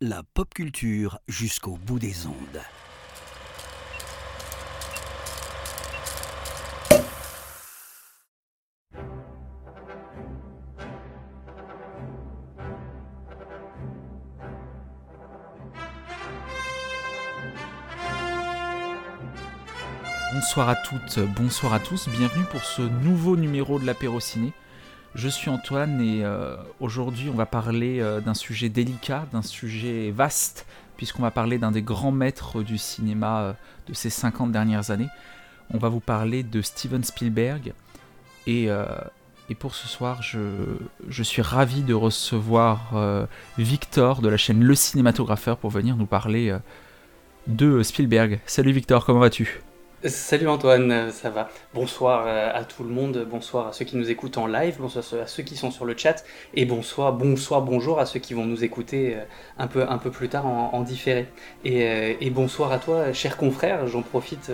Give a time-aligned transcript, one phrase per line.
[0.00, 2.34] La pop culture jusqu'au bout des ondes.
[20.34, 24.52] Bonsoir à toutes, bonsoir à tous, bienvenue pour ce nouveau numéro de l'apéro ciné.
[25.14, 30.10] Je suis Antoine et euh, aujourd'hui on va parler euh, d'un sujet délicat, d'un sujet
[30.10, 30.64] vaste,
[30.96, 33.52] puisqu'on va parler d'un des grands maîtres du cinéma euh,
[33.88, 35.10] de ces 50 dernières années.
[35.74, 37.74] On va vous parler de Steven Spielberg
[38.46, 38.68] et,
[39.58, 40.38] pour ce soir je,
[41.08, 42.94] je, suis ravi de recevoir
[43.58, 46.54] Victor de la chaîne Le Cinématographeur pour venir nous parler
[47.46, 48.40] de Spielberg.
[48.46, 49.62] Salut Victor, comment vas-tu?
[50.04, 51.48] Salut Antoine, ça va?
[51.74, 55.04] Bonsoir euh, à tout le monde, bonsoir à ceux qui nous écoutent en live, bonsoir
[55.22, 56.24] à ceux qui sont sur le chat,
[56.54, 59.20] et bonsoir, bonsoir, bonjour à ceux qui vont nous écouter euh,
[59.58, 61.28] un peu, un peu plus tard en, différé.
[61.64, 64.50] Et, euh, bonsoir à toi, cher confrère, j'en profite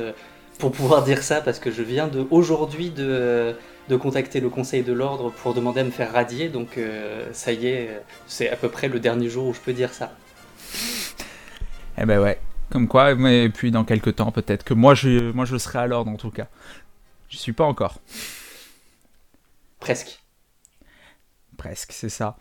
[0.58, 3.56] pour pouvoir dire ça parce que je viens de aujourd'hui de
[3.98, 6.78] contacter le Conseil de l'Ordre pour demander à me faire radier, donc
[7.32, 10.12] ça y est, c'est à peu près le dernier jour où je peux dire ça.
[11.96, 12.38] Eh ben ouais,
[12.70, 15.86] comme quoi, mais puis dans quelques temps, peut-être que moi je, moi je serai à
[15.86, 16.48] l'ordre en tout cas.
[17.28, 18.00] Je suis pas encore.
[19.80, 20.22] Presque.
[21.56, 22.36] Presque, c'est ça.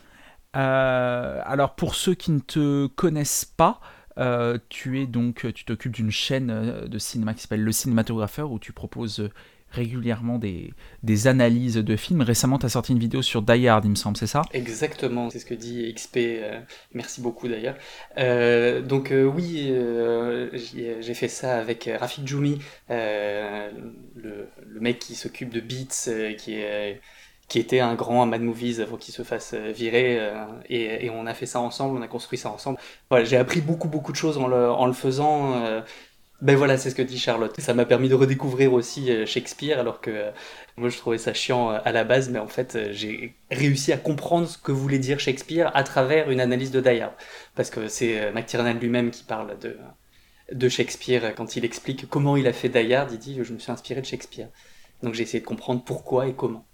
[0.56, 3.80] Euh, alors pour ceux qui ne te connaissent pas,
[4.18, 8.52] euh, tu es donc, tu t'occupes d'une chaîne euh, de cinéma qui s'appelle Le Cinématographeur
[8.52, 9.30] où tu proposes
[9.72, 12.22] régulièrement des, analyses de films.
[12.22, 14.42] Récemment, tu as sorti une vidéo sur Die Hard, il me semble, c'est ça?
[14.54, 16.18] Exactement, c'est ce que dit XP.
[16.18, 16.60] Euh,
[16.94, 17.76] merci beaucoup d'ailleurs.
[18.18, 19.74] Euh, donc euh, oui,
[20.54, 26.10] j'ai fait ça avec Rafik Djoumi, le, mec qui s'occupe de Beats,
[27.48, 30.20] qui était un grand Mad Movies avant qu'il se fasse virer
[30.70, 32.78] et, on a fait ça ensemble, on a construit ça ensemble.
[33.24, 35.84] J'ai appris beaucoup beaucoup de choses en le faisant.
[36.42, 37.60] Ben voilà, c'est ce que dit Charlotte.
[37.60, 40.32] Ça m'a permis de redécouvrir aussi euh, Shakespeare, alors que euh,
[40.76, 43.98] moi je trouvais ça chiant euh, à la base, mais en fait j'ai réussi à
[43.98, 47.02] comprendre ce que voulait dire Shakespeare à travers une analyse de Die
[47.56, 49.78] Parce que c'est McTiernan lui-même qui parle de,
[50.54, 53.72] de Shakespeare quand il explique comment il a fait Die il dit je me suis
[53.72, 54.50] inspiré de Shakespeare.
[55.02, 56.68] Donc j'ai essayé de comprendre pourquoi et comment.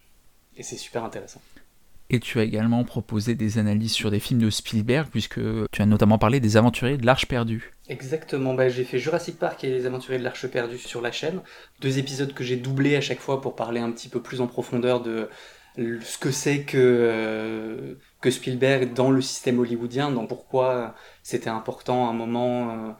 [0.57, 1.41] Et c'est super intéressant.
[2.09, 5.40] Et tu as également proposé des analyses sur des films de Spielberg, puisque
[5.72, 7.73] tu as notamment parlé des Aventuriers de l'Arche perdue.
[7.90, 11.42] Exactement, bah, j'ai fait Jurassic Park et les Aventuriers de l'Arche perdue sur la chaîne.
[11.82, 14.48] Deux épisodes que j'ai doublés à chaque fois pour parler un petit peu plus en
[14.48, 15.30] profondeur de
[15.78, 22.08] ce que c'est que, euh, que Spielberg dans le système hollywoodien, donc pourquoi c'était important
[22.08, 22.96] à un moment.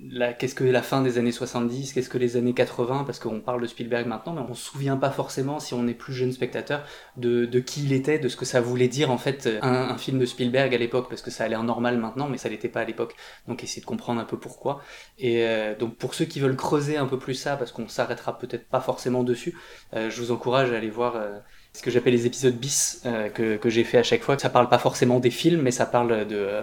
[0.00, 3.40] Euh, qu'est-ce que la fin des années 70, qu'est-ce que les années 80, parce qu'on
[3.40, 6.30] parle de Spielberg maintenant, mais on se souvient pas forcément, si on est plus jeune
[6.32, 6.84] spectateur,
[7.16, 9.98] de, de, qui il était, de ce que ça voulait dire en fait un, un
[9.98, 12.68] film de Spielberg à l'époque, parce que ça a l'air normal maintenant, mais ça l'était
[12.68, 13.16] pas à l'époque.
[13.48, 14.82] Donc essayer de comprendre un peu pourquoi.
[15.18, 18.38] Et euh, donc pour ceux qui veulent creuser un peu plus ça, parce qu'on s'arrêtera
[18.38, 19.56] peut-être pas forcément dessus,
[19.94, 21.38] euh, je vous encourage à aller voir euh,
[21.72, 23.02] ce que j'appelle les épisodes bis
[23.34, 24.38] que, que j'ai fait à chaque fois.
[24.38, 26.62] Ça parle pas forcément des films, mais ça parle de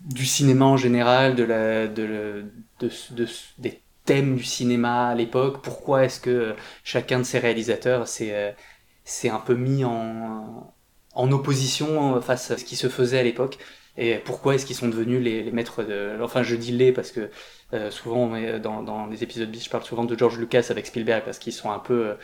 [0.00, 2.44] du cinéma en général, de la, de,
[2.80, 3.26] de, de,
[3.58, 5.62] des thèmes du cinéma à l'époque.
[5.62, 6.54] Pourquoi est-ce que
[6.84, 10.74] chacun de ces réalisateurs s'est euh, un peu mis en,
[11.14, 13.58] en opposition face à ce qui se faisait à l'époque?
[13.98, 16.18] Et pourquoi est-ce qu'ils sont devenus les, maîtres de...
[16.22, 17.30] Enfin, je dis les parce que
[17.72, 21.24] euh, souvent, dans, dans les épisodes bis, je parle souvent de George Lucas avec Spielberg
[21.24, 22.14] parce qu'ils sont un peu euh,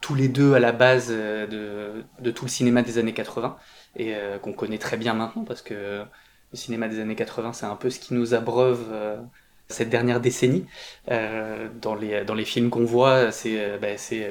[0.00, 3.56] tous les deux à la base de, de, tout le cinéma des années 80
[3.96, 6.04] et qu'on connaît très bien maintenant parce que
[6.52, 9.20] le cinéma des années 80, c'est un peu ce qui nous abreuve euh,
[9.70, 10.66] cette dernière décennie.
[11.10, 13.88] Euh, dans, les, dans les films qu'on voit, c'est euh, bah,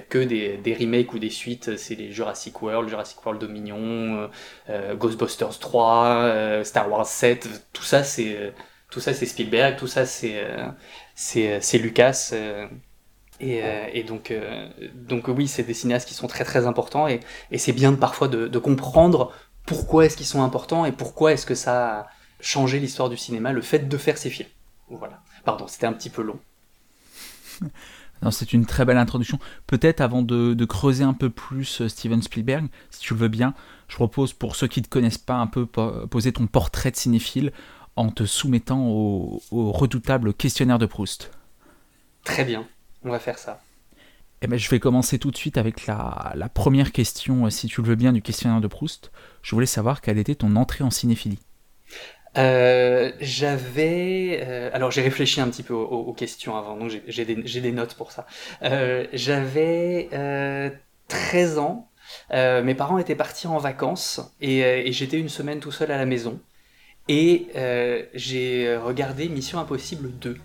[0.10, 1.78] que des, des, remakes ou des suites.
[1.78, 4.30] C'est les Jurassic World, Jurassic World Dominion,
[4.70, 7.68] euh, Ghostbusters 3, Star Wars 7.
[7.74, 8.54] Tout ça, c'est
[8.92, 9.78] tout ça, c'est Spielberg.
[9.78, 10.44] Tout ça, c'est
[11.16, 12.34] c'est Lucas.
[13.42, 13.62] Et,
[13.94, 14.34] et, donc,
[14.94, 17.22] donc oui, c'est des cinéastes qui sont très très importants et,
[17.52, 19.32] et c'est bien parfois de, de comprendre
[19.66, 22.08] pourquoi est-ce qu'ils sont importants et pourquoi est-ce que ça a
[22.40, 24.50] changé l'histoire du cinéma, le fait de faire ces films.
[24.90, 25.22] Voilà.
[25.44, 26.40] Pardon, c'était un petit peu long.
[28.32, 29.40] c'est une très belle introduction.
[29.68, 33.54] Peut-être avant de, creuser un peu plus euh, Steven Spielberg, si tu le veux bien,
[33.88, 36.96] je propose pour ceux qui ne te connaissent pas un peu poser ton portrait de
[36.96, 37.52] cinéphile
[37.96, 41.32] en te soumettant au redoutable questionnaire de Proust.
[42.24, 42.66] Très bien,
[43.04, 43.62] on va faire ça.
[44.42, 47.82] Eh ben, je vais commencer tout de suite avec la, première question, euh, si tu
[47.82, 49.12] le veux bien, du questionnaire de Proust.
[49.42, 51.40] Je voulais savoir quelle était ton entrée en cinéphilie.
[52.40, 54.40] Euh, j'avais...
[54.44, 57.96] Euh, alors j'ai réfléchi un petit peu aux, questions avant, donc j'ai des, des, notes
[57.96, 58.26] pour ça.
[59.14, 60.10] j'avais
[61.08, 61.90] 13 ans
[62.32, 66.40] mes parents étaient partis en vacances et, j'étais une semaine tout seul à la maison.
[67.08, 67.48] Et
[68.14, 70.38] j'ai regardé Mission Impossible 2.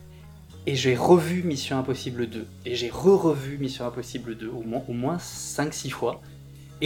[0.66, 2.46] Et j'ai revu Mission Impossible 2.
[2.64, 6.22] Et j'ai re-revu Mission Impossible 2 au moins, au moins 5-6 fois.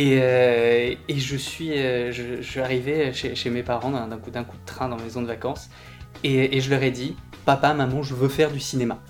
[0.00, 4.88] Et, et, je, suis, je, suis arrivé chez, mes parents d'un coup, coup de train
[4.88, 5.70] dans ma maison de vacances.
[6.22, 9.00] Et, je leur ai dit, papa, maman, je veux faire du cinéma.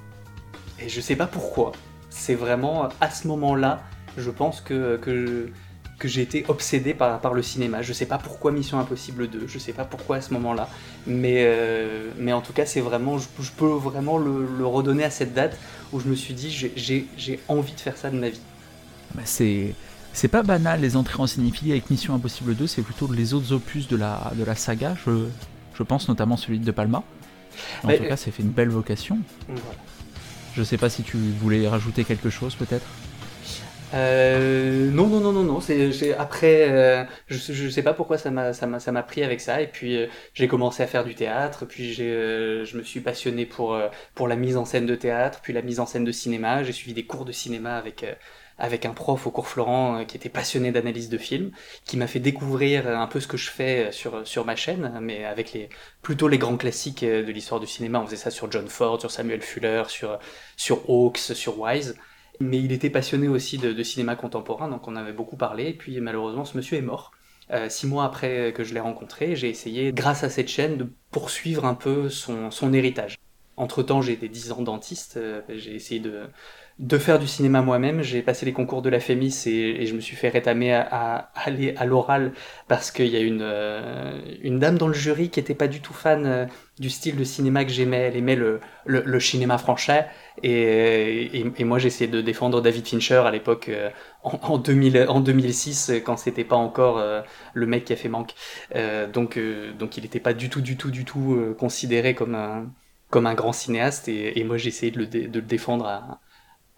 [0.81, 1.73] Et je sais pas pourquoi.
[2.09, 3.83] C'est vraiment à ce moment-là,
[4.17, 5.51] je pense que, que,
[6.05, 7.83] j'ai été obsédé par, par le cinéma.
[7.83, 10.71] Je sais pas pourquoi Mission Impossible 2, je sais pas pourquoi à ce moment-là.
[11.07, 15.35] Mais, euh, mais en tout cas, c'est vraiment, je, peux vraiment le, redonner à cette
[15.35, 15.59] date
[15.93, 18.41] où je me suis dit, j'ai envie de faire ça de ma vie.
[19.15, 19.75] Bah c'est.
[20.19, 23.53] C'est pas banal les entrées en cinéphilie avec Mission Impossible 2, c'est plutôt les autres
[23.53, 25.29] opus de la, de la saga, je,
[25.77, 27.05] je pense notamment celui de Palma.
[27.85, 29.19] En tout cas, c'est fait une belle vocation.
[29.47, 29.63] Voilà.
[30.57, 32.85] Je sais pas si tu voulais rajouter quelque chose peut-être?
[33.95, 35.61] Euh, non, non, non, non, non.
[35.61, 39.23] C'est, après, euh, je, je sais pas pourquoi ça m'a, ça m'a, ça m'a pris
[39.23, 39.63] avec ça.
[39.63, 41.65] Et puis euh, j'ai commencé à faire du théâtre.
[41.65, 43.81] Puis j'ai, euh, je me suis passionné pour
[44.17, 46.65] pour la mise en scène de théâtre, puis la mise en scène de cinéma.
[46.65, 48.05] J'ai suivi des cours de cinéma avec
[48.59, 51.53] avec un prof au cours Florent qui était passionné d'analyse de films,
[51.85, 55.25] qui m'a fait découvrir un peu ce que je fais sur sur ma chaîne, mais
[55.25, 55.69] avec les
[56.03, 58.01] plutôt les grands classiques de l'histoire du cinéma.
[58.01, 60.19] On faisait ça sur John Ford, sur Samuel Fuller, sur
[60.57, 61.97] sur Hawks, sur Wise.
[62.41, 65.69] Mais il était passionné aussi de, cinéma contemporain, donc on avait beaucoup parlé.
[65.69, 67.13] Et puis malheureusement, ce monsieur est mort.
[67.51, 70.87] Euh, six mois après que je l'ai rencontré, j'ai essayé, grâce à cette chaîne, de
[71.11, 73.17] poursuivre un peu son, son héritage.
[73.57, 76.29] Entre-temps, j'ai été dix ans dentiste, euh, j'ai essayé de,
[76.79, 78.03] de faire du cinéma moi-même.
[78.03, 81.75] J'ai passé les concours de la FEMIS et, je me suis fait rétamer à, aller
[81.77, 82.33] à l'oral
[82.69, 85.93] parce qu'il y a une, euh, dame dans le jury qui était pas du tout
[85.93, 86.47] fan euh,
[86.79, 87.99] du style de cinéma que j'aimais.
[87.99, 90.07] Elle aimait le, le, cinéma français
[90.45, 93.91] et, moi j'essayais de défendre David Fincher à l'époque euh,
[94.23, 97.03] en, en, 2000, en 2006 quand c'était pas encore
[97.55, 98.35] le mec qui a fait Manque.
[99.13, 99.39] donc,
[99.79, 102.67] donc il n'était pas du tout, du tout, du tout considéré comme un,
[103.11, 106.21] comme un grand cinéaste et, moi j'essayais de le, de le défendre à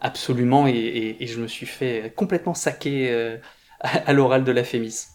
[0.00, 3.36] Absolument, et, je me suis fait complètement saquer euh,
[3.80, 5.06] à, l'oral de la Fémis.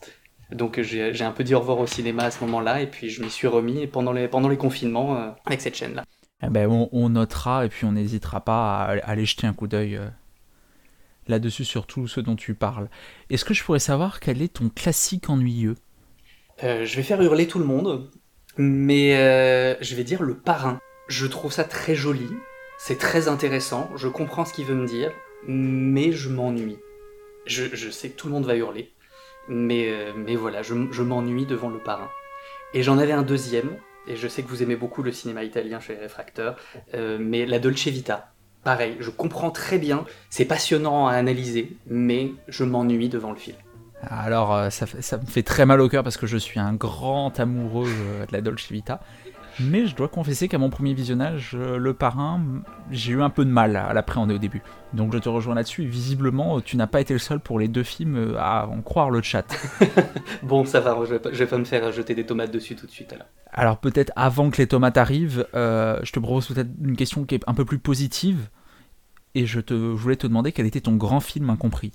[0.52, 3.24] Donc j'ai un peu dit au revoir au cinéma à ce moment-là, et puis je
[3.24, 6.04] m'y suis remis pendant les, pendant les confinements euh, avec cette chaîne-là.
[6.44, 9.96] Eh ben, on, notera, et puis on n'hésitera pas à, aller jeter un coup d'œil
[9.96, 10.06] euh,
[11.28, 12.88] là-dessus sur tout ce dont tu parles.
[13.32, 15.76] Est-ce que je pourrais savoir quel est ton classique ennuyeux?
[16.62, 18.12] Je vais faire hurler tout le monde,
[18.58, 19.12] mais
[19.82, 20.80] je vais dire le parrain.
[21.08, 22.30] Je trouve ça très joli,
[22.88, 25.12] c'est très intéressant, je comprends ce qu'il veut me dire,
[25.48, 26.78] mais je m'ennuie.
[27.48, 28.94] Je, sais que tout le monde va hurler,
[29.50, 32.12] mais, euh, voilà, je, m'ennuie devant le parrain.
[32.76, 33.78] Et j'en avais un deuxième,
[34.08, 36.58] et je sais que vous aimez beaucoup le cinéma italien chez Réfracteur,
[36.94, 38.34] euh, mais la Dolce Vita.
[38.64, 43.58] Pareil, je comprends très bien, c'est passionnant à analyser, mais je m'ennuie devant le film.
[44.12, 44.86] Alors, euh, ça,
[45.18, 47.90] me fait très mal au cœur parce que je suis un grand amoureux
[48.28, 49.02] de la Dolce Vita.
[49.60, 52.42] Mais je dois confesser qu'à mon premier visionnage, euh, le parrain,
[52.92, 54.62] j'ai eu un peu de mal à l'appréhender au début.
[54.94, 57.68] Donc je te rejoins là-dessus, et visiblement, tu n'as pas été le seul pour les
[57.68, 59.46] deux films euh, à en croire le chat.
[60.44, 62.86] bon, ça va, je vais, pas, vais pas me faire jeter des tomates dessus tout
[62.86, 63.28] de suite alors.
[63.52, 67.36] Alors peut-être avant que les tomates arrivent, euh, je te propose peut-être une question qui
[67.36, 68.50] est un peu plus positive.
[69.34, 71.92] Et je, te, voulais te demander quel était ton grand film incompris.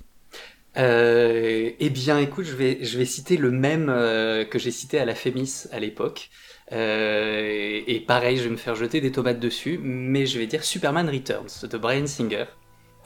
[0.76, 5.14] eh bien, écoute, je vais, je vais citer le même que j'ai cité à la
[5.14, 6.30] Fémis à l'époque.
[6.72, 10.64] Euh, et pareil, je vais me faire jeter des tomates dessus, mais je vais dire
[10.64, 12.44] Superman Returns de Brian Singer.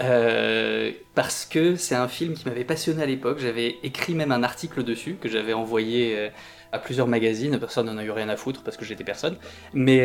[0.00, 3.38] Euh, parce que c'est un film qui m'avait passionné à l'époque.
[3.38, 6.28] J'avais écrit même un article dessus que j'avais envoyé euh,
[6.73, 7.59] à plusieurs magazines.
[7.59, 9.37] Personne n'en a eu rien à foutre parce que j'étais personne.
[9.73, 10.00] Mais,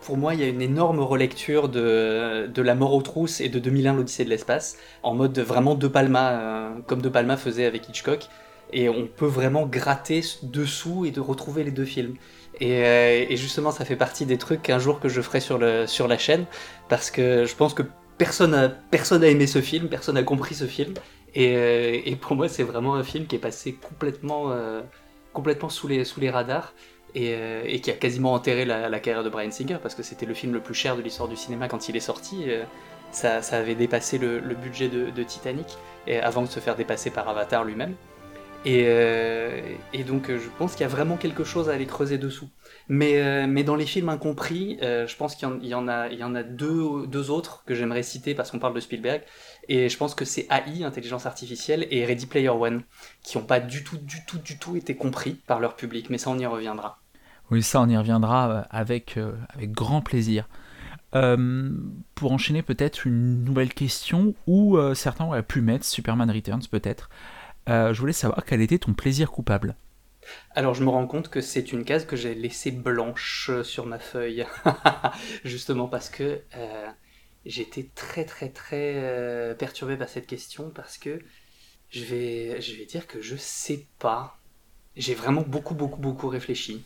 [0.00, 3.48] pour moi, il y a une énorme relecture de, de La mort aux trousses et
[3.48, 7.88] de 2001 l'Odyssée de l'espace en mode vraiment De Palma, comme De Palma faisait avec
[7.88, 8.28] Hitchcock
[8.72, 12.16] et on peut vraiment gratter dessous et de retrouver les deux films.
[12.62, 16.18] Euh, et, justement, ça fait partie des trucs qu'un jour que je ferai sur, la
[16.18, 16.46] chaîne,
[16.88, 17.82] parce que je pense que
[18.18, 20.94] personne a, personne a aimé ce film, personne a compris ce film,
[21.34, 24.80] et, euh, et pour moi, c'est vraiment un film qui est passé complètement, euh,
[25.68, 26.72] sous, les, radars.
[27.14, 30.52] Et, qui a quasiment enterré la, carrière de Brian Singer parce que c'était le film
[30.52, 32.46] le plus cher de l'histoire du cinéma quand il est sorti.
[33.10, 37.10] Ça, avait dépassé le, le budget de, de, Titanic et avant de se faire dépasser
[37.10, 37.94] par Avatar lui-même.
[38.66, 39.60] Euh,
[39.92, 42.48] et, donc je pense qu'il y a vraiment quelque chose à aller creuser dessous.
[42.88, 47.62] Mais, euh, dans les films incompris, euh, je pense qu'il y, en a, deux, autres
[47.64, 49.22] que j'aimerais citer parce qu'on parle de Spielberg.
[49.68, 52.82] Et je pense que c'est AI, intelligence artificielle, et Ready Player One,
[53.22, 56.10] qui n'ont pas du tout, du tout, du tout été compris par leur public.
[56.10, 57.00] Mais ça, on y reviendra.
[57.50, 59.18] Oui, ça, on y reviendra avec
[59.58, 60.48] grand plaisir.
[61.12, 67.08] pour enchaîner peut-être une nouvelle question où certains auraient pu mettre Superman Returns peut-être.
[67.66, 69.76] Je voulais savoir quel était ton plaisir coupable.
[70.54, 73.98] Alors je me rends compte que c'est une case que j'ai laissée blanche sur ma
[73.98, 74.44] feuille,
[75.44, 76.40] justement parce que
[77.44, 81.20] j'étais très très très perturbé par cette question parce que
[81.90, 84.38] je vais, je vais dire que je sais pas.
[84.96, 86.84] J'ai vraiment beaucoup beaucoup beaucoup réfléchi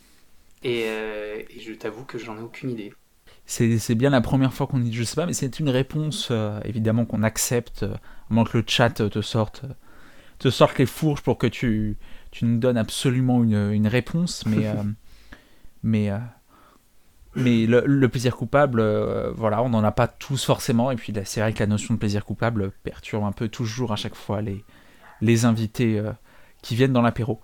[0.63, 2.93] et, et je t'avoue que j'en ai aucune idée
[3.45, 6.59] c'est bien la première fois qu'on dit je sais pas, mais c'est une réponse euh,
[6.63, 9.63] évidemment qu'on accepte, euh, à moins que le chat te sorte,
[10.41, 11.97] te sorte les fourches pour que tu,
[12.31, 14.83] tu nous donnes absolument une, une réponse, mais, euh,
[15.83, 16.11] mais,
[17.35, 18.81] mais le, plaisir coupable,
[19.35, 21.99] voilà, on n'en a pas tous forcément, et puis c'est vrai que la notion de
[21.99, 24.63] plaisir coupable perturbe un peu toujours à chaque fois les,
[25.21, 26.01] les invités
[26.61, 27.39] qui viennent dans l'apéro.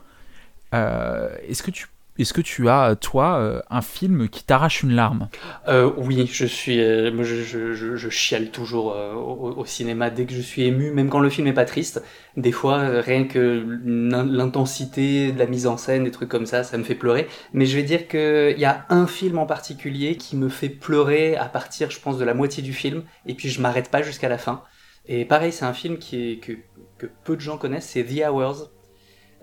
[0.72, 1.88] Est-ce que tu
[2.20, 5.30] est-ce que tu as, toi, euh, un film qui t'arrache une larme?
[5.68, 10.92] Euh, Oui, je suis, euh, je, chiale toujours au, cinéma dès que je suis ému,
[10.92, 12.04] même quand le film n'est pas triste.
[12.36, 16.78] Des fois, rien que l'intensité de la mise en scène, des trucs comme ça, ça
[16.78, 17.28] me fait pleurer.
[17.54, 21.36] Mais je vais dire qu'il y a un film en particulier qui me fait pleurer
[21.36, 24.30] à partir, je pense, de la moitié du film, et puis je m'arrête pas jusqu'à
[24.30, 24.64] la fin.
[25.06, 26.54] Et pareil, c'est un film qui est, que,
[26.98, 28.70] que peu de gens connaissent, c'est The Hours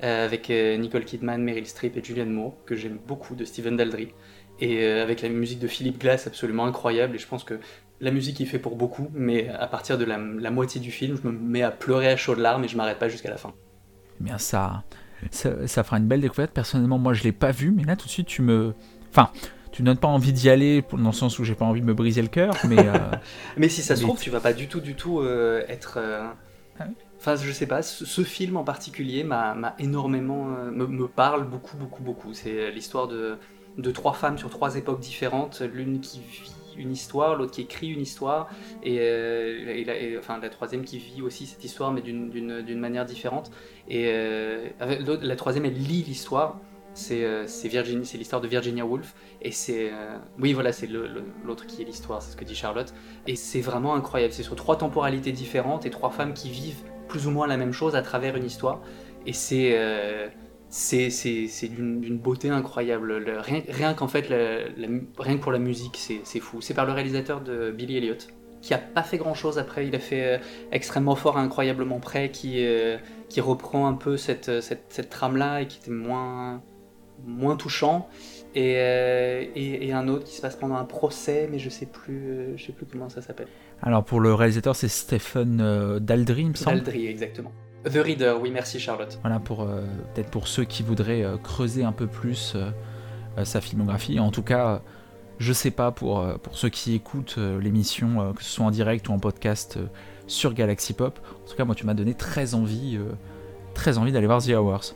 [0.01, 4.09] avec euh, Nicole Kidman, Meryl Streep et Julianne Moore, que j'aime beaucoup, de Steven Daldry,
[4.61, 7.59] et euh, avec la musique de Philippe Glass absolument incroyable, et je pense que
[8.01, 11.29] la musique y fait pour beaucoup, mais à partir de la, moitié du film, je
[11.29, 13.55] me mets à pleurer à chaudes larmes et je m'arrête pas jusqu'à la fin.
[14.21, 14.83] Eh bien ça,
[15.31, 16.51] ça, fera une belle découverte.
[16.51, 18.75] Personnellement, moi je l'ai pas vu, mais là tout de suite tu me...
[19.11, 19.31] Enfin,
[19.71, 21.87] tu ne donnes pas envie d'y aller, dans le sens où j'ai pas envie de
[21.87, 22.85] me briser le cœur, mais...
[23.57, 25.25] mais si ça se trouve, tu vas pas du tout, du tout
[25.69, 25.99] être...
[26.79, 26.87] Ah
[27.27, 30.55] Enfin, je sais pas, ce, film en particulier m'a énormément.
[30.59, 32.35] Euh, me, parle beaucoup, beaucoup, beaucoup.
[32.35, 33.39] C'est l'histoire de,
[33.95, 38.03] trois femmes sur trois époques différentes, l'une qui vit une histoire, l'autre qui écrit une
[38.03, 38.51] histoire,
[38.83, 43.51] et, euh, enfin la troisième qui vit aussi cette histoire, mais d'une manière différente.
[43.89, 44.69] Et euh,
[45.23, 46.61] la troisième, elle lit l'histoire.
[46.93, 49.93] C'est c'est l'histoire de Virginia Woolf, et c'est
[50.39, 52.93] oui voilà, c'est l'autre qui est l'histoire, c'est ce que dit Charlotte.
[53.27, 54.35] Et c'est vraiment incroyable.
[54.35, 57.73] C'est sur trois temporalités différentes et trois femmes qui vivent plus ou moins la même
[57.73, 58.81] chose à travers une histoire.
[59.27, 60.29] Et c'est euh,
[60.75, 63.23] c'est d'une beauté incroyable.
[63.69, 66.61] rien, qu'en fait, rien que pour la musique, c'est fou.
[66.61, 68.17] C'est par le réalisateur de Billy Elliot,
[68.61, 69.87] qui a pas fait grand chose après.
[69.87, 70.39] Il a fait euh,
[70.73, 72.97] extrêmement fort, incroyablement près, qui, euh,
[73.29, 76.61] qui reprend un peu cette, cette, cette trame-là et qui était moins,
[77.25, 78.09] moins touchant.
[78.55, 82.57] Et, et, et, un autre qui se passe pendant un procès, mais je sais plus,
[82.57, 83.49] je sais plus comment ça s'appelle.
[83.83, 86.77] Alors pour le réalisateur, c'est Stephen euh, Daldry, il me semble.
[86.79, 87.53] Daldry, exactement.
[87.85, 89.19] The Reader, oui, merci Charlotte.
[89.21, 89.83] Voilà, pour euh,
[90.15, 92.57] peut-être pour ceux qui voudraient euh, creuser un peu plus
[93.43, 94.21] sa filmographie.
[94.21, 94.81] En tout cas,
[95.39, 99.13] je sais pas pour, pour ceux qui écoutent l'émission, que ce soit en direct ou
[99.13, 99.77] en podcast
[100.29, 101.19] sur Galaxy Pop.
[101.45, 102.97] En tout cas, moi, tu m'as donné très envie,
[103.75, 104.95] très envie d'aller voir The Hours.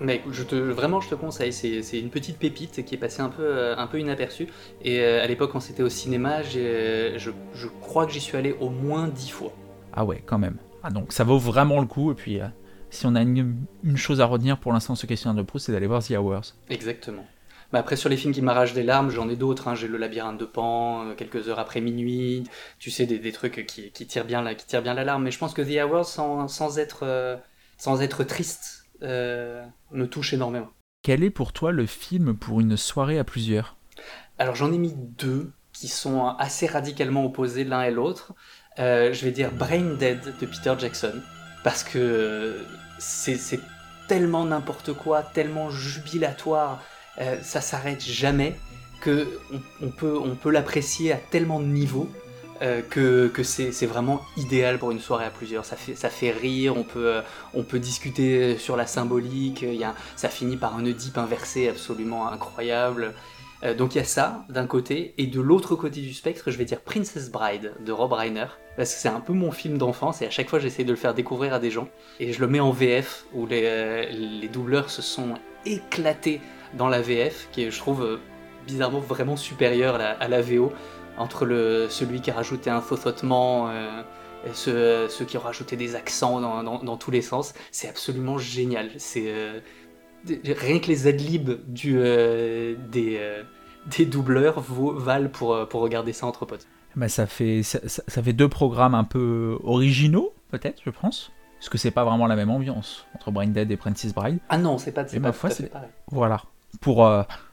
[0.00, 1.52] Mais je te, vraiment, je te conseille.
[1.52, 4.46] C'est une petite pépite qui est passée un peu, euh, un peu inaperçue.
[4.82, 8.54] Et euh, à l'époque, quand c'était au cinéma, je, je, crois que j'y suis allé
[8.60, 9.52] au moins dix fois.
[9.92, 10.56] Ah ouais, quand même.
[10.82, 12.12] Ah donc ça vaut vraiment le coup.
[12.12, 12.46] Et puis, euh,
[12.90, 15.88] si on a une, chose à retenir pour l'instant ce questionnaire de Proust, c'est d'aller
[15.88, 16.54] voir The Hours.
[16.70, 17.26] Exactement.
[17.72, 19.68] Mais après, sur les films qui m'arrachent des larmes, j'en ai d'autres.
[19.68, 19.74] Hein.
[19.74, 22.44] J'ai Le Labyrinthe de Pan, Quelques heures après minuit.
[22.78, 25.24] Tu sais, des, des trucs qui, qui, tirent bien la, qui tirent bien la larme.
[25.24, 27.40] Mais je pense que The Hours, sans, sans être,
[27.76, 30.68] sans être triste, euh, me touche énormément.
[31.02, 33.76] Quel est pour toi le film pour une soirée à plusieurs?
[34.38, 38.34] Alors j'en ai mis deux qui sont assez radicalement opposés l'un et l'autre.
[38.78, 41.22] Euh, je vais dire Brain Dead de Peter Jackson
[41.64, 42.64] parce que
[42.98, 43.60] c'est
[44.06, 46.82] tellement n'importe quoi, tellement jubilatoire,
[47.20, 48.56] euh, ça s'arrête jamais
[49.00, 49.28] que
[49.82, 52.08] on, peut, on peut l'apprécier à tellement de niveaux
[52.60, 55.64] euh, que, c'est vraiment idéal pour une soirée à plusieurs.
[55.64, 57.20] Ça fait, ça fait rire, on peut, euh,
[57.54, 62.30] on peut discuter sur la symbolique, y a, ça finit par un Oedipe inversé absolument
[62.30, 63.14] incroyable.
[63.62, 66.58] Euh, donc il y a ça d'un côté, et de l'autre côté du spectre, je
[66.58, 68.46] vais dire Princess Bride de Rob Reiner,
[68.76, 70.96] parce que c'est un peu mon film d'enfance, et à chaque fois j'essaie de le
[70.96, 71.88] faire découvrir à des gens,
[72.18, 75.34] et je le mets en VF, où les, les doubleurs se sont
[75.64, 76.40] éclatés
[76.74, 78.18] dans la VF, qui est, je trouve,
[78.66, 80.72] bizarrement vraiment supérieure à à la VO
[81.18, 84.02] entre le, celui qui a rajouté un thothottement, euh,
[84.46, 87.54] et ceux, qui ont rajouté des accents dans, tous les sens.
[87.70, 88.90] C'est absolument génial.
[88.96, 89.60] C'est euh,
[90.44, 93.20] rien que les adlibs du, euh, des,
[93.96, 96.66] des doubleurs valent pour, pour regarder ça entre potes.
[96.96, 101.32] Bah ça, fait, ça, fait deux programmes un peu originaux, peut-être, je pense.
[101.58, 104.38] Parce que c'est pas vraiment la même ambiance entre Brain Dead et Princess Bride.
[104.48, 105.90] Ah non, c'est pas, pas ma foi, c'est pareil.
[106.12, 106.42] Voilà.
[106.80, 107.08] Pour,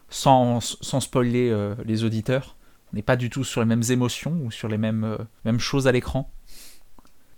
[0.09, 1.53] sans, sans spoiler
[1.83, 2.55] les auditeurs,
[2.91, 5.59] on n'est pas du tout sur les mêmes émotions ou sur les mêmes, euh, mêmes
[5.59, 6.31] choses à l'écran.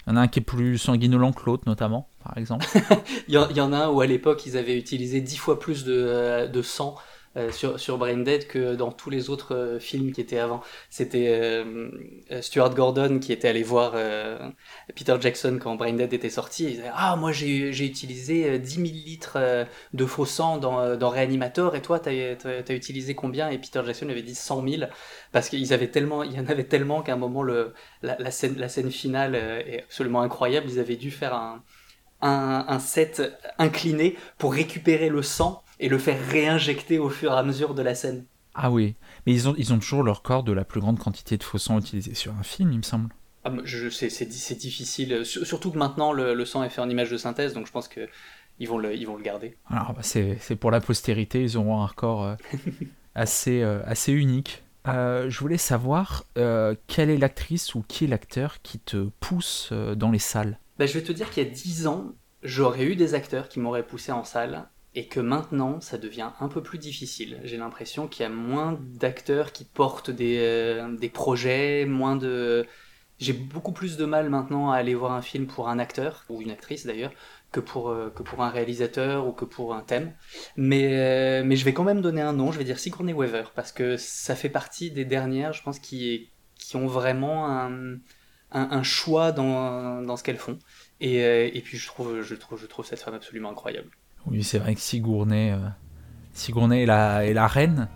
[0.06, 2.66] Il y en a un qui est plus sanguinolent que l'autre, notamment, par exemple.
[3.27, 5.94] il, y en, a un où à l'époque ils avaient utilisé dix fois plus de,
[5.94, 6.96] euh, de sang
[7.36, 10.62] euh, sur, sur Brain Dead que dans tous les autres films qui étaient avant.
[10.89, 11.66] C'était
[12.42, 13.96] Stuart Gordon qui était allé voir
[14.96, 16.63] Peter Jackson quand Brain Dead était sorti.
[16.63, 21.75] il disait Ah, moi j'ai utilisé 10 000 litres de faux sang dans, dans Reanimator
[21.75, 23.50] et toi t'as as, utilisé combien?
[23.50, 24.84] Et Peter Jackson avait dit 100 000
[25.31, 28.31] parce qu'il avaient tellement, il y en avait tellement qu'à un moment le, la, la,
[28.31, 30.67] scène, la scène finale est absolument incroyable.
[30.69, 31.63] Ils avaient dû faire un,
[32.22, 33.22] un, un set
[33.57, 37.81] incliné pour récupérer le sang et le faire réinjecter au fur et à mesure de
[37.81, 38.25] la scène.
[38.60, 41.38] Ah oui, mais ils ont, ils ont toujours leur corps de la plus grande quantité
[41.38, 43.13] de faux sang utilisé sur un film, il me semble.
[43.43, 47.67] Ah, c'est difficile, surtout que maintenant le, sang est fait en image de synthèse, donc
[47.67, 48.10] je pense que
[48.60, 49.55] ils vont le, ils vont le garder.
[49.69, 52.36] Alors bah, c'est pour la postérité, ils auront un corps euh,
[53.15, 54.63] assez, euh, assez unique.
[54.88, 56.25] Euh, je voulais savoir
[56.88, 60.60] quelle est l'actrice ou qui est l'acteur qui te pousse dans les salles?
[60.79, 62.13] Bah, Je vais te dire qu'il y a 10 ans,
[62.44, 64.67] j'aurais eu des acteurs qui m'auraient poussé en salle
[64.98, 67.39] et que maintenant ça devient un peu plus difficile.
[67.44, 72.65] J'ai l'impression qu'il y a moins d'acteurs qui portent des, euh, des, projets, moins de...
[73.20, 76.41] J'ai beaucoup plus de mal maintenant à aller voir un film pour un acteur, ou
[76.41, 77.12] une actrice d'ailleurs,
[77.51, 80.13] que pour, euh, que pour un réalisateur ou que pour un thème.
[80.56, 83.51] Mais, euh, mais je vais quand même donner un nom, je vais dire Sigourney Weaver,
[83.56, 87.98] parce que ça fait partie des dernières, je pense, qui, qui ont vraiment un,
[88.51, 90.60] un, choix dans, dans ce qu'elles font.
[91.00, 91.18] Et,
[91.56, 93.89] et puis je trouve, je, trouve, je trouve cette femme absolument incroyable.
[94.30, 95.58] Oui, c'est vrai que Sigourney, euh,
[96.34, 97.88] Sigourney est, la, est la reine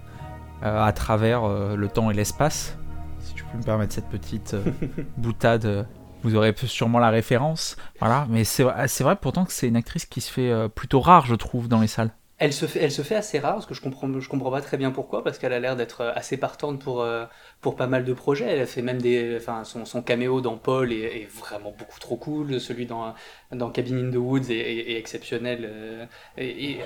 [0.64, 2.78] euh, à travers euh, le temps et l'espace.
[3.20, 4.56] Si tu peux me permettre cette petite
[5.18, 5.88] boutade,
[6.24, 7.78] vous aurez sûrement la référence.
[8.00, 11.36] Voilà, mais c'est vrai pourtant que c'est une actrice qui se fait plutôt rare, je
[11.36, 12.12] trouve, dans les salles.
[12.42, 15.38] Elle se, fait, assez rare, parce que je comprends, comprends pas très bien pourquoi, parce
[15.38, 17.26] qu'elle a l'air d'être assez partante pour, euh,
[17.62, 18.46] pour pas mal de projets.
[18.46, 19.38] Elle a fait même des.
[19.38, 22.60] Enfin, son, son caméo dans Paul est, vraiment beaucoup trop cool.
[22.60, 23.14] Celui dans,
[23.52, 25.70] dans Cabin in the Woods est, exceptionnel.
[25.72, 26.06] Euh,
[26.36, 26.80] et,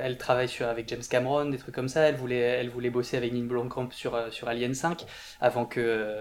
[0.00, 2.00] elle, travaille avec James Cameron, des trucs comme ça.
[2.00, 5.06] Elle voulait, bosser avec Neil Blomkamp sur, euh, sur Alien 5,
[5.40, 6.12] avant que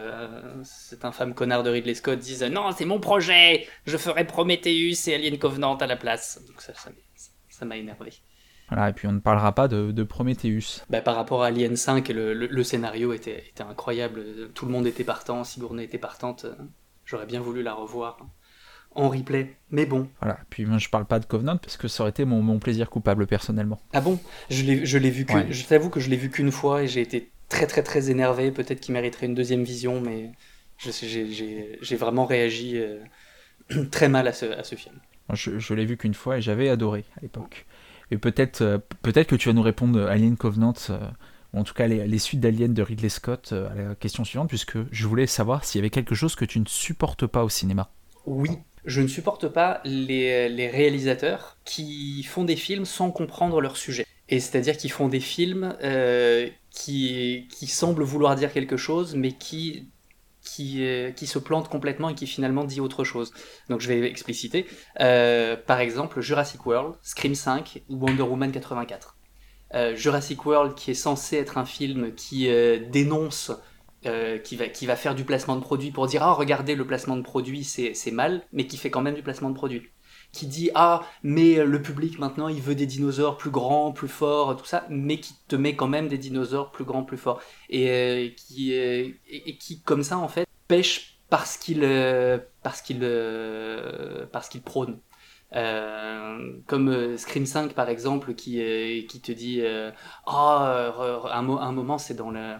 [0.63, 5.15] cet infâme connard de Ridley Scott dise Non, c'est mon projet Je ferai Prometheus et
[5.15, 6.39] Alien Covenant à la place.
[6.47, 8.11] Donc ça m'a énervé.
[8.71, 10.83] Voilà, et puis on ne parlera pas de, de Prometheus.
[10.89, 14.23] Bah, par rapport à Alien 5, le, le, scénario était, était, incroyable.
[14.53, 16.45] Tout le monde était partant, Sigourney était partante.
[17.03, 18.17] J'aurais bien voulu la revoir
[18.95, 19.57] en replay.
[19.69, 20.07] Mais bon.
[20.21, 22.59] Voilà, puis moi je parle pas de Covenant parce que ça aurait été mon, mon
[22.59, 23.79] plaisir coupable personnellement.
[23.93, 24.19] Ah bon?
[24.49, 25.51] Je l'ai vu que.
[25.51, 28.51] Je t'avoue que je l'ai vu qu'une fois et j'ai été très très très énervé.
[28.51, 30.31] Peut-être qu'il mériterait une deuxième vision, mais
[30.77, 32.99] j'ai vraiment réagi euh,
[33.91, 34.95] très mal à ce, à ce film.
[35.33, 37.65] Je, je l'ai vu qu'une fois et j'avais adoré à l'époque.
[38.11, 40.99] Et peut-être euh, peut-être que tu vas nous répondre euh, Alien Covenant, euh,
[41.53, 44.77] ou en tout cas les, suites d'Alien de Ridley Scott à la question suivante, puisque
[44.91, 47.89] je voulais savoir s'il y avait quelque chose que tu ne supportes pas au cinéma.
[48.25, 48.51] Oui,
[48.85, 54.05] je ne supporte pas les, réalisateurs qui font des films sans comprendre leur sujet.
[54.29, 55.75] Et c'est-à-dire qu'ils font des films
[56.69, 59.87] qui semblent vouloir dire quelque chose, mais qui
[60.55, 60.83] qui,
[61.15, 63.31] qui se plante complètement et qui finalement dit autre chose.
[63.69, 64.65] Donc je vais expliciter.
[64.99, 69.15] Euh, par exemple, Jurassic World, Scream 5 ou Wonder Woman 84.
[69.73, 73.51] Euh, Jurassic World qui est censé être un film qui euh, dénonce,
[74.43, 77.15] qui, va, qui va faire du placement de produit pour dire ah regardez le placement
[77.15, 79.83] de produit c'est mal, mais qui fait quand même du placement de produit
[80.31, 84.55] qui dit ah mais le public maintenant il veut des dinosaures plus grands, plus forts,
[84.55, 87.89] tout ça, mais qui te met quand même des dinosaures plus grands, plus forts et
[87.89, 92.99] euh, qui euh, et, qui comme ça en fait pêche parce qu'il euh, parce qu'il
[94.31, 94.99] parce qu'il prône.
[96.67, 99.61] comme Scream 5 par exemple qui qui te dit
[100.25, 100.93] ah
[101.33, 102.55] un, un moment c'est dans le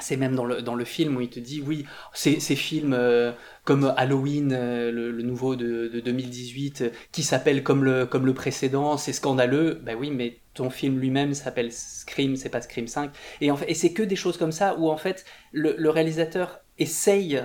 [0.00, 3.32] c'est même dans le, dans le film où il te dit oui, ces, films euh,
[3.64, 8.34] comme Halloween, euh, le, nouveau de, de 2018, euh, qui s'appelle comme le, comme le
[8.34, 9.80] précédent, c'est scandaleux.
[9.82, 13.10] Ben oui, mais ton film lui-même s'appelle Scream, c'est pas Scream 5.
[13.40, 17.42] Et, et c'est que des choses comme ça où en fait le, le, réalisateur essaye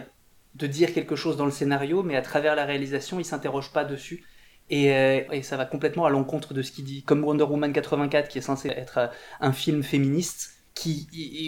[0.56, 3.84] de dire quelque chose dans le scénario, mais à travers la réalisation, il s'interroge pas
[3.84, 4.24] dessus.
[4.72, 4.88] Et,
[5.32, 7.04] et, ça va complètement à l'encontre de ce qu'il dit.
[7.04, 10.55] Comme Wonder Woman 84, qui est censé être un film féministe,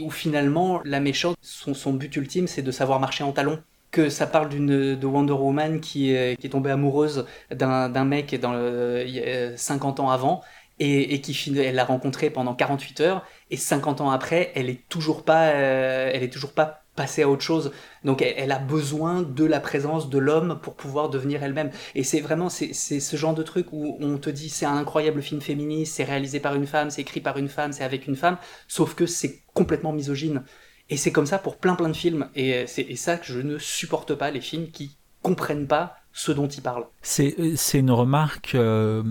[0.02, 3.62] où finalement la méchante, son, but ultime, c'est de savoir marcher en talons.
[3.92, 8.36] Que ça parle d'une de Wonder Woman qui est, qui est tombée amoureuse d'un mec
[8.40, 10.42] dans le, 50 ans avant
[10.80, 14.88] et, et qui elle l'a rencontré pendant 48 heures et 50 ans après elle est
[14.90, 17.72] toujours pas euh, elle est toujours pas passer à autre chose.
[18.04, 21.70] Donc elle, a besoin de la présence de l'homme pour pouvoir devenir elle-même.
[21.96, 25.22] Et c'est vraiment c'est ce genre de truc où on te dit c'est un incroyable
[25.22, 28.18] film féministe, c'est réalisé par une femme, c'est écrit par une femme, c'est avec une
[28.18, 30.44] femme, sauf que c'est complètement misogyne.
[30.90, 32.30] Et c'est comme ça pour plein plein de films.
[32.36, 36.48] Et c'est ça que je ne supporte pas, les films qui comprennent pas ce dont
[36.48, 36.88] ils parlent.
[37.02, 37.36] C'est
[37.76, 38.56] une remarque.
[38.56, 39.04] Euh,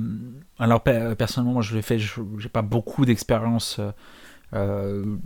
[0.58, 3.80] alors personnellement, moi je l'ai fait, j'ai pas beaucoup d'expérience
[4.54, 5.16] euh,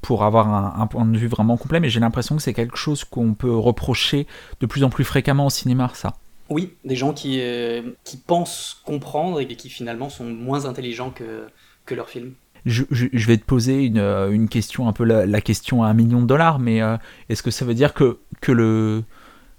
[0.00, 3.04] pour avoir un, point de vue vraiment complet, mais j'ai l'impression que c'est quelque chose
[3.04, 4.26] qu'on peut reprocher
[4.60, 6.14] de plus en plus fréquemment au cinéma, ça.
[6.48, 11.46] Oui, des gens qui, euh, qui pensent comprendre et qui finalement sont moins intelligents que,
[11.86, 12.32] que leur film.
[12.66, 12.84] Je,
[13.26, 16.26] vais te poser une, euh, une question, un peu la, question à un million de
[16.26, 16.96] dollars, mais euh,
[17.28, 19.04] est-ce que ça veut dire que, que, le,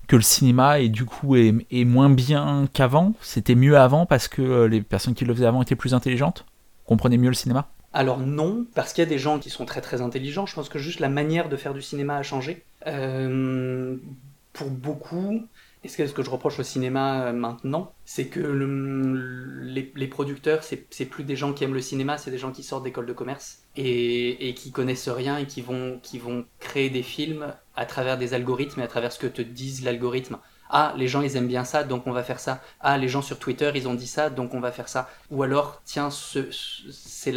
[0.08, 3.14] que le cinéma est du coup est, est moins bien qu'avant?
[3.22, 6.46] C'était mieux avant parce que les personnes qui le faisaient avant étaient plus intelligentes?
[6.86, 7.70] Comprenaient mieux le cinéma?
[7.94, 10.46] Alors non, parce qu'il y a des gens qui sont très très intelligents.
[10.46, 12.64] Je pense que juste la manière de faire du cinéma a changé.
[14.54, 15.42] pour beaucoup,
[15.84, 21.24] et ce que je reproche au cinéma euh, maintenant, c'est que les, producteurs, c'est plus
[21.24, 24.48] des gens qui aiment le cinéma, c'est des gens qui sortent d'école de commerce et,
[24.48, 26.00] et, qui connaissent rien et qui vont,
[26.60, 30.38] créer des films à travers des algorithmes et à travers ce que te disent l'algorithme.
[30.70, 32.62] Ah, les gens ils aiment bien ça, donc on va faire ça.
[32.80, 35.10] Ah, les gens sur Twitter ils ont dit ça, donc on va faire ça.
[35.32, 36.10] Ou alors, tiens,
[37.22, 37.32] c'est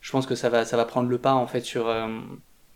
[0.00, 1.88] je pense que ça va, ça va prendre le pas en fait sur.
[1.88, 2.08] Euh,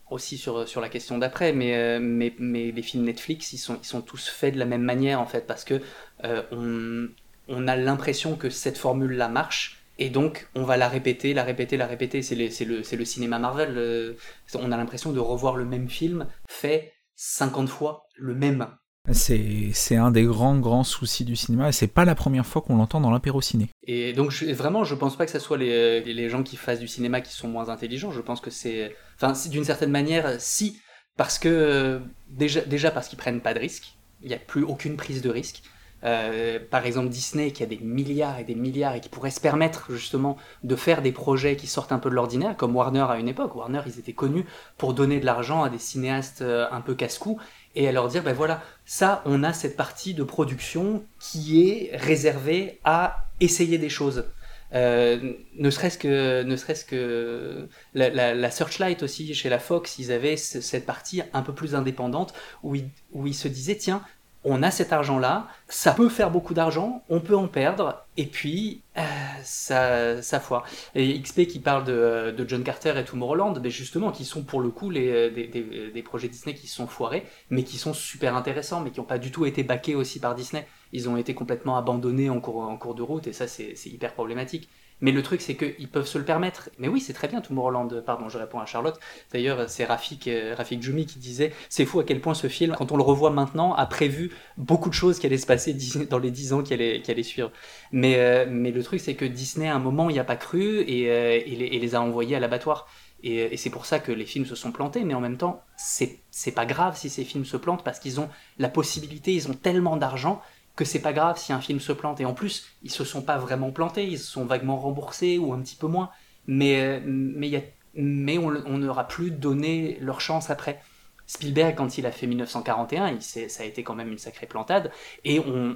[0.09, 3.77] aussi sur, sur la question d'après, mais, euh, mais, mais, les films Netflix, ils sont,
[3.79, 5.81] ils sont tous faits de la même manière, en fait, parce que
[6.23, 7.09] euh, on,
[7.47, 11.77] on, a l'impression que cette formule-là marche, et donc on va la répéter, la répéter,
[11.77, 12.23] la répéter.
[12.23, 14.15] C'est le, le, le, cinéma Marvel.
[14.55, 18.67] On a l'impression de revoir le même film fait 50 fois le même.
[19.11, 22.77] C'est un des grands, grands soucis du cinéma, et c'est pas la première fois qu'on
[22.77, 23.69] l'entend dans l'apéro ciné.
[23.87, 27.21] Et donc, vraiment, je pense pas que ce soit les, gens qui fassent du cinéma
[27.21, 28.95] qui sont moins intelligents, je pense que c'est.
[29.15, 30.79] Enfin, d'une certaine manière, si,
[31.17, 32.01] parce que.
[32.29, 35.29] Déjà, déjà parce qu'ils prennent pas de risques, il n'y a plus aucune prise de
[35.29, 35.63] risque.
[36.05, 39.41] Euh, par exemple Disney qui a des milliards et des milliards et qui pourrait se
[39.41, 43.17] permettre justement de faire des projets qui sortent un peu de l'ordinaire, comme Warner à
[43.17, 43.55] une époque.
[43.55, 44.45] Warner, ils étaient connus
[44.77, 47.39] pour donner de l'argent à des cinéastes euh, un peu casse-cou
[47.79, 51.95] et à leur dire, ben voilà, ça, on a cette partie de production qui est
[51.95, 54.25] réservée à essayer des choses.
[54.73, 60.35] Euh, ne serait-ce que, ne serait-ce que la, Searchlight aussi chez la Fox, ils avaient
[60.35, 62.75] cette partie un peu plus indépendante où
[63.13, 64.03] où ils se disaient tiens
[64.43, 68.81] on a cet argent-là, ça peut faire beaucoup d'argent, on peut en perdre, et puis
[68.97, 69.01] euh,
[69.43, 70.65] ça, foire.
[70.95, 74.69] Et XP qui parle de, John Carter et Tomorrowland, mais justement, qui sont pour le
[74.69, 78.99] coup les, des, projets Disney qui sont foirés, mais qui sont super intéressants, mais qui
[78.99, 80.65] n'ont pas du tout été backés aussi par Disney.
[80.93, 84.13] Ils ont été complètement abandonnés en cours, en cours de route, et ça c'est hyper
[84.13, 84.69] problématique.
[85.01, 86.69] Mais le truc, c'est qu'ils peuvent se le permettre.
[86.77, 88.01] Mais oui, c'est très bien, Tomorrowland.
[88.05, 88.99] Pardon, je réponds à Charlotte.
[89.31, 92.75] D'ailleurs, c'est Rafik, euh, Rafik Jumi qui disait C'est fou à quel point ce film,
[92.77, 95.73] quand on le revoit maintenant, a prévu beaucoup de choses qui allaient se passer
[96.09, 97.51] dans les dix ans qui allaient, suivre.
[97.91, 100.35] Mais, euh, mais le truc, c'est que Disney, à un moment, il n'y a pas
[100.35, 102.87] cru et, euh, et, les, les, a envoyés à l'abattoir.
[103.23, 105.61] Et, et c'est pour ça que les films se sont plantés, mais en même temps,
[105.77, 109.53] c'est pas grave si ces films se plantent parce qu'ils ont la possibilité, ils ont
[109.53, 110.41] tellement d'argent
[110.79, 112.21] que c'est pas grave si un film se plante.
[112.21, 115.51] Et en plus, ils se sont pas vraiment plantés, ils se sont vaguement remboursés ou
[115.51, 116.09] un petit peu moins.
[116.47, 117.61] Mais, euh, mais, y a,
[117.95, 120.79] mais on n'aura plus donné leur chance après.
[121.27, 124.89] Spielberg, quand il a fait 1941, il ça a été quand même une sacrée plantade.
[125.25, 125.75] Et on,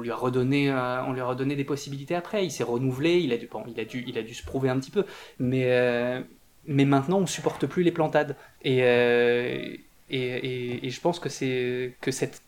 [0.00, 2.46] lui, a redonné, euh, on lui a redonné des possibilités après.
[2.46, 4.78] Il s'est renouvelé, il a, dû, il, a dû, il a dû se prouver un
[4.78, 5.04] petit peu.
[5.40, 6.22] Mais, euh,
[6.64, 8.36] mais maintenant, on supporte plus les plantades.
[8.62, 12.42] Et, et, et, et, je pense que, que cette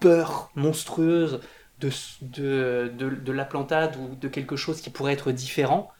[0.00, 1.40] peur monstrueuse
[1.80, 1.90] de,
[2.22, 5.90] de, de, la plantade ou de quelque chose qui pourrait être différent,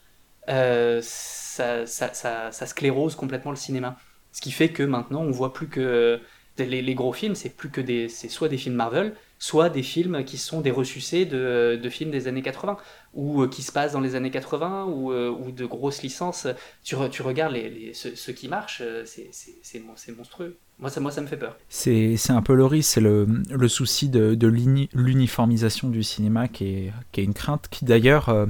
[0.49, 3.97] euh, ça, ça, ça, ça, sclérose complètement le cinéma.
[4.33, 6.21] Ce qui fait que maintenant, on voit plus que
[6.59, 9.83] les, les gros films, c'est plus que des, c'est soit des films Marvel, soit des
[9.83, 12.77] films qui sont des ressucés de, de films des années 80,
[13.15, 16.47] ou euh, qui se passent dans les années 80, ou, euh, ou de grosses licences.
[16.85, 20.57] Tu, tu regardes les, les ceux, qui marchent, c'est monstrueux.
[20.79, 21.57] Moi ça, moi, ça me fait peur.
[21.69, 26.65] C'est un peu le risque, c'est le, le, souci de, de l'uniformisation du cinéma qui
[26.67, 28.47] est, qui est, une crainte, qui d'ailleurs, euh,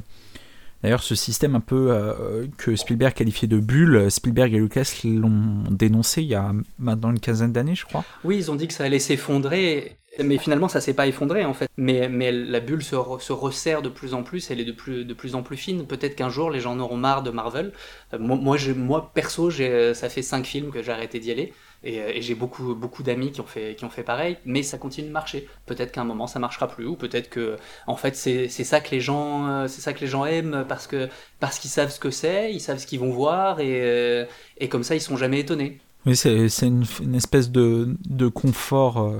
[0.82, 5.64] d'ailleurs ce système un peu euh, que Spielberg qualifiait de bulle, Spielberg et Lucas l'ont
[5.70, 8.04] dénoncé il y a maintenant une quinzaine d'années, je crois.
[8.24, 11.54] Oui, ils ont dit que ça allait s'effondrer, mais finalement ça s'est pas effondré en
[11.54, 11.68] fait.
[11.76, 15.42] Mais, la bulle se, se, resserre de plus en plus, elle est de plus, en
[15.42, 15.86] plus fine.
[15.86, 17.72] Peut-être qu'un jour les gens en auront marre de Marvel.
[18.14, 21.52] Euh, moi, perso, ça fait cinq films que j'ai arrêté d'y aller.
[21.86, 24.78] Euh, et, j'ai beaucoup, beaucoup d'amis qui, ont fait, qui ont fait pareil, mais ça
[24.78, 25.48] continue de marcher.
[25.66, 28.90] Peut-être qu'à un moment ça marchera plus, ou peut-être que en fait c'est ça que
[28.90, 32.00] les gens, euh, c'est ça que les gens aiment parce que parce qu'ils savent ce
[32.00, 34.24] que c'est, ils savent ce qu'ils vont voir, et, euh,
[34.58, 35.78] et comme ça ils sont jamais étonnés.
[36.06, 39.12] Oui, c'est une, une, espèce de, de confort,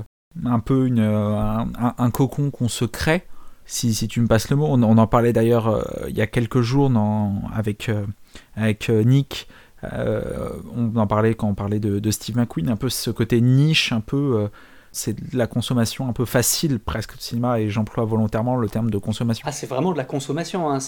[0.45, 3.23] un peu une, un, cocon qu'on se crée.
[3.65, 6.61] Si, si, tu me passes le mot, on, en parlait d'ailleurs il y a quelques
[6.61, 6.91] jours
[7.53, 7.91] avec,
[8.55, 9.47] avec Nick
[9.83, 14.01] on en parlait quand on parlait de, Steve McQueen, un peu ce côté niche, un
[14.01, 14.49] peu
[14.91, 18.89] c'est de la consommation un peu facile presque au cinéma et j'emploie volontairement le terme
[18.89, 19.45] de consommation.
[19.47, 20.69] Ah, c'est vraiment de la consommation.
[20.69, 20.79] Hein.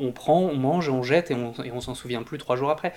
[0.00, 2.70] On prend, on mange, on jette et on, et on s'en souvient plus trois jours
[2.70, 2.92] après.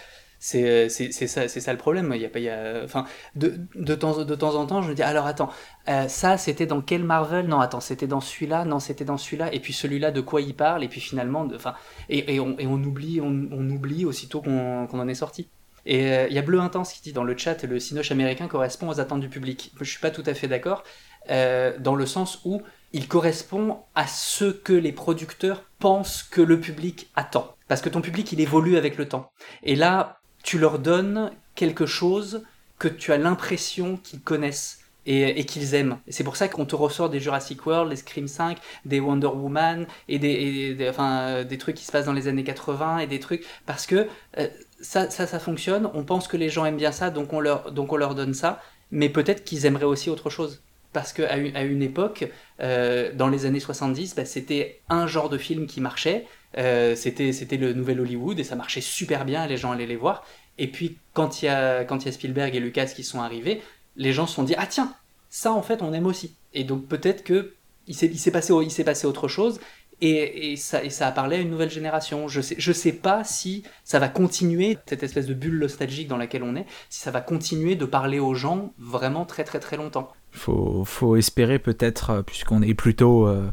[0.45, 2.11] C'est ça, ça le problème.
[2.13, 4.89] Il y a il y a, enfin, de, de, temps, de temps en temps, je
[4.89, 5.49] me dis alors attends,
[5.87, 7.47] euh, ça c'était dans quel Marvel?
[7.47, 8.65] Non, attends, c'était dans celui-là.
[8.65, 9.53] Non, c'était dans celui-là.
[9.53, 10.83] Et puis celui-là, de quoi il parle?
[10.83, 11.75] Et puis finalement, enfin,
[12.09, 15.47] et, et, on, et, on, oublie, on, oublie aussitôt qu'on en est sorti.
[15.85, 18.49] Et euh, il y a Bleu Intense qui dit dans le chat le cinoche américain
[18.49, 19.71] correspond aux attentes du public.
[19.79, 20.83] Je suis pas tout à fait d'accord,
[21.29, 26.59] euh, dans le sens où il correspond à ce que les producteurs pensent que le
[26.59, 27.55] public attend.
[27.69, 29.31] Parce que ton public, il évolue avec le temps.
[29.63, 32.43] Et là, tu leur donnes quelque chose
[32.79, 35.97] que tu as l'impression qu'ils connaissent et, qu'ils aiment.
[36.07, 39.85] C'est pour ça qu'on te ressort des Jurassic World, les Scream 5, des Wonder Woman
[40.07, 43.45] et des, enfin, des trucs qui se passent dans les années 80 et des trucs
[43.65, 44.47] parce que euh,
[44.81, 45.89] ça, ça, ça fonctionne.
[45.93, 48.33] On pense que les gens aiment bien ça, donc on leur, donc on leur donne
[48.33, 48.61] ça.
[48.91, 50.61] Mais peut-être qu'ils aimeraient aussi autre chose.
[50.93, 52.29] Parce qu'à une, à une époque,
[52.61, 57.31] euh, dans les années 70, bah, c'était un genre de film qui marchait euh, c'était
[57.31, 60.25] c'était le nouvel Hollywood et ça marchait super bien, les gens allaient les voir.
[60.57, 63.21] Et puis quand il y a quand il y a Spielberg et Lucas qui sont
[63.21, 63.61] arrivés,
[63.95, 64.93] les gens se sont dit ah tiens
[65.29, 66.35] ça en fait on aime aussi.
[66.53, 67.53] Et donc peut-être que
[67.87, 69.59] il s'est passé il s'est passé autre chose
[70.01, 72.27] et, et, ça, et ça a parlé à une nouvelle génération.
[72.27, 76.17] Je sais, je sais pas si ça va continuer, cette espèce de bulle nostalgique dans
[76.17, 79.77] laquelle on est, si ça va continuer de parler aux gens vraiment très très très
[79.77, 80.11] longtemps.
[80.31, 83.49] Faut, faut espérer peut-être, euh, puisqu'on est plutôt euh,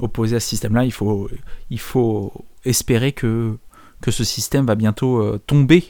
[0.00, 1.28] opposé à ce système-là, il faut,
[1.70, 2.32] il faut
[2.64, 3.56] espérer que,
[4.02, 5.84] que ce système va bientôt euh, tomber.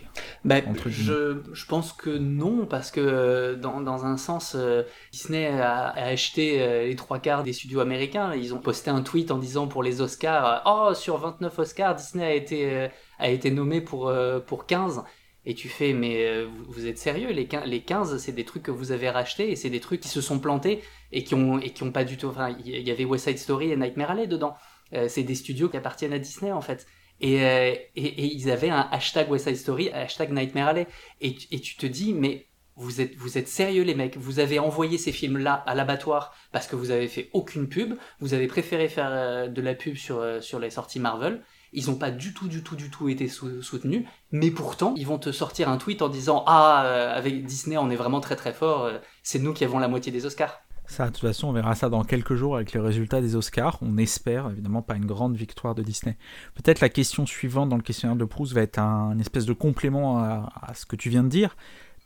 [0.44, 5.48] Bah, je, je, pense que non, parce que euh, dans, dans un sens, euh, Disney
[5.48, 8.34] a, acheté les trois quarts des studios américains.
[8.34, 12.24] Ils ont posté un tweet en disant pour les Oscars, oh, sur 29 Oscars, Disney
[12.24, 12.88] a été,
[13.18, 14.12] a été nommé pour,
[14.46, 15.02] pour 15.
[15.44, 17.32] Et tu fais, mais vous êtes sérieux?
[17.32, 20.00] Les 15, les 15 c'est des trucs que vous avez rachetés et c'est des trucs
[20.00, 20.82] qui se sont plantés
[21.12, 22.26] et qui ont, et qui ont pas du tout.
[22.26, 24.54] Enfin, il y avait West Side Story et Nightmare Alley dedans.
[24.94, 26.86] Euh, c'est des studios qui appartiennent à Disney en fait.
[27.20, 30.86] Et, euh, et, et, ils avaient un hashtag West Side Story, hashtag Nightmare Alley.
[31.20, 32.46] Et, et tu te dis, mais
[32.76, 36.66] vous êtes, vous êtes sérieux les mecs Vous avez envoyé ces films-là à l'abattoir parce
[36.66, 37.94] que vous avez fait aucune pub.
[38.20, 42.10] Vous avez préféré faire de la pub sur, sur les sorties Marvel ils n'ont pas
[42.10, 45.78] du tout, du tout, du tout été soutenus, mais pourtant, ils vont te sortir un
[45.78, 49.38] tweet en disant Ah, euh, avec Disney, on est vraiment très très fort, euh, c'est
[49.38, 50.60] nous qui avons la moitié des Oscars.
[50.86, 53.78] Ça, de toute façon, on verra ça dans quelques jours avec les résultats des Oscars.
[53.82, 56.16] On espère évidemment pas une grande victoire de Disney.
[56.54, 60.18] Peut-être la question suivante dans le questionnaire de Proust va être un espèce de complément
[60.18, 61.56] à, ce que tu viens de dire.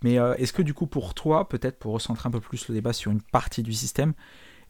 [0.03, 2.75] Mais euh, est-ce que du coup pour toi, peut-être pour recentrer un peu plus le
[2.75, 4.13] débat sur une partie du système,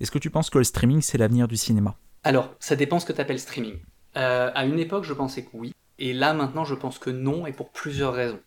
[0.01, 1.97] est-ce que tu penses que le streaming c'est l'avenir du cinéma?
[2.23, 3.79] Alors, ça dépend ce que tu appelles streaming.
[4.17, 5.73] Euh, à une époque, je pensais que oui.
[5.99, 8.41] Et là, maintenant, je pense que non, et pour plusieurs raisons.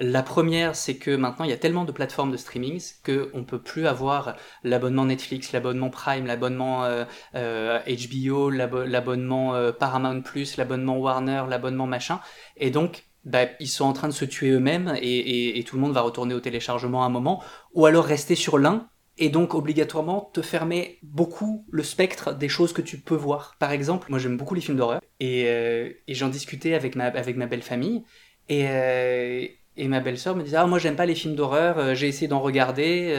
[0.00, 3.44] La première, c'est que maintenant, il y a tellement de plateformes de streaming qu'on ne
[3.44, 10.22] peut plus avoir l'abonnement Netflix, l'abonnement Prime, l'abonnement euh, euh, HBO, l'abonnement Paramount+,
[10.56, 12.20] l'abonnement Warner, l'abonnement machin.
[12.56, 15.82] Et donc, bah, ils sont en train de se tuer eux-mêmes, et, et tout le
[15.82, 17.42] monde va retourner au téléchargement à un moment,
[17.74, 18.88] ou alors rester sur l'un,
[19.18, 23.56] et donc obligatoirement te fermer beaucoup le spectre des choses que tu peux voir.
[23.58, 27.36] Par exemple, moi j'aime beaucoup les films d'horreur et, euh, j'en discutais avec ma, avec
[27.36, 28.04] ma belle famille
[28.48, 29.46] et, euh,
[29.76, 32.28] et ma belle-sœur me disait ah moi j'aime pas les films d'horreur, euh, j'ai essayé
[32.28, 33.14] d'en regarder,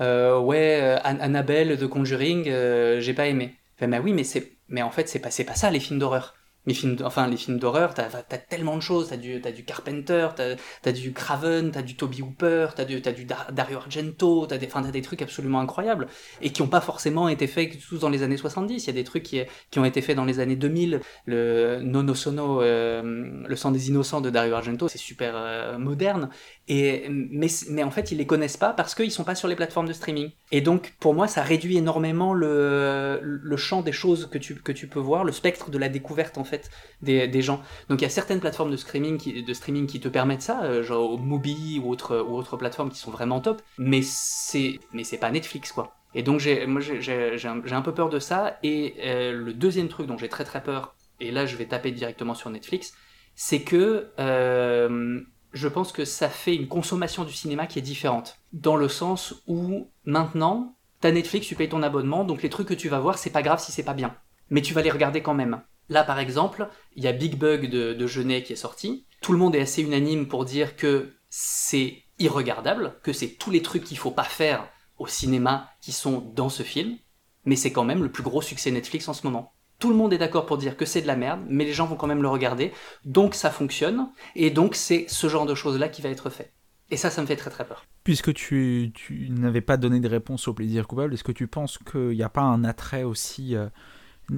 [0.00, 3.56] ouais Annabelle de Conjuring, j'ai pas aimé.
[3.80, 4.22] Bah oui mais
[4.68, 6.34] mais en fait c'est pas c'est pas ça les films d'horreur
[6.66, 9.64] les films, enfin les films d'horreur, t'as as tellement de choses, t'as du, as du
[9.64, 14.46] Carpenter, t'as as du Craven, t'as du Toby Hooper, t'as du, as du Dario Argento,
[14.46, 16.06] t'as des, as des trucs absolument incroyables
[16.40, 18.84] et qui n'ont pas forcément été faits tous dans les années 70.
[18.84, 21.00] Il y a des trucs qui, qui ont été faits dans les années 2000.
[21.26, 26.30] Le Nono Sono, euh, le sang des innocents de Dario Argento, c'est super euh, moderne.
[26.68, 29.56] Et mais, mais en fait ils les connaissent pas parce qu'ils sont pas sur les
[29.56, 30.30] plateformes de streaming.
[30.52, 34.72] Et donc pour moi ça réduit énormément le, le champ des choses que tu, que
[34.72, 36.51] tu peux voir, le spectre de la découverte en fait
[37.00, 37.62] des, gens.
[37.88, 40.62] Donc il y a certaines plateformes de streaming qui, de streaming qui te permettent ça,
[40.64, 45.04] euh, genre Mubi ou autres ou autres plateformes qui sont vraiment top, mais c'est mais
[45.04, 45.94] c'est pas Netflix quoi.
[46.14, 48.58] Et donc j'ai moi j'ai un, peu peur de ça.
[48.62, 51.90] Et euh, le deuxième truc dont j'ai très très peur, et là je vais taper
[51.90, 52.94] directement sur Netflix,
[53.34, 55.20] c'est que euh,
[55.52, 58.38] je pense que ça fait une consommation du cinéma qui est différente.
[58.52, 62.74] Dans le sens où maintenant, t'as Netflix, tu payes ton abonnement, donc les trucs que
[62.74, 64.14] tu vas voir, c'est pas grave si c'est pas bien.
[64.50, 65.62] Mais tu vas les regarder quand même.
[65.88, 69.06] Là, par exemple, il y a Big Bug de, Genet qui est sorti.
[69.20, 73.62] Tout le monde est assez unanime pour dire que c'est irregardable, que c'est tous les
[73.62, 74.68] trucs qu'il faut pas faire
[74.98, 76.96] au cinéma qui sont dans ce film,
[77.44, 79.52] mais c'est quand même le plus gros succès Netflix en ce moment.
[79.78, 81.86] tout le monde est d'accord pour dire que c'est de la merde, mais les gens
[81.86, 82.72] vont quand même le regarder,
[83.04, 86.52] donc ça fonctionne, et donc c'est ce genre de choses-là qui va être fait.
[86.92, 87.86] Et ça, ça me fait très très peur.
[88.04, 91.78] Puisque tu, tu n'avais pas donné de réponse au plaisir coupable, est-ce que tu penses
[91.78, 93.66] qu'il n'y a pas un attrait aussi euh,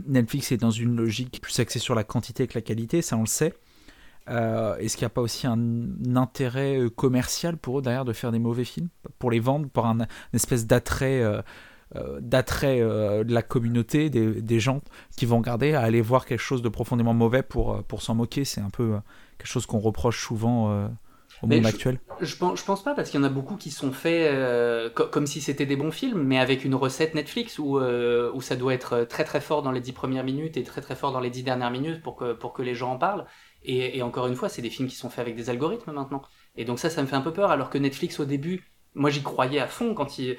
[0.06, 3.20] Netflix est dans une logique plus axée sur la quantité que la qualité, ça on
[3.20, 3.54] le sait.
[4.30, 5.58] Euh, est-ce qu'il n'y a pas aussi un,
[6.16, 8.88] intérêt euh, commercial pour eux derrière de faire des mauvais films?
[9.18, 11.22] Pour les vendre, pour un, une espèce d'attrait
[12.20, 14.80] d'attrait de la communauté, des, des, gens
[15.16, 18.44] qui vont regarder à aller voir quelque chose de profondément mauvais pour, pour s'en moquer?
[18.44, 18.96] C'est un peu
[19.38, 20.90] quelque chose qu'on reproche souvent
[21.44, 23.56] au monde je, actuel je, pense, je pense pas, parce qu'il y en a beaucoup
[23.56, 27.14] qui sont faits euh, co comme si c'était des bons films, mais avec une recette
[27.14, 30.56] Netflix où, euh, où ça doit être très très fort dans les dix premières minutes
[30.56, 32.92] et très très fort dans les dix dernières minutes pour que, pour que les gens
[32.92, 33.26] en parlent.
[33.62, 36.22] Et, et encore une fois, c'est des films qui sont faits avec des algorithmes maintenant.
[36.56, 39.10] Et donc ça, ça me fait un peu peur, alors que Netflix au début, moi
[39.10, 40.36] j'y croyais à fond quand ils,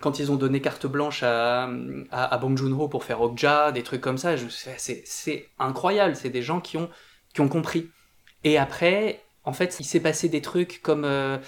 [0.00, 1.64] quand ils ont donné carte blanche à,
[2.10, 4.34] à, à Bong Joon-ho pour faire Okja, des trucs comme ça,
[4.76, 6.90] c'est incroyable, c'est des gens qui ont,
[7.34, 7.88] qui ont compris.
[8.44, 11.38] Et après, en fait, il s'est passé des trucs comme, euh,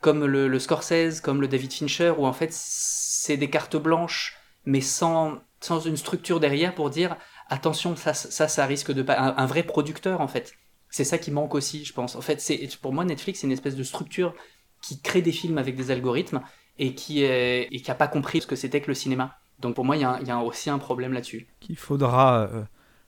[0.00, 4.80] comme le, Scorsese, comme le David Fincher, où en fait, c'est des cartes blanches, mais
[4.80, 7.16] sans, sans une structure derrière pour dire
[7.48, 9.18] attention, ça, ça, risque de pas.
[9.18, 10.54] Un, vrai producteur, en fait.
[10.90, 12.16] C'est ça qui manque aussi, je pense.
[12.16, 14.34] En fait, c'est pour moi, Netflix, c'est une espèce de structure
[14.80, 16.40] qui crée des films avec des algorithmes
[16.78, 17.28] et qui n'a
[17.62, 19.38] et qui pas compris ce que c'était que le cinéma.
[19.60, 21.48] Donc pour moi, il y, a, y a aussi un problème là-dessus.
[21.60, 22.62] Qu'il faudra, euh,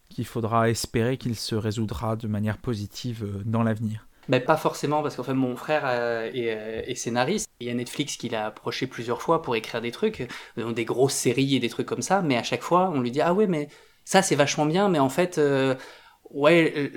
[0.09, 4.07] qu'il faudra espérer qu'il se résoudra de manière positive euh, dans l'avenir.
[4.31, 7.51] Ben, pas forcément, parce qu'en fait, mon frère euh, est, euh, est, scénariste.
[7.59, 10.85] Il y a Netflix qui l'a approché plusieurs fois pour écrire des trucs, euh, des
[10.85, 13.35] grosses séries et des trucs comme ça, mais à chaque fois, on lui dit Ah
[13.35, 13.67] ouais, mais
[14.05, 15.41] ça, c'est vachement bien, mais en fait,
[16.31, 16.93] ouais,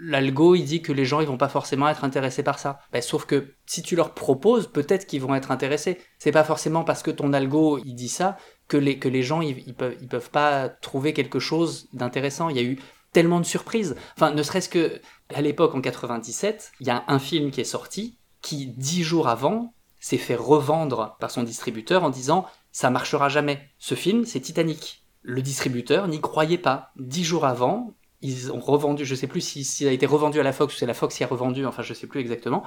[0.00, 2.78] l'algo, il dit que les gens, ils vont pas forcément être intéressés par ça.
[2.92, 5.98] Ben, sauf que si tu leur proposes, peut-être qu'ils vont être intéressés.
[6.18, 9.42] C'est pas forcément parce que ton algo, il dit ça que les, que les gens,
[9.42, 12.48] ils, ils, peuvent, ils peuvent pas trouver quelque chose d'intéressant.
[12.48, 12.78] Il y a eu
[13.14, 13.96] tellement de surprises.
[14.16, 15.00] Enfin, ne serait-ce que
[15.32, 19.28] à l'époque, en 97, il y a un film qui est sorti qui, dix jours
[19.28, 23.70] avant, s'est fait revendre par son distributeur en disant ça marchera jamais.
[23.78, 25.04] Ce film, c'est Titanic.
[25.22, 26.90] Le distributeur n'y croyait pas.
[26.96, 30.40] Dix jours avant, ils ont revendu, je sais plus s'il si, si a été revendu
[30.40, 32.64] à la Fox ou c'est la Fox qui a revendu, enfin je sais plus exactement,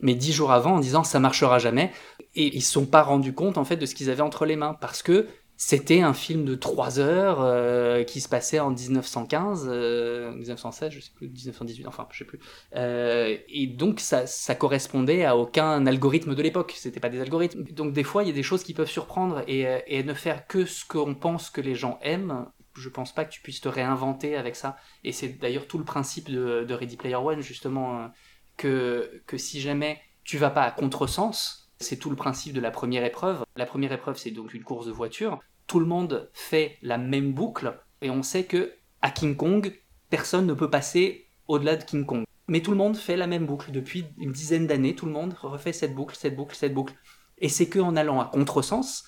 [0.00, 1.92] mais dix jours avant en disant ça marchera jamais.
[2.34, 4.56] Et ils se sont pas rendus compte en fait de ce qu'ils avaient entre les
[4.56, 5.28] mains parce que
[5.62, 11.00] c'était un film de 3 heures euh, qui se passait en 1915, euh, 1916, je
[11.00, 12.40] sais plus, 1918, enfin, je sais plus.
[12.76, 16.72] Euh, et donc, ça, correspondait à aucun algorithme de l'époque.
[16.78, 17.64] C'était pas des algorithmes.
[17.64, 20.46] Donc, des fois, il y a des choses qui peuvent surprendre et, euh, ne faire
[20.46, 22.46] que ce qu'on pense que les gens aiment.
[22.74, 24.78] Je pense pas que tu puisses te réinventer avec ça.
[25.04, 28.06] Et c'est d'ailleurs tout le principe de, Ready Player One, justement, euh,
[28.56, 32.70] que, que si jamais tu vas pas à contresens, c'est tout le principe de la
[32.70, 33.44] première épreuve.
[33.56, 35.40] La première épreuve, c'est donc une course de voiture
[35.70, 39.72] tout le monde fait la même boucle et on sait que à King Kong,
[40.08, 42.24] personne ne peut passer au-delà de King Kong.
[42.48, 45.32] Mais tout le monde fait la même boucle depuis une dizaine d'années, tout le monde
[45.40, 46.94] refait cette boucle, cette boucle, cette boucle.
[47.38, 49.04] Et c'est que en allant à contresens,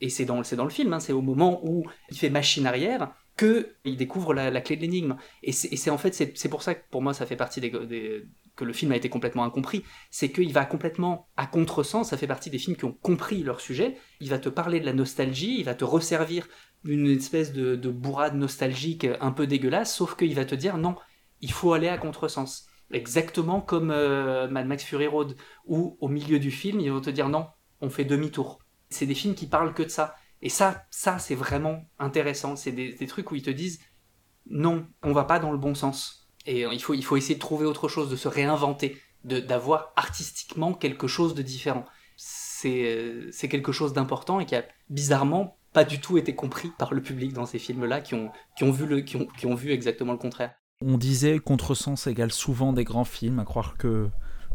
[0.00, 3.74] et c'est dans, le film, hein, c'est au moment où il fait machine arrière que
[3.84, 5.16] il découvre la, clé de l'énigme.
[5.42, 8.24] Et c'est en fait c'est pour ça que pour moi ça fait partie des,
[8.56, 12.26] que le film a été complètement incompris, c'est qu'il va complètement à contresens, ça fait
[12.26, 15.58] partie des films qui ont compris leur sujet, il va te parler de la nostalgie,
[15.58, 16.46] il va te resservir
[16.84, 20.96] une espèce de, de bourrade nostalgique un peu dégueulasse, sauf qu'il va te dire non,
[21.40, 22.66] il faut aller à contresens.
[22.92, 27.10] Exactement comme euh, Mad Max Fury Road, où au milieu du film, ils vont te
[27.10, 27.46] dire non,
[27.80, 28.60] on fait demi-tour.
[28.90, 30.14] C'est des films qui parlent que de ça.
[30.42, 32.54] Et ça, ça c'est vraiment intéressant.
[32.54, 33.80] C'est des, des trucs où ils te disent
[34.46, 37.40] non, on va pas dans le bon sens et il faut, il faut essayer de
[37.40, 41.84] trouver autre chose, de se réinventer, d'avoir artistiquement quelque chose de différent.
[42.16, 47.02] C'est quelque chose d'important et qui a bizarrement pas du tout été compris par le
[47.02, 48.30] public dans ces films-là, qui ont,
[48.72, 50.54] vu exactement le contraire.
[50.80, 54.08] On disait contresens égale souvent des grands films, à croire que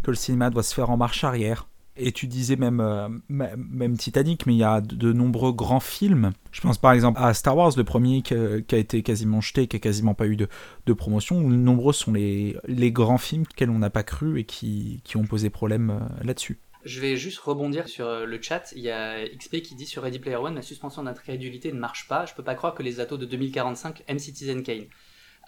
[0.05, 1.67] le cinéma doit se faire en marche arrière
[1.99, 6.31] et tu disais même, euh, même Titanic, mais il y a de, nombreux grands films.
[6.51, 9.41] Je pense par exemple à Star Wars, le premier qui a, qui a été quasiment
[9.41, 10.47] jeté, qui a quasiment pas eu de,
[10.93, 11.39] promotion.
[11.41, 15.25] Nombreux sont les, les grands films qu'elles on n'a pas cru et qui, qui ont
[15.25, 16.59] posé problème euh, là-dessus.
[16.85, 18.71] Je vais juste rebondir sur euh, le chat.
[18.75, 22.07] Il y a XP qui dit sur Ready Player One, la suspension d'incrédulité ne marche
[22.07, 22.25] pas.
[22.25, 24.85] Je peux pas croire que les atos de 2045 aiment Citizen Kane.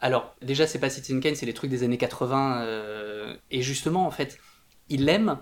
[0.01, 2.63] Alors, déjà, c'est pas Citizen Kane, c'est les trucs des années 80.
[2.63, 4.39] Euh, et justement, en fait,
[4.89, 5.39] ils l'aiment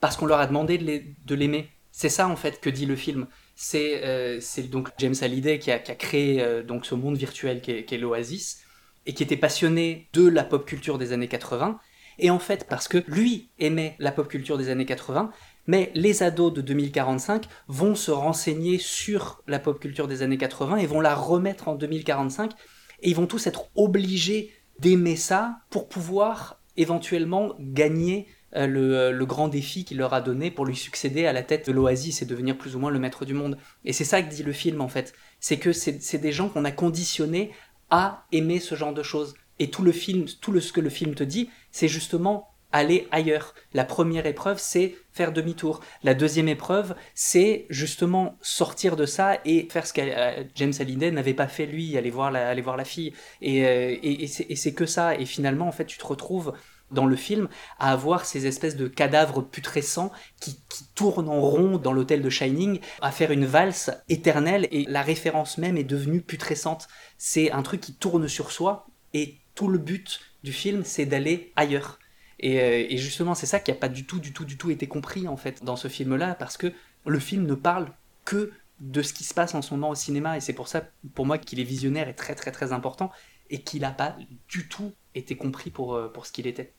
[0.00, 1.68] parce qu'on leur a demandé de l'aimer.
[1.90, 3.26] C'est ça en fait que dit le film.
[3.56, 4.40] C'est euh,
[4.70, 8.62] donc James Hallyday qui a, créé euh, donc ce monde virtuel qui est, est l'Oasis
[9.06, 11.78] et qui était passionné de la pop culture des années 80.
[12.20, 15.30] Et en fait, parce que lui aimait la pop culture des années 80,
[15.66, 20.78] mais les ados de 2045 vont se renseigner sur la pop culture des années 80
[20.78, 22.52] et vont la remettre en 2045
[23.00, 29.48] et ils vont tous être obligés d'aimer ça pour pouvoir éventuellement gagner le, le, grand
[29.48, 32.56] défi qu'il leur a donné pour lui succéder à la tête de l'Oasis et devenir
[32.56, 33.58] plus ou moins le maître du monde.
[33.84, 35.12] Et c'est ça que dit le film en fait.
[35.40, 37.52] C'est que c'est des gens qu'on a conditionnés
[37.90, 39.34] à aimer ce genre de choses.
[39.58, 43.08] Et tout le film, tout le, ce que le film te dit, c'est justement aller
[43.10, 43.54] ailleurs.
[43.72, 45.80] La première épreuve, c'est faire demi-tour.
[46.02, 51.10] La deuxième épreuve, c'est justement sortir de ça et faire ce que euh, James Hallyday
[51.10, 53.12] n'avait pas fait lui, aller voir la, aller voir la fille.
[53.42, 55.16] Euh, et, et c'est que ça.
[55.16, 56.52] Et finalement, en fait, tu te retrouves
[56.90, 60.10] dans le film à avoir ces espèces de cadavres putrescents
[60.40, 64.84] qui, qui tournent en rond dans l'hôtel de Shining, à faire une valse éternelle et
[64.88, 66.88] la référence même est devenue putrescente.
[67.18, 71.52] C'est un truc qui tourne sur soi et tout le but du film c'est d'aller
[71.56, 71.98] ailleurs.
[72.44, 74.86] Euh, et, justement, c'est ça qui n'a pas du tout, du tout, du tout été
[74.86, 76.72] compris en fait dans ce film-là, parce que
[77.06, 77.92] le film ne parle
[78.24, 80.88] que de ce qui se passe en ce moment au cinéma, et c'est pour ça,
[81.14, 83.10] pour moi, qu'il est visionnaire et très, très, très important,
[83.50, 84.16] et qu'il n'a pas
[84.48, 86.72] du tout été compris pour, euh, pour ce qu'il était.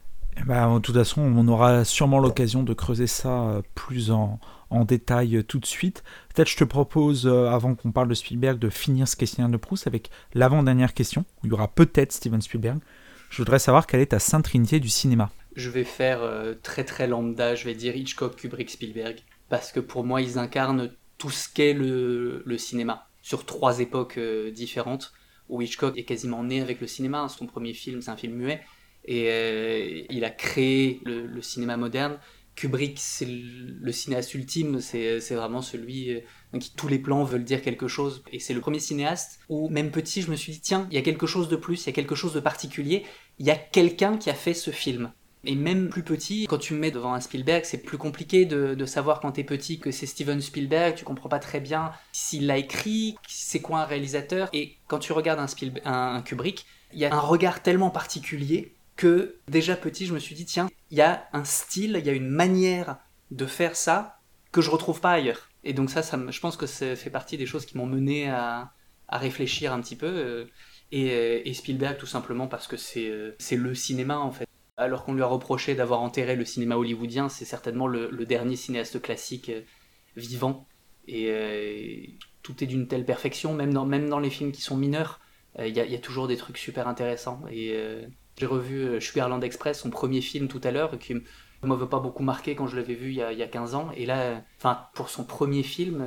[0.46, 4.86] Ben, de toute façon, on aura sûrement l'occasion de creuser ça euh, plus en, en
[4.86, 6.04] détail tout de suite.
[6.34, 9.88] Peut-être je te propose, avant qu'on parle de Spielberg, de finir ce questionnaire de Proust
[9.88, 12.80] avec l'avant-dernière question, où il y aura peut-être Steven Spielberg.
[13.30, 15.30] Je voudrais savoir quelle est ta sainte trinité du cinéma
[15.60, 19.20] je vais faire euh, très très lambda, je vais dire Hitchcock, Kubrick, Spielberg.
[19.50, 24.52] Parce que pour moi, ils incarnent tout ce qu'est le, cinéma, sur trois époques euh,
[24.52, 25.14] différentes,
[25.50, 27.28] où Hitchcock est quasiment né avec le cinéma.
[27.30, 28.62] Son premier film, c'est un film muet,
[29.10, 32.20] et euh, il a créé le, cinéma moderne.
[32.56, 36.22] Kubrick, c'est le, cinéaste ultime, c'est vraiment celui
[36.60, 38.24] qui tous les plans veulent dire quelque chose.
[38.32, 41.00] Et c'est le premier cinéaste où, même petit, je me suis dit, tiens, il y
[41.00, 43.04] a quelque chose de plus, il y a quelque chose de particulier,
[43.40, 45.12] il y a quelqu'un qui a fait ce film.
[45.46, 48.86] Et même plus petit, quand tu me mets devant un Spielberg, c'est plus compliqué de,
[48.86, 52.58] savoir quand t'es petit que c'est Steven Spielberg, tu comprends pas très bien s'il l'a
[52.58, 54.50] écrit, c'est quoi un réalisateur.
[54.54, 55.40] Et quand tu regardes
[55.86, 60.36] un, Kubrick, il y a un regard tellement particulier que déjà petit, je me suis
[60.36, 62.98] dit, tiens, il y a un style, il y a une manière
[63.32, 64.20] de faire ça
[64.52, 65.50] que je retrouve pas ailleurs.
[65.64, 68.74] Et donc ça, je pense que ça fait partie des choses qui m'ont mené à,
[69.10, 70.06] réfléchir un petit peu.
[70.06, 70.46] Euh,
[70.92, 75.22] et, Spielberg tout simplement parce que c'est euh, le cinéma en fait alors qu'on lui
[75.22, 79.62] a reproché d'avoir enterré le cinéma hollywoodien, c'est certainement le, dernier cinéaste classique euh,
[80.18, 80.68] vivant.
[81.08, 85.22] Et tout est d'une telle perfection, même dans, les films qui sont mineurs,
[85.58, 87.42] il y, a toujours des trucs super intéressants.
[87.50, 87.74] Et
[88.40, 91.20] j'ai revu Sugarland Express, son premier film tout à l'heure, qui ne
[91.64, 93.90] m'avait pas beaucoup marqué quand je l'avais vu il y, a, 15 ans.
[93.96, 96.04] Et là, enfin, pour son premier film,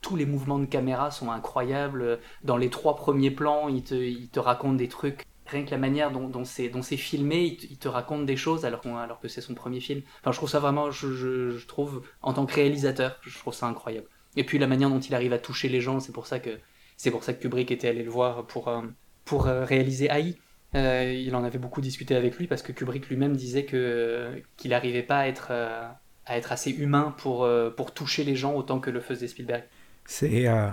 [0.00, 2.18] tous les mouvements de caméra sont incroyables.
[2.42, 5.78] Dans les trois premiers plans, il te, il te raconte des trucs rien que la
[5.78, 8.80] manière dont, c'est filmé, il te, raconte des choses alors,
[9.20, 10.02] que c'est son premier film.
[10.20, 14.06] Enfin, je trouve ça vraiment, je, trouve, en tant que réalisateur, je trouve ça incroyable.
[14.36, 16.58] Et puis la manière dont il arrive à toucher les gens, c'est pour ça que
[16.96, 18.82] c'est pour ça que Kubrick était allé le voir pour, euh,
[19.24, 20.34] pour euh, réaliser AI.
[20.74, 24.70] Euh, il en avait beaucoup discuté avec lui parce que Kubrick lui-même disait que qu'il
[24.72, 28.90] n'arrivait pas à être, à être assez humain pour, pour toucher les gens autant que
[28.90, 29.64] le faisait Spielberg.
[30.08, 30.70] C'est euh,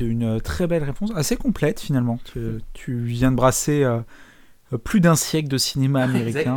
[0.00, 2.20] une très belle réponse, assez complète finalement.
[2.24, 4.00] Tu, viens de brasser euh,
[4.84, 6.54] plus d'un siècle de cinéma américain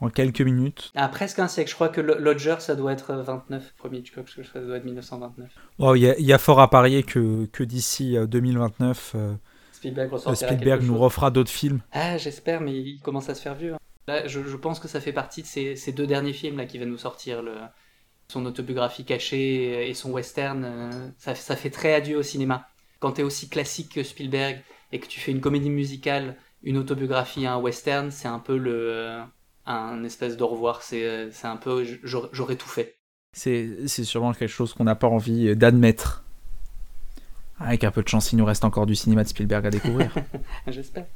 [0.00, 0.90] en, quelques minutes.
[0.94, 1.68] Ah, presque un siècle.
[1.68, 5.50] Je crois que Lodger, ça doit être 29, premier Hitchcock, ça doit être 1929.
[5.96, 9.34] Il y, a fort à parier que, que d'ici 2029, euh,
[10.34, 11.80] Spielberg, nous refera d'autres films.
[11.92, 13.74] Ah, j'espère, mais il commence à se faire vieux.
[13.74, 13.78] Hein.
[14.06, 16.76] Là, je, pense que ça fait partie de ces, ces deux derniers films là qui
[16.76, 17.42] viennent nous sortir.
[17.42, 17.54] Le,
[18.28, 22.68] son autobiographie cachée et son western, euh, ça, fait très adieu au cinéma.
[23.00, 24.62] Quand tu es aussi classique que Spielberg
[24.92, 28.90] et que tu fais une comédie musicale, une autobiographie un western, c'est un peu le,
[28.90, 29.22] euh,
[29.66, 30.82] un espèce d'au revoir.
[30.82, 32.98] C'est, euh, c'est un peu j'aurais tout fait.
[33.32, 36.23] C'est, c'est sûrement quelque chose qu'on n'a pas envie d'admettre.
[37.58, 40.12] Avec un peu de chance, il nous reste encore du cinéma de Spielberg à découvrir.
[40.66, 41.06] J'espère.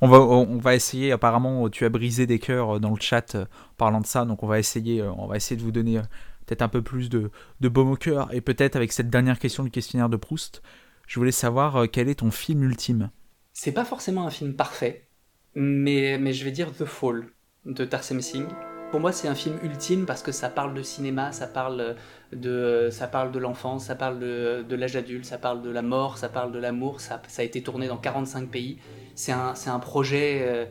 [0.00, 3.36] On va, on va essayer, apparemment, tu as brisé des cœurs dans le chat
[3.76, 6.00] parlant de ça, donc on va essayer, on va essayer de vous donner
[6.44, 8.32] peut-être un peu plus de, de baume au cœur.
[8.32, 10.62] Et peut-être avec cette dernière question du questionnaire de Proust,
[11.06, 13.10] je voulais savoir euh, quel est ton film ultime?
[13.52, 15.06] C'est pas forcément un film parfait,
[15.54, 17.26] mais, mais je vais dire The Fall
[17.66, 18.48] de Tarsem Singh.
[18.90, 21.96] Pour moi, c'est un film ultime parce que ça parle de cinéma, ça parle
[22.34, 26.18] de, ça parle de l'enfance, ça parle de, l'âge adulte, ça parle de la mort,
[26.18, 27.00] ça parle de l'amour.
[27.00, 28.78] Ça, a été tourné dans 45 pays.
[29.14, 30.66] C'est un, projet euh,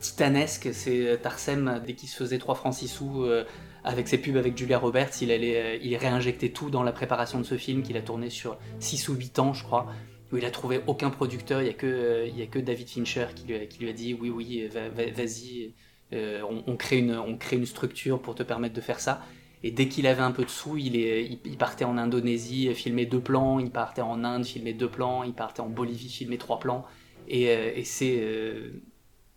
[0.00, 0.68] titanesque.
[0.72, 3.44] C'est Tarsem, dès qu'il se faisait 3 francs 6 sous, euh,
[3.84, 7.44] avec ses pubs avec Julia Roberts, il, allait, euh, réinjectait tout dans la préparation de
[7.44, 9.86] ce film qu'il a tourné sur 6 ou 8 ans, je crois,
[10.32, 13.26] où il a trouvé aucun producteur, il n'y a, que, euh, a que David Fincher
[13.36, 15.74] qui lui, a, dit oui, oui, vas-y,
[16.14, 19.22] euh, on, on crée une structure pour te permettre de faire ça.
[19.66, 23.06] Et dès qu'il avait un peu de sous, il, est, il, partait en Indonésie, filmer
[23.06, 26.58] deux plans, il partait en Inde, filmer deux plans, il partait en Bolivie, filmer trois
[26.60, 26.84] plans.
[27.28, 28.22] Et, et c'est,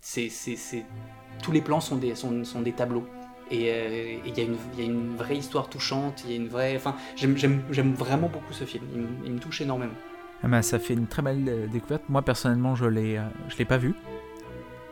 [0.02, 0.86] c'est, c'est,
[1.42, 3.08] tous les plans sont des, sont, sont des tableaux.
[3.50, 3.72] Et
[4.26, 6.76] il y, y, a une vraie histoire touchante, il y a une vraie.
[6.76, 8.84] Enfin, j'aime vraiment beaucoup ce film,
[9.24, 9.96] il, me touche énormément.
[10.44, 12.04] Ah bah, ça fait une très belle découverte.
[12.10, 13.18] Moi personnellement, je l'ai,
[13.48, 13.96] je l'ai pas vu,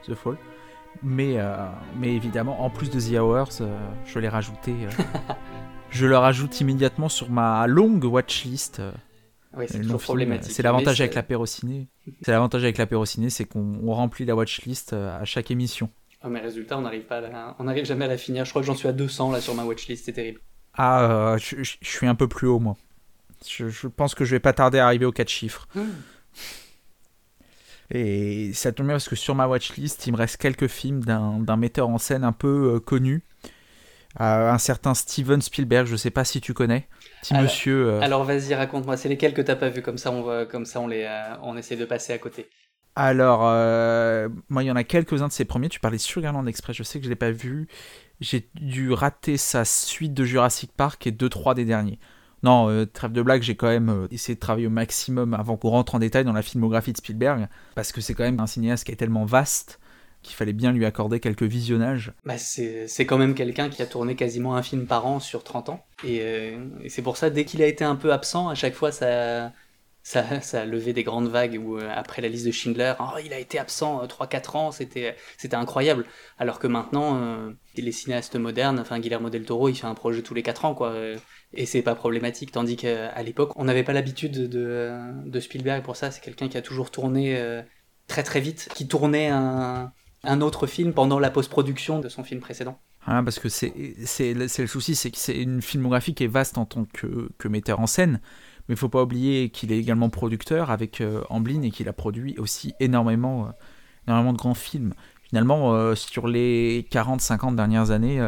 [0.08, 0.38] The Fall.
[1.04, 1.38] Mais,
[1.98, 3.62] mais évidemment, en plus de The Hours,
[4.06, 4.74] je l'ai rajouté.
[5.90, 8.82] je le rajoute immédiatement sur ma longue watchlist.
[9.58, 10.52] Oui, c'est toujours problématique.
[10.52, 11.88] C'est l'avantage avec l'apérociné.
[12.22, 15.90] C'est l'avantage avec l'apérociné, c'est qu'on remplit la watchlist à chaque émission.
[16.26, 17.22] Oh, mais résultat, on n'arrive pas,
[17.60, 18.46] on n'arrive jamais à la finir.
[18.46, 20.42] Je crois que j'en suis à 200 là sur ma watchlist, c'est terrible.
[20.74, 22.76] Ah, je, suis un peu plus haut moi.
[23.48, 25.68] Je, pense que je vais pas tarder à arriver aux 4 chiffres.
[25.76, 25.84] Hmm.
[27.92, 31.58] Et ça tombe bien parce que sur ma watchlist, il me reste quelques films d'un
[31.58, 33.24] metteur en scène un peu euh, connu,
[34.20, 35.86] euh, un certain Steven Spielberg.
[35.88, 36.88] Je sais pas si tu connais,
[37.22, 37.90] petit monsieur.
[37.90, 38.02] Euh.
[38.02, 38.98] Alors vas-y, raconte-moi.
[38.98, 39.82] C'est lesquels que t'as pas vu?
[39.82, 41.08] Comme ça, on va, comme ça, on les,
[41.44, 42.50] on essaie de passer à côté.
[42.96, 45.68] Alors, euh, moi, il y en a quelques-uns de ces premiers.
[45.68, 47.68] Tu parlais de Sugarland Express, je sais que je ne l'ai pas vu.
[48.22, 52.00] J'ai dû rater sa suite de Jurassic Park et 2-3 des derniers.
[52.46, 55.58] Non, euh, trêve de blague, j'ai quand même euh, essayé de travailler au maximum avant
[55.58, 58.46] qu'on rentre en détail dans la filmographie de Spielberg, parce que c'est quand même un
[58.46, 59.80] cinéaste qui est tellement vaste
[60.22, 62.14] qu'il fallait bien lui accorder quelques visionnages.
[62.24, 65.70] Bah c'est quand même quelqu'un qui a tourné quasiment un film par an sur 30
[65.70, 65.86] ans.
[66.04, 66.18] Et,
[66.84, 69.52] et c'est pour ça, dès qu'il a été un peu absent, à chaque fois, ça,
[70.06, 70.24] ça,
[70.62, 73.40] a levé des grandes vagues où euh, après la liste de Schindler, oh, il a
[73.40, 75.16] été absent 3-4 euh, ans, c'était,
[75.54, 76.06] incroyable.
[76.38, 80.22] Alors que maintenant, euh, les cinéastes modernes, enfin Guillermo del Toro, il fait un projet
[80.22, 80.94] tous les 4 ans, quoi.
[81.54, 82.52] Et c'est pas problématique.
[82.52, 86.12] Tandis qu'à l'époque, on n'avait pas l'habitude de, de, Spielberg pour ça.
[86.12, 87.44] C'est quelqu'un qui a toujours tourné
[88.06, 89.92] très très vite, qui tournait un,
[90.42, 92.80] autre film pendant la post-production de son film précédent.
[93.08, 93.74] Ah, parce que c'est,
[94.34, 97.88] le souci, c'est que c'est une filmographie qui est vaste en tant que metteur en
[97.88, 98.20] scène
[98.68, 101.94] mais il faut pas oublier qu'il est également producteur avec euh, Amblin et qu'il a
[101.94, 103.52] produit aussi énormément, euh,
[104.08, 104.94] énormément de grands films.
[105.24, 108.28] Finalement, euh, sur les 40-50 dernières années,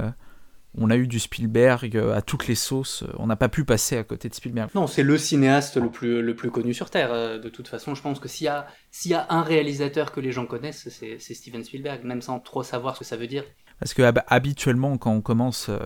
[0.79, 3.03] on a eu du Spielberg à toutes les sauces.
[3.17, 4.69] On n'a pas pu passer à côté de Spielberg.
[4.75, 7.39] Non, c'est le cinéaste le plus, le plus connu sur Terre.
[7.39, 8.67] De toute façon, je pense que s'il y, a,
[9.05, 12.95] y a un réalisateur que les gens connaissent, c'est Steven Spielberg, même sans trop savoir
[12.95, 13.43] ce que ça veut dire.
[13.80, 15.78] Parce que habituellement, quand on commence euh,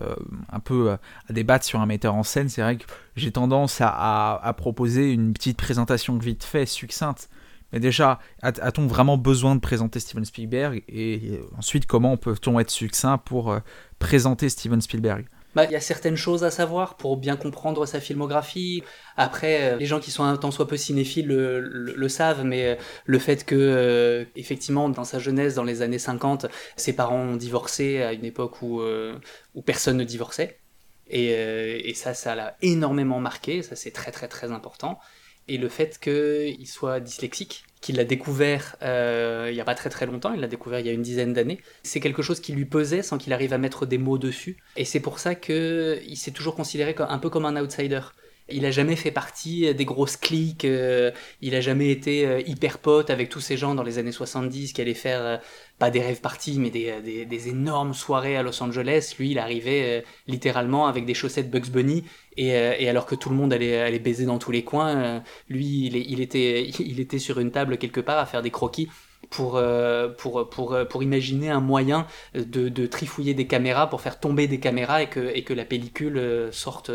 [0.50, 0.96] un peu euh,
[1.28, 2.84] à débattre sur un metteur en scène, c'est vrai que
[3.16, 7.28] j'ai tendance à, proposer une petite présentation vite fait, succincte.
[7.72, 10.82] Mais déjà, a-t-on vraiment besoin de présenter Steven Spielberg?
[10.88, 13.60] Et ensuite, comment peut-on être succinct pour euh,
[13.98, 15.26] présenter Steven Spielberg?
[15.54, 18.82] Bah, il y a certaines choses à savoir pour bien comprendre sa filmographie.
[19.16, 22.74] Après, euh, les gens qui sont un tant soit peu cinéphiles le, savent, mais euh,
[23.04, 26.46] le fait que, euh, effectivement, dans sa jeunesse, dans les années 50,
[26.76, 28.82] ses parents ont divorcé à une époque où,
[29.54, 30.58] où personne ne divorçait.
[31.08, 34.98] Et, et ça, ça l'a énormément marqué, ça c'est très très très important.
[35.48, 39.90] Et le fait qu'il soit dyslexique, qu'il l'a découvert euh, il n'y a pas très
[39.90, 41.60] très longtemps, il l'a découvert il y a une dizaine d'années.
[41.82, 44.56] C'est quelque chose qui lui pesait sans qu'il arrive à mettre des mots dessus.
[44.76, 48.00] Et c'est pour ça qu'il s'est toujours considéré un peu comme un outsider.
[48.48, 51.10] Il a jamais fait partie des grosses cliques, euh,
[51.40, 54.72] il a jamais été euh, hyper pote avec tous ces gens dans les années 70
[54.72, 55.40] qui allaient faire
[55.78, 59.14] pas des rêves parties, mais des, des, énormes soirées à Los Angeles.
[59.18, 62.04] Lui, il arrivait littéralement avec des chaussettes Bugs Bunny
[62.38, 65.20] euh, et, alors que tout le monde allait, allait baiser dans tous les coins, euh,
[65.48, 68.88] lui, il, il, était, il était sur une table quelque part à faire des croquis
[69.30, 74.18] pour, euh, pour, pour, pour imaginer un moyen de, de, trifouiller des caméras, pour faire
[74.18, 76.90] tomber des caméras et que, et que la pellicule sorte,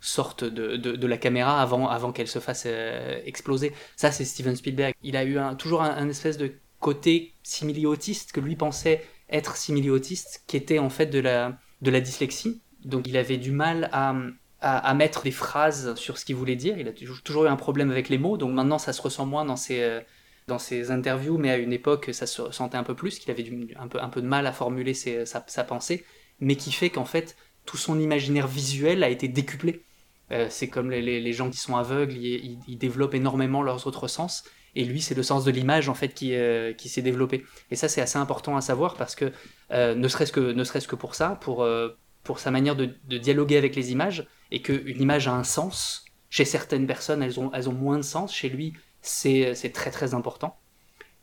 [0.00, 2.66] sorte de, de, la caméra avant, avant qu'elle se fasse
[3.24, 3.72] exploser.
[3.96, 4.94] Ça, c'est Steven Spielberg.
[5.02, 10.56] Il a eu toujours un, espèce de côté simili-autiste que lui pensait être simili-autiste, qui
[10.56, 12.60] était en fait de la, de la dyslexie.
[12.84, 14.14] Donc il avait du mal à,
[14.60, 16.78] à, mettre des phrases sur ce qu'il voulait dire.
[16.78, 19.44] Il a toujours eu un problème avec les mots, donc maintenant ça se ressent moins
[19.44, 20.00] dans ses, euh,
[20.48, 23.46] dans ses interviews, mais à une époque ça se ressentait un peu plus, qu'il avait
[23.78, 26.04] un, peu, un peu de mal à formuler sa, sa, pensée,
[26.40, 29.84] mais qui fait qu'en fait tout son imaginaire visuel a été décuplé.
[30.32, 34.44] Euh, c'est comme les, les, gens qui sont aveugles, ils, développent énormément leurs autres sens,
[34.76, 37.44] et lui c'est le sens de l'image en fait qui, euh, qui s'est développé.
[37.70, 39.32] Et ça c'est assez important à savoir parce que
[39.70, 41.66] ne serait-ce que, ne serait-ce que pour ça, pour,
[42.22, 42.86] pour sa manière de,
[43.18, 46.04] dialoguer avec les images, et qu'une image a un sens.
[46.28, 48.34] Chez certaines personnes, elles ont, elles ont moins de sens.
[48.34, 50.56] Chez lui, c'est très très important.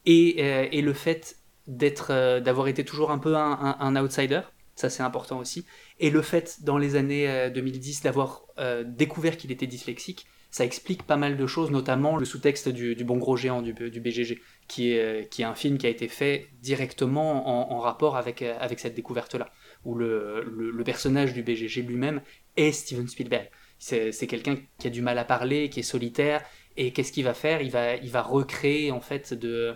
[0.05, 1.37] Et, euh, et le fait
[1.67, 4.41] d'être, euh, d'avoir été toujours un peu un, outsider,
[4.75, 5.65] ça c'est important aussi.
[5.99, 8.43] Et le fait, dans les années 2010, euh, d'avoir
[8.85, 13.17] découvert qu'il était dyslexique, ça explique pas mal de choses, notamment le sous-texte du, Bon
[13.17, 17.71] Gros Géant du, BGG, qui est, qui est un film qui a été fait directement
[17.71, 19.49] en, rapport avec, avec cette découverte-là,
[19.85, 22.21] où le, le, le, personnage du BGG lui-même
[22.55, 23.49] est Steven Spielberg.
[23.79, 26.41] C'est quelqu'un qui a du mal à parler, qui est solitaire,
[26.77, 27.61] et qu'est-ce qu'il va faire?
[27.61, 29.75] Il va, il va recréer en fait de,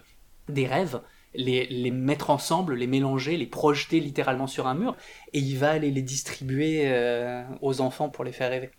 [0.50, 1.02] des rêves,
[1.34, 4.96] les, les, mettre ensemble, les mélanger, les projeter littéralement sur un mur,
[5.34, 8.72] et il va aller les distribuer euh, aux enfants pour les faire rêver.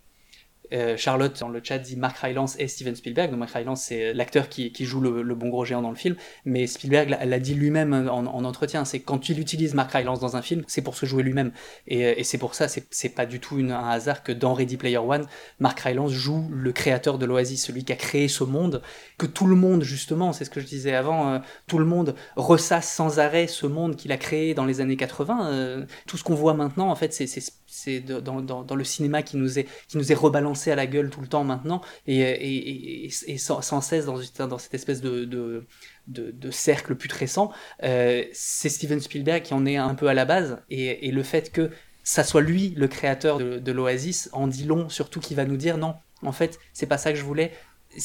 [0.73, 3.29] Euh, Charlotte dans le chat dit Mark Rylance et Steven Spielberg.
[3.31, 6.15] Donc Mark Rylance c'est l'acteur qui, joue le, bon gros géant dans le film,
[6.45, 8.85] mais Spielberg l'a dit lui-même en, en, entretien.
[8.85, 11.51] C'est quand il utilise Mark Rylance dans un film, c'est pour se jouer lui-même.
[11.87, 14.97] Et, et c'est pour ça, c'est pas du tout un hasard que dans Ready Player
[14.97, 15.25] One,
[15.59, 18.81] Mark Rylance joue le créateur de l'Oasis, celui qui a créé ce monde
[19.17, 22.15] que tout le monde justement, c'est ce que je disais avant, euh, tout le monde
[22.35, 25.47] ressasse sans arrêt ce monde qu'il a créé dans les années 80.
[25.47, 27.27] Euh, tout ce qu'on voit maintenant, en fait, c'est
[27.73, 31.21] c'est dans, le cinéma qui nous est qui nous est rebalancé à la gueule tout
[31.21, 31.81] le temps maintenant.
[32.07, 35.65] Et, sans, cesse dans, cette espèce de,
[36.07, 37.51] de, cercle putrescent
[37.83, 40.61] euh, c'est Steven Spielberg qui en est un peu à la base.
[40.69, 41.71] Et, le fait que
[42.03, 45.77] ça soit lui le créateur de, l'Oasis en dit long surtout qui va nous dire
[45.77, 47.51] non en fait c'est pas ça que je voulais.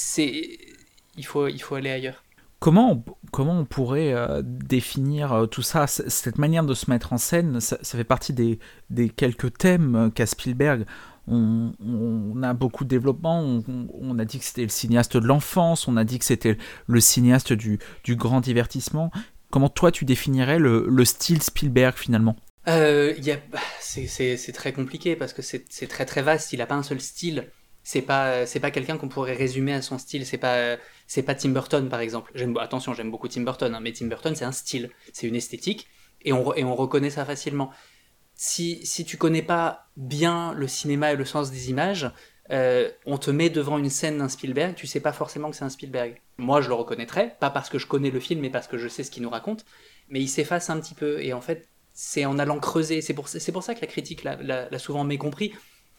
[0.09, 2.25] Il faut il faut aller ailleurs
[2.61, 7.13] Comment on, comment on pourrait euh, définir euh, tout ça Cette manière de se mettre
[7.13, 8.59] en scène, ça, fait partie des,
[8.91, 10.85] des quelques thèmes euh, qu'a Spielberg.
[11.31, 15.99] On, a beaucoup de développement, on, a dit que c'était le cinéaste de l'enfance, on
[15.99, 16.57] a dit que c'était
[16.87, 19.11] le cinéaste du, du, grand divertissement.
[19.51, 22.35] Comment toi tu définirais le, le style Spielberg finalement?
[22.67, 23.13] Euh,
[23.79, 27.51] C'est très compliqué parce que c'est très très vaste, il n'a pas un seul style
[27.89, 30.77] c'est pas pas quelqu'un qu'on pourrait résumer à son style c'est pas
[31.09, 32.33] c'est pas Tim Burton par exemple.
[32.61, 35.89] Attention j'aime beaucoup Tim Burton hein, mais Tim Burton c'est un style c'est une esthétique
[36.23, 37.71] et on et on reconnaît ça facilement.
[38.35, 42.13] Si si tu connais pas bien le cinéma et le sens des images
[42.51, 45.65] euh, on te met devant une scène d'un Spielberg tu sais pas forcément que c'est
[45.65, 46.21] un Spielberg.
[46.37, 48.87] Moi je le reconnaîtrais pas parce que je connais le film mais parce que je
[48.87, 49.65] sais ce qu'il nous raconte
[50.11, 53.01] mais il s'efface un petit peu et en fait c'est en allant creuser.
[53.01, 55.53] C'est pour pour ça que la critique l'a souvent mécompris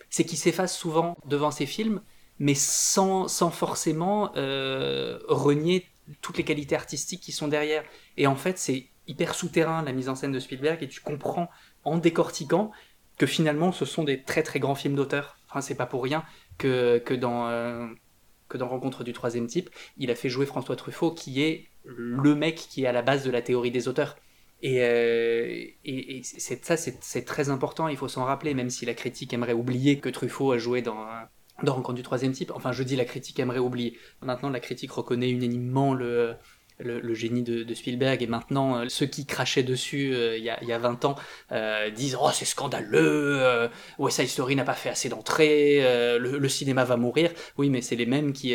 [0.09, 2.01] c'est qu'il s'efface souvent devant ses films,
[2.39, 5.85] mais sans, sans forcément euh, renier
[6.21, 7.83] toutes les qualités artistiques qui sont derrière.
[8.17, 11.49] Et en fait, c'est hyper souterrain la mise en scène de Spielberg, et tu comprends
[11.83, 12.71] en décortiquant
[13.17, 15.37] que finalement ce sont des très très grands films d'auteur.
[15.49, 16.23] Enfin, c'est pas pour rien
[16.57, 17.87] que, que dans, euh,
[18.47, 22.35] que dans Rencontre du troisième type, il a fait jouer François Truffaut, qui est le
[22.35, 24.15] mec qui est à la base de la théorie des auteurs.
[24.61, 28.93] Et, euh, et, c'est, ça, c'est, très important, il faut s'en rappeler, même si la
[28.93, 31.07] critique aimerait oublier que Truffaut a joué dans,
[31.63, 32.51] dans Rencontre du troisième type.
[32.55, 33.97] Enfin, je dis la critique aimerait oublier.
[34.21, 36.35] Maintenant, la critique reconnaît unanimement le,
[37.13, 40.71] génie de, Spielberg, et maintenant, euh, ceux qui crachaient dessus euh, il, y a, y,
[40.71, 41.15] a, 20 ans
[41.95, 45.81] disent «Oh, c'est scandaleux West Side Story n'a pas fait assez d'entrées,
[46.19, 47.31] le, cinéma va mourir».
[47.57, 48.53] Oui, mais c'est les mêmes qui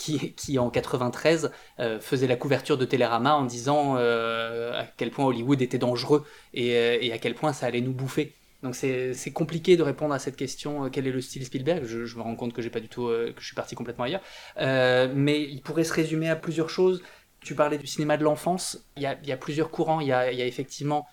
[0.00, 5.26] qui, en 93 euh, faisait la couverture de Télérama en disant euh, à quel point
[5.26, 6.24] Hollywood était dangereux
[6.56, 8.32] euh, et, à quel point ça allait nous bouffer.
[8.62, 11.84] Donc c'est compliqué de répondre à cette question quel est le style Spielberg.
[11.84, 14.22] Je, me rends compte que j'ai pas du tout que je suis parti complètement ailleurs,
[15.14, 17.02] mais il pourrait se résumer à plusieurs choses.
[17.40, 18.84] Tu parlais du cinéma de l'enfance.
[18.96, 20.00] Il y a, plusieurs courants.
[20.00, 21.06] Il y a, effectivement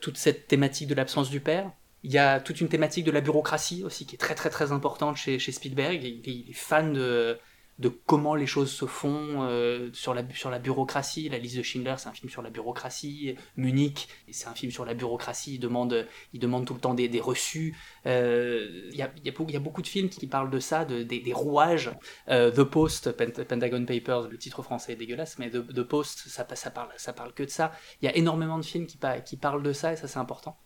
[0.00, 1.70] toute cette thématique de l'absence du père.
[2.02, 4.70] Il y a toute une thématique de la bureaucratie aussi qui est très très très
[4.72, 6.02] importante chez, chez Spielberg.
[6.02, 7.38] il est fan de
[7.78, 11.28] de comment les choses se font euh, sur, la, sur la bureaucratie.
[11.28, 13.36] La liste de Schindler, c'est un film sur la bureaucratie.
[13.56, 15.54] Munich, c'est un film sur la bureaucratie.
[15.54, 17.76] Il demande, il demande tout le temps des, des reçus.
[18.06, 21.32] Euh, il y, a, y, a, beaucoup de films qui parlent de ça, de, des,
[21.32, 21.92] rouages.
[22.28, 26.70] Euh, The Post, Pentagon Papers, le titre français est dégueulasse, mais The, Post, ça, ça,
[26.70, 27.72] parle, ça parle que de ça.
[28.02, 28.96] Il y a énormément de films qui,
[29.36, 30.58] parlent de ça, et ça c'est important.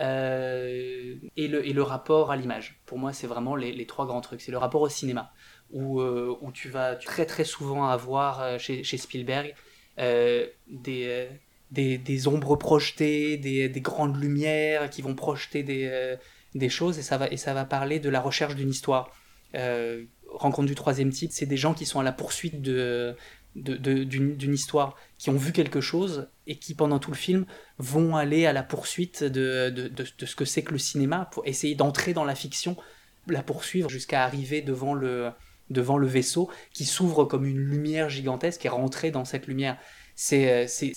[0.00, 2.80] et, le, et le rapport à l'image.
[2.84, 4.40] Pour moi, c'est vraiment les trois grands trucs.
[4.40, 5.32] C'est le rapport au cinéma
[5.72, 9.54] où, euh, où tu vas très très souvent avoir euh, chez, chez, Spielberg
[9.98, 11.28] euh, des,
[11.70, 16.16] des, des, ombres projetées, des, des, grandes lumières qui vont projeter des,
[16.54, 19.12] des choses et ça, va, et ça va parler de la recherche d'une histoire.
[20.30, 23.16] Rencontre du troisième type, c'est des gens qui sont à la poursuite de,
[23.56, 27.44] d'une histoire, qui ont vu quelque chose et qui pendant tout le film
[27.78, 31.44] vont aller à la poursuite de, de, de ce que c'est que le cinéma pour
[31.46, 32.76] essayer d'entrer dans la fiction,
[33.26, 35.32] la poursuivre jusqu'à arriver devant le,
[35.70, 39.78] devant le vaisseau qui s'ouvre comme une lumière gigantesque et rentrer dans cette lumière.
[40.20, 40.92] C'est euh,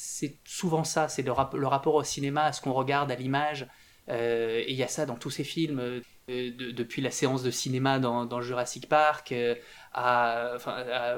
[0.45, 3.67] souvent ça, c'est le, rapport au cinéma, à ce qu'on regarde, à l'image.
[4.09, 7.51] Euh, et il y a ça dans tous ces films, euh, depuis la séance de
[7.51, 9.31] cinéma dans, Jurassic Park,
[9.93, 10.57] à,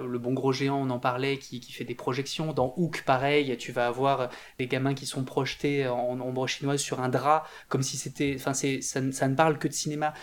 [0.01, 2.51] Le Bon Gros Géant, on en parlait, qui, fait des projections.
[2.51, 4.29] Dans Hook, pareil, tu vas avoir
[4.59, 8.35] des gamins qui sont projetés en ombre chinoise sur un drap, comme si c'était.
[8.35, 10.13] Enfin, ça, ça, ne parle que de cinéma.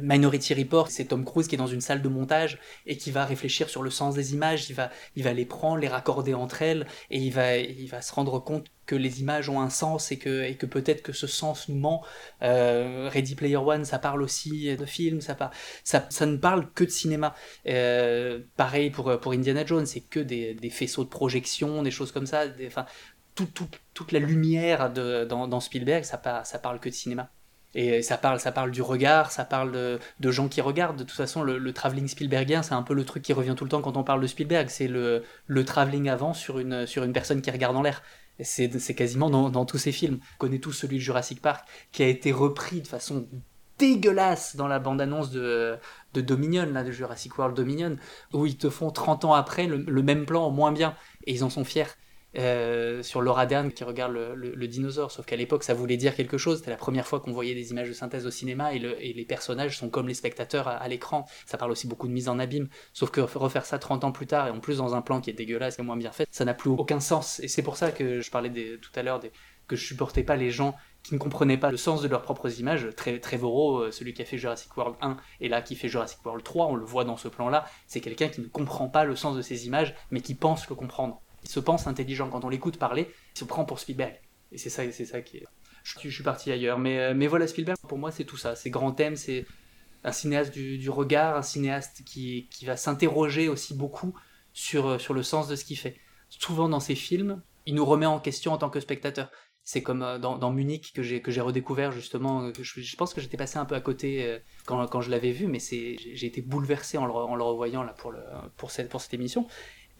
[0.00, 3.24] Minority Report, c'est Tom Cruise qui est dans une salle de montage et qui va
[3.24, 6.62] réfléchir sur le sens des images, il va, il va les prendre, les raccorder entre
[6.62, 10.10] elles et il va, il va se rendre compte que les images ont un sens
[10.10, 12.04] et que, et que peut-être que ce sens nous ment.
[12.42, 15.36] Euh, Ready Player One, ça parle aussi de films, ça,
[15.84, 17.34] ça, ça ne parle que de cinéma.
[17.66, 22.10] Euh, pareil pour, pour Indiana Jones, c'est que des, des, faisceaux de projection, des choses
[22.10, 22.44] comme ça.
[22.66, 22.86] Enfin,
[23.34, 27.30] tout, tout, toute la lumière de, dans, dans Spielberg, ça, ça parle que de cinéma.
[27.74, 30.96] Et ça parle, ça parle du regard, ça parle de, gens qui regardent.
[30.96, 33.64] De toute façon, le, le travelling Spielbergien, c'est un peu le truc qui revient tout
[33.64, 34.68] le temps quand on parle de Spielberg.
[34.68, 38.02] C'est le, le travelling avant sur une, sur une personne qui regarde en l'air.
[38.42, 40.18] C'est, quasiment dans, dans, tous ces films.
[40.34, 43.28] On connaît tous celui de Jurassic Park, qui a été repris de façon
[43.78, 45.76] dégueulasse dans la bande-annonce de,
[46.14, 47.96] de Dominion, là, de Jurassic World Dominion,
[48.32, 50.96] où ils te font 30 ans après le, le même plan, moins bien.
[51.26, 51.84] Et ils en sont fiers.
[52.38, 56.38] Euh, sur Laura Dern qui regarde le, dinosaure, sauf qu'à l'époque ça voulait dire quelque
[56.38, 59.24] chose, c'était la première fois qu'on voyait des images de synthèse au cinéma et, les
[59.24, 62.68] personnages sont comme les spectateurs à, l'écran, ça parle aussi beaucoup de mise en abîme,
[62.92, 65.30] sauf que refaire ça 30 ans plus tard et en plus dans un plan qui
[65.30, 67.40] est dégueulasse et moins bien fait, ça n'a plus aucun sens.
[67.40, 68.50] Et c'est pour ça que je parlais
[68.80, 69.20] tout à l'heure
[69.66, 72.60] que je supportais pas les gens qui ne comprenaient pas le sens de leurs propres
[72.60, 72.88] images.
[72.94, 76.44] Trevorrow, euh, celui qui a fait Jurassic World 1 et là qui fait Jurassic World
[76.44, 79.36] 3, on le voit dans ce plan-là, c'est quelqu'un qui ne comprend pas le sens
[79.36, 82.28] de ses images, mais qui pense le comprendre il se pense intelligent.
[82.28, 84.14] Quand on l'écoute parler, il se prend pour Spielberg.
[84.52, 85.46] Et c'est ça, c'est ça qui est.
[85.82, 86.78] Je, suis parti ailleurs.
[86.78, 88.56] Mais, euh, mais voilà, Spielberg, pour moi, c'est tout ça.
[88.56, 89.46] C'est grand thème, c'est
[90.04, 94.14] un cinéaste du, regard, un cinéaste qui, qui va s'interroger aussi beaucoup
[94.52, 95.96] sur, euh, sur le sens de ce qu'il fait.
[96.28, 99.30] Souvent dans ses films, il nous remet en question en tant que spectateur.
[99.62, 102.50] C'est comme euh, dans, Munich que j'ai que j'ai redécouvert justement.
[102.52, 105.58] Je, pense que j'étais passé un peu à côté quand, quand je l'avais vu, mais
[105.58, 108.20] c'est j'ai été bouleversé en le, en le revoyant là pour le
[108.56, 109.46] pour cette pour cette émission.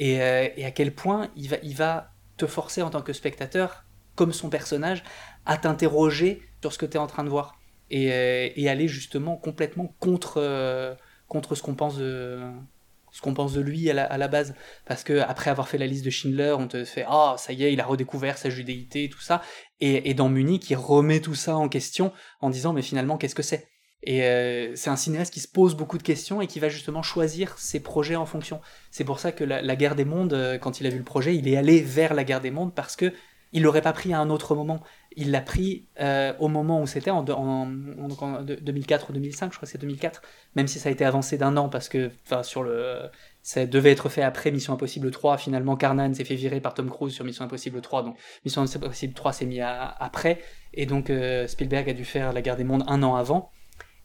[0.01, 3.84] Euh, et, à quel point il va, te forcer en tant que spectateur,
[4.14, 5.05] comme son personnage,
[5.44, 7.59] à t'interroger sur ce que tu es en train de voir.
[7.90, 10.94] Et, euh, aller justement complètement contre, euh,
[11.28, 14.55] contre ce qu'on pense de lui à la, base.
[14.86, 17.64] Parce que après avoir fait la liste de Schindler on te fait ah ça y
[17.64, 19.42] est il a redécouvert sa judéité tout ça.
[19.80, 23.42] Et dans Munich il remet tout ça en question en disant mais finalement qu'est-ce que
[23.42, 23.68] c'est?
[24.03, 27.03] Et euh, c'est un cinéaste qui se pose beaucoup de questions et qui va justement
[27.03, 28.61] choisir ses projets en fonction.
[28.90, 31.36] C'est pour ça que la, guerre des mondes, euh, quand il a vu le projet,
[31.36, 33.12] il est allé vers la guerre des mondes parce que
[33.53, 34.80] il l'aurait pas pris à un autre moment.
[35.16, 39.66] Il l'a pris euh, au moment où c'était, en, en, 2004 ou 2005, je crois
[39.66, 40.22] que c'est 2004,
[40.55, 43.11] même si ça a été avancé d'un an parce que, sur le,
[43.42, 45.36] ça devait être fait après Mission Impossible 3.
[45.36, 49.14] Finalement, Carnan s'est fait virer par Tom Cruise sur Mission Impossible 3, donc Mission Impossible
[49.14, 50.40] 3 s'est mis après,
[50.72, 51.11] et donc
[51.48, 53.51] Spielberg a dû faire la guerre des mondes un an avant.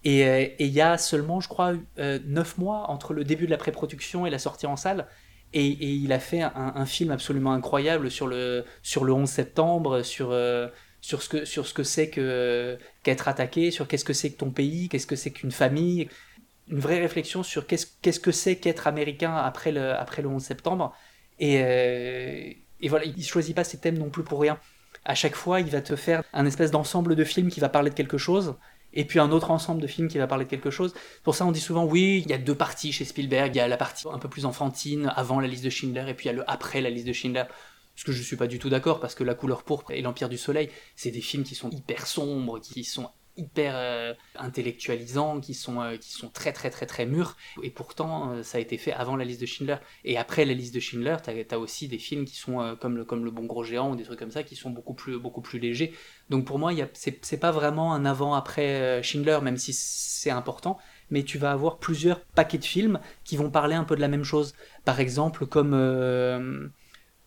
[0.05, 3.51] Euh, et il y a seulement, je crois, euh, neuf mois entre le début de
[3.51, 5.07] la pré-production et la sortie en salle.
[5.53, 10.31] Et, il a fait un, film absolument incroyable sur le, sur le 11 septembre, sur,
[10.31, 10.67] euh,
[11.01, 15.15] sur ce que c'est qu'être attaqué, sur qu'est-ce que c'est que ton pays, qu'est-ce que
[15.15, 16.09] c'est qu'une famille,
[16.67, 20.93] une vraie réflexion sur qu'est-ce que c'est qu'être américain après le après le 11 septembre.
[21.39, 22.57] Et,
[22.89, 24.59] voilà, il choisit pas ses thèmes non plus pour rien.
[25.05, 27.91] À chaque fois, il va te faire un espèce d'ensemble de films qui va parler
[27.91, 28.55] de quelque chose
[28.95, 30.93] et puis un autre ensemble de films qui va parler de quelque chose.
[31.23, 33.53] Pour ça, on dit souvent, oui, il y a deux parties chez Spielberg.
[33.53, 36.13] Il y a la partie un peu plus enfantine, avant la liste de Schindler, et
[36.13, 37.43] puis il y a le après la liste de Schindler.
[37.95, 40.29] Ce que je suis pas du tout d'accord, parce que La couleur pourpre et L'Empire
[40.29, 45.53] du Soleil, c'est des films qui sont hyper sombres, qui sont hyper euh, intellectualisants, qui
[45.53, 47.35] sont, euh, qui sont très très très très mûrs.
[47.63, 49.77] Et pourtant, euh, ça a été fait avant la liste de Schindler.
[50.03, 53.05] Et après la liste de Schindler, tu as, aussi des films qui sont comme, le,
[53.05, 55.41] comme Le Bon Gros Géant ou des trucs comme ça, qui sont beaucoup plus, beaucoup
[55.41, 55.93] plus légers.
[56.29, 60.77] Donc pour moi, c'est pas vraiment un avant-après Schindler, même si c'est important.
[61.11, 64.07] Mais tu vas avoir plusieurs paquets de films qui vont parler un peu de la
[64.07, 64.55] même chose.
[64.85, 66.71] Par exemple, comme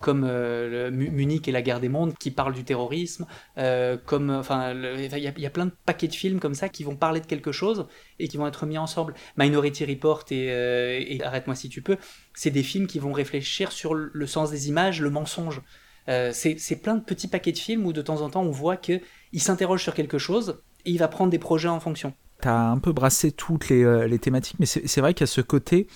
[0.00, 3.26] comme euh, Munich et la guerre des mondes qui parlent du terrorisme,
[3.58, 6.96] euh, comme enfin il y, a plein de paquets de films comme ça qui vont
[6.96, 7.86] parler de quelque chose
[8.18, 9.14] et qui vont être mis ensemble.
[9.36, 11.96] Minority Report et, euh, Arrête-moi si tu peux,
[12.34, 15.60] c'est des films qui vont réfléchir sur le sens des images, le mensonge.
[16.06, 19.00] c'est plein de petits paquets de films où de temps en temps on voit que
[19.32, 22.14] il s'interroge sur quelque chose et il va prendre des projets en fonction.
[22.40, 25.40] T'as un peu brassé toutes les, les thématiques, mais c'est vrai qu'il y a ce
[25.40, 25.88] côté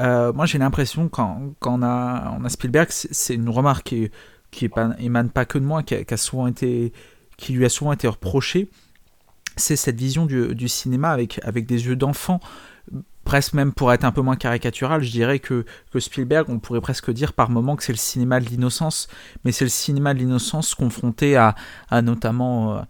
[0.00, 4.10] euh, moi j'ai l'impression quand, on, a, on a Spielberg, c'est une remarque qui,
[4.50, 6.92] qui émane pas que de moi, qui, a, souvent été,
[7.36, 8.70] qui lui a souvent été reprochée,
[9.56, 12.40] c'est cette vision du, du, cinéma avec, avec des yeux d'enfant.
[13.24, 16.80] Presque même pour être un peu moins caricatural, je dirais que, que Spielberg, on pourrait
[16.80, 19.08] presque dire par moments que c'est le cinéma de l'innocence,
[19.44, 21.54] mais c'est le cinéma de l'innocence confronté à,
[21.90, 22.80] à notamment euh,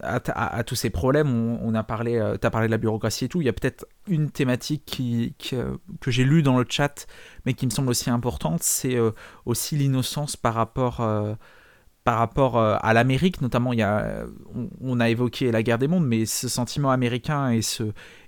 [0.00, 3.28] à, tous ces problèmes, on, a parlé, euh, tu as parlé de la bureaucratie et
[3.28, 5.00] tout, il y a peut-être une thématique
[5.52, 7.06] euh, que j'ai lue dans le chat,
[7.46, 9.12] mais qui me semble aussi importante, c'est euh,
[9.44, 11.00] aussi l'innocence par rapport,
[12.08, 14.24] par rapport euh, à l'Amérique, notamment, il y a,
[14.80, 17.82] on, a évoqué la guerre des mondes, mais ce sentiment américain et ce,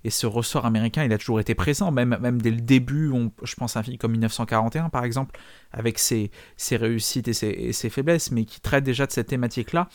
[0.05, 3.11] et ce ressort américain, il a toujours été présent, même, même dès le début,
[3.43, 5.41] je pense à un film comme 1941 par exemple,
[5.73, 9.29] avec ses, ses réussites et ses, et ses, faiblesses, mais qui traite déjà de cette
[9.29, 9.89] thématique-là.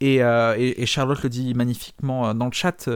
[0.00, 2.88] Et, euh, et, Charlotte le dit magnifiquement dans le chat,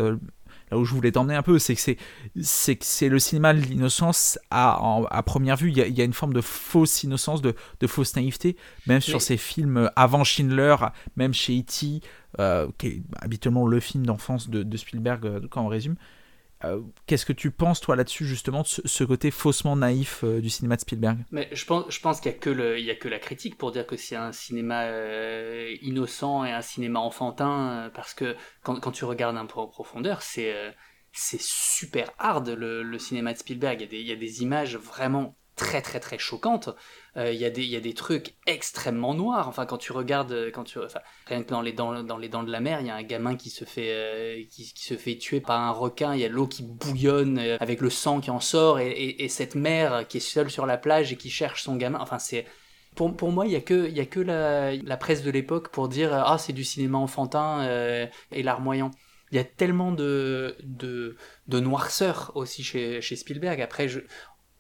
[0.70, 1.96] là où je voulais t'emmener un peu, c'est que c'est,
[2.40, 4.78] c'est, c'est le cinéma de l'innocence à,
[5.10, 5.70] à première vue.
[5.70, 8.56] Il y, a, il y, a, une forme de fausse innocence, de, de fausse naïveté,
[8.86, 10.76] même sur ces films avant Schindler,
[11.16, 12.00] même chez E.T.,
[12.40, 15.96] euh, qui est habituellement le film d'enfance de, de Spielberg, euh, quand on résume.
[16.64, 20.48] Euh, qu'est-ce que tu penses, toi, là-dessus, justement, de ce, côté faussement naïf euh, du
[20.48, 21.18] cinéma de Spielberg?
[21.30, 23.96] Mais je pense, je pense qu'il n'y a, a que la critique pour dire que
[23.96, 29.36] c'est un cinéma euh, innocent et un cinéma enfantin, parce que quand, quand tu regardes
[29.36, 30.54] un peu en profondeur, c'est
[31.16, 33.80] c'est super hard le, le, cinéma de Spielberg.
[33.80, 36.70] Il y, il y a des images vraiment très très très choquante.
[37.16, 39.48] Euh, il y, a des, y a des trucs extrêmement noirs.
[39.48, 42.42] Enfin, quand tu regardes, quand tu, enfin, rien que dans les dents, dans les dents
[42.42, 45.16] de la mer, il y a un gamin qui se fait, euh, qui, se fait
[45.16, 46.14] tuer par un requin.
[46.14, 49.24] Il y a l'eau qui bouillonne euh, avec le sang qui en sort et, et,
[49.24, 52.00] et, cette mère qui est seule sur la plage et qui cherche son gamin.
[52.00, 52.46] Enfin, c'est
[52.96, 55.68] pour, pour moi, il y a que, y a que la, la presse de l'époque
[55.68, 57.66] pour dire ah c'est du cinéma enfantin
[58.32, 58.90] et larmoyant
[59.34, 61.16] il y a tellement de, de,
[61.48, 63.60] de noirceur aussi chez, chez Spielberg.
[63.60, 63.98] Après, je,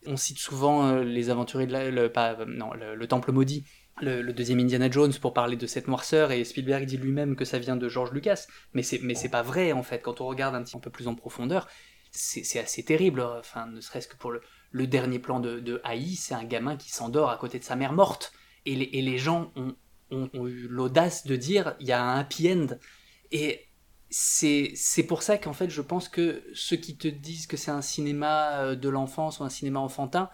[0.06, 3.64] on cite souvent euh, les aventuriers de la, le, euh, Temple maudit,
[4.00, 7.58] le, deuxième Indiana Jones pour parler de cette noirceur et Spielberg dit lui-même que ça
[7.58, 10.00] vient de George Lucas, mais c'est mais c'est pas vrai en fait.
[10.00, 11.68] Quand on regarde un petit peu plus en profondeur,
[12.10, 13.20] c'est assez terrible.
[13.20, 15.80] Enfin, ne serait-ce que pour le, dernier plan de, de
[16.16, 18.32] c'est un gamin qui s'endort à côté de sa mère morte.
[18.66, 19.76] Et les, gens ont,
[20.10, 22.66] ont, ont eu l'audace de dire il y a un happy end.
[23.30, 23.66] Et
[24.16, 27.82] c'est pour ça qu'en fait je pense que ceux qui te disent que c'est un
[27.82, 30.30] cinéma euh, de l'enfance ou un cinéma enfantin,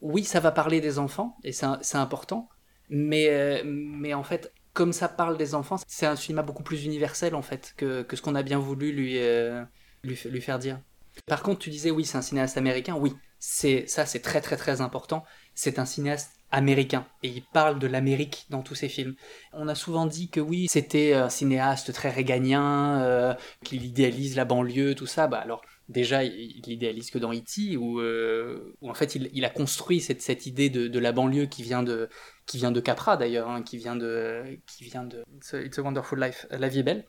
[0.00, 2.48] oui ça va parler des enfants et c'est important,
[2.88, 6.84] mais, euh, mais en fait comme ça parle des enfants, c'est un cinéma beaucoup plus
[6.84, 9.62] universel en fait que, que ce qu'on a bien voulu lui, euh,
[10.02, 10.80] lui, lui, faire dire.
[11.26, 14.80] Par contre tu disais oui c'est un cinéaste américain, oui ça c'est très très très
[14.80, 15.22] important,
[15.54, 19.14] c'est un cinéaste américain et il parle de l'Amérique dans tous ses films.
[19.52, 23.34] On a souvent dit que oui, c'était un cinéaste très réganien, euh,
[23.64, 25.26] qu'il idéalise la banlieue, tout ça.
[25.26, 27.76] Bah alors déjà, il, idéalise que dans E.T.
[27.76, 31.46] où, euh, où en fait il, a construit cette, cette idée de, de, la banlieue
[31.46, 32.08] qui vient de
[32.46, 35.24] qui vient de Capra d'ailleurs, hein, qui vient de qui vient de
[35.64, 37.06] It's a, Wonderful Life, La vie est belle.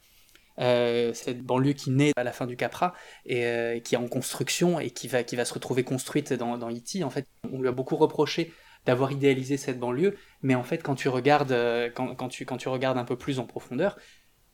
[0.59, 2.93] Euh, cette banlieue qui naît à la fin du Capra
[3.25, 6.57] et euh, qui est en construction et qui va, qui va se retrouver construite dans,
[6.57, 7.03] dans E.T.
[7.03, 8.53] En fait, on lui a beaucoup reproché
[8.85, 12.57] d'avoir idéalisé cette banlieue, mais en fait quand tu regardes euh, quand, quand, tu, quand
[12.57, 13.97] tu regardes un peu plus en profondeur,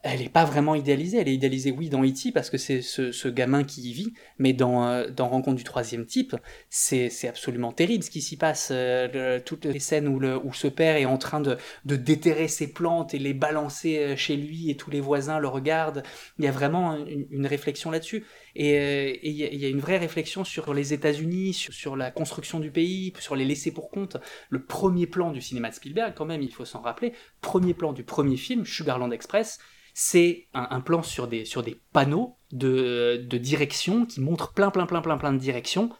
[0.03, 1.17] elle n'est pas vraiment idéalisée.
[1.17, 2.31] Elle est idéalisée, oui, dans E.T.
[2.31, 5.63] parce que c'est ce, ce, gamin qui y vit, mais dans, euh, dans Rencontre du
[5.63, 6.35] troisième type,
[6.69, 8.69] c'est absolument terrible ce qui s'y passe.
[8.71, 12.47] Euh, toutes les scènes où, le, où ce père est en train de, de déterrer
[12.47, 16.03] ses plantes et les balancer chez lui et tous les voisins le regardent.
[16.37, 16.97] Il y a vraiment
[17.31, 18.23] une réflexion là-dessus.
[18.59, 22.71] Et il y, a une vraie réflexion sur les États-Unis, sur, sur, la construction du
[22.71, 24.17] pays, sur les laissés pour compte.
[24.49, 27.93] Le premier plan du cinéma de Spielberg, quand même, il faut s'en rappeler, premier plan
[27.93, 29.59] du premier film, Sugarland Express,
[29.93, 34.87] c'est un, plan sur des, sur des panneaux de, de direction qui montrent plein, plein,
[34.87, 35.91] plein, plein, plein de directions.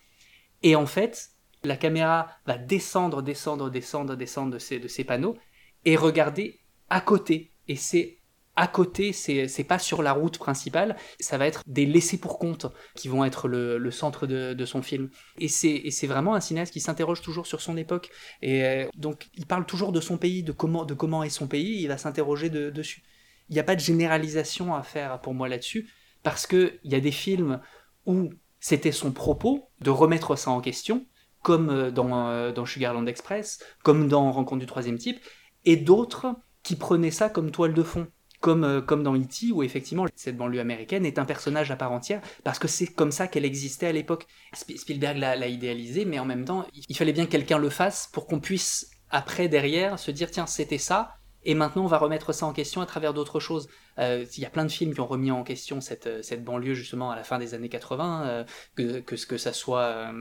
[0.64, 1.30] Et en fait,
[1.64, 5.38] la caméra va descendre, descendre, descendre, descendre de ces, de ces panneaux
[5.86, 7.52] et regarder à côté.
[7.68, 8.17] Et c'est
[8.58, 12.68] à côté, c'est pas sur la route principale, ça va être des laissés pour compte
[12.96, 15.10] qui vont être le, centre de, son film.
[15.40, 18.10] Et c'est vraiment un cinéaste qui s'interroge toujours sur son époque.
[18.42, 21.88] Et euh, donc, il parle toujours de son pays, de comment, est son pays, il
[21.88, 23.04] va s'interroger de, dessus
[23.50, 25.90] il n'y a pas de généralisation à faire pour moi là-dessus,
[26.24, 27.62] parce qu'il y a des films
[28.06, 28.30] où
[28.60, 31.06] c'était son propos de remettre ça en question,
[31.44, 35.20] comme euh, dans, euh, dans Sugarland Express, comme dans Rencontre du troisième type,
[35.66, 38.08] et d'autres qui prenaient ça comme toile de fond.
[38.40, 41.92] Comme, euh, comme dans E.T., où effectivement cette banlieue américaine est un personnage à part
[41.92, 44.28] entière, parce que c'est comme ça qu'elle existait à l'époque.
[44.54, 48.28] Spielberg l'a idéalisé, mais en même temps, il fallait bien que quelqu'un le fasse pour
[48.28, 51.18] qu'on puisse, après, derrière, se dire, tiens, c'était ça,
[51.48, 53.70] et maintenant on va remettre ça en question à travers d'autres choses.
[54.00, 56.44] Euh, il y a plein de films qui ont remis en question cette, euh, cette
[56.44, 58.44] banlieue justement à la fin des années 80, euh,
[58.76, 60.12] que, que, que ça soit...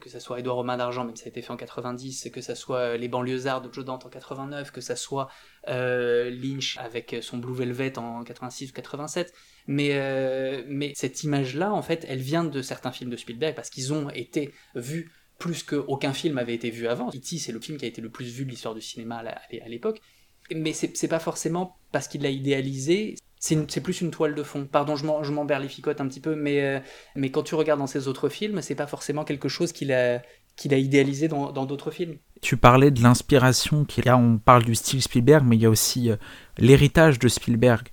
[0.00, 2.40] que ça soit Edouard Romain d'Argent, même si ça a été fait en 90, que
[2.40, 5.28] ça soit Les banlieusards de Joe Dante en 89, que ça soit
[5.66, 9.32] Lynch avec son Blue Velvet en 86 ou 87.
[9.66, 13.92] Mais, mais cette image-là, en fait, elle vient de certains films de Spielberg parce qu'ils
[13.92, 17.08] ont été vus plus qu'aucun film avait été vu avant.
[17.08, 19.68] E.T., c'est le film qui a été le plus vu de l'histoire du cinéma à
[19.68, 20.00] l'époque
[20.54, 23.16] mais c'est pas forcément parce qu'il l'a idéalisé,
[23.68, 24.66] c'est plus une toile de fond.
[24.70, 28.60] Pardon, je m'emberlificote un petit peu, mais, euh, quand tu regardes dans ses autres films,
[28.62, 30.22] c'est pas forcément quelque chose qu'il a,
[30.64, 32.16] idéalisé dans d'autres films.
[32.40, 36.10] Tu parlais de l'inspiration, là on parle du style Spielberg, mais il y a aussi
[36.10, 36.16] euh,
[36.58, 37.88] l'héritage de Spielberg.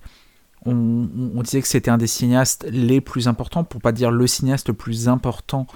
[0.66, 4.68] On, disait que c'était un des cinéastes les plus importants, pour pas dire le cinéaste
[4.68, 5.66] le plus important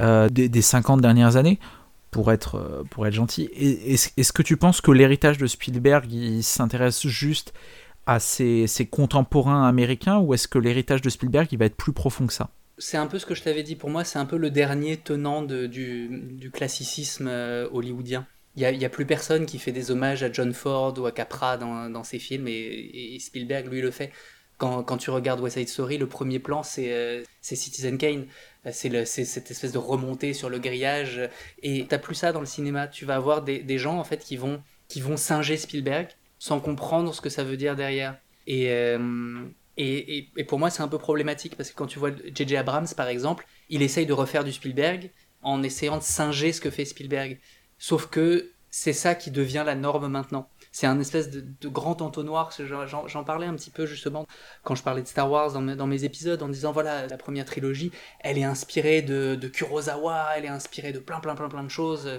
[0.00, 1.60] euh, des, des, 50 dernières années,
[2.10, 3.50] pour être, pour être gentil.
[3.54, 6.08] Est-ce que tu penses que l'héritage de Spielberg
[6.40, 7.52] s'intéresse juste
[8.06, 12.26] à ses, contemporains américains, ou est-ce que l'héritage de Spielberg il va être plus profond
[12.26, 12.50] que ça?
[12.78, 13.76] C'est un peu ce que je t'avais dit.
[13.76, 18.26] Pour moi, c'est un peu le dernier tenant du, classicisme euh, hollywoodien.
[18.56, 21.56] Il n'y a, plus personne qui fait des hommages à John Ford ou à Capra
[21.56, 24.10] dans, ses films, et, Spielberg, lui, le fait.
[24.58, 28.26] Quand, quand, tu regardes West Side Story, le premier plan, c'est euh, Citizen Kane.
[28.70, 31.20] C'est cette espèce de remontée sur le grillage.
[31.62, 32.88] Et t'as plus ça dans le cinéma.
[32.88, 36.08] Tu vas avoir des, des, gens, en fait, qui vont, qui vont singer Spielberg
[36.42, 38.16] sans comprendre ce que ça veut dire derrière.
[38.48, 39.44] Et, euh,
[39.76, 42.56] et, pour moi, c'est un peu problématique parce que quand tu vois J.J.
[42.56, 45.12] Abrams, par exemple, il essaye de refaire du Spielberg
[45.42, 47.38] en essayant de singer ce que fait Spielberg.
[47.78, 50.48] Sauf que c'est ça qui devient la norme maintenant.
[50.72, 52.50] C'est un espèce de, grand entonnoir.
[53.06, 54.26] J'en parlais un petit peu justement
[54.64, 57.92] quand je parlais de Star Wars dans mes, épisodes en disant voilà, la première trilogie,
[58.18, 62.10] elle est inspirée de, Kurosawa, elle est inspirée de plein, plein, plein, plein de choses,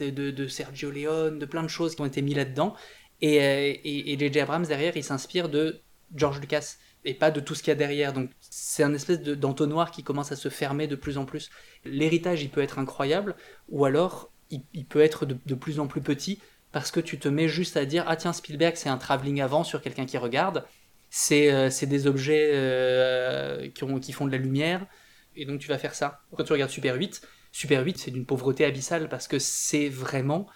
[0.00, 2.74] de, de, Sergio Leone, de plein de choses qui ont été mis là-dedans.
[3.22, 4.40] Et J.J.
[4.40, 5.82] Abrams, derrière, il s'inspire de
[6.14, 8.12] George Lucas et pas de tout ce qu'il y a derrière.
[8.12, 11.50] Donc c'est un espèce d'entonnoir qui commence à se fermer de plus en plus.
[11.84, 13.36] L'héritage, il peut être incroyable,
[13.68, 16.40] ou alors il, peut être de, plus en plus petit,
[16.72, 19.64] parce que tu te mets juste à dire, ah tiens, Spielberg, c'est un travelling avant
[19.64, 20.64] sur quelqu'un qui regarde,
[21.10, 24.86] c'est euh, des objets euh, qui, ont, qui font de la lumière,
[25.34, 26.20] et donc tu vas faire ça.
[26.36, 30.46] Quand tu regardes Super 8, Super 8, c'est d'une pauvreté abyssale, parce que c'est vraiment...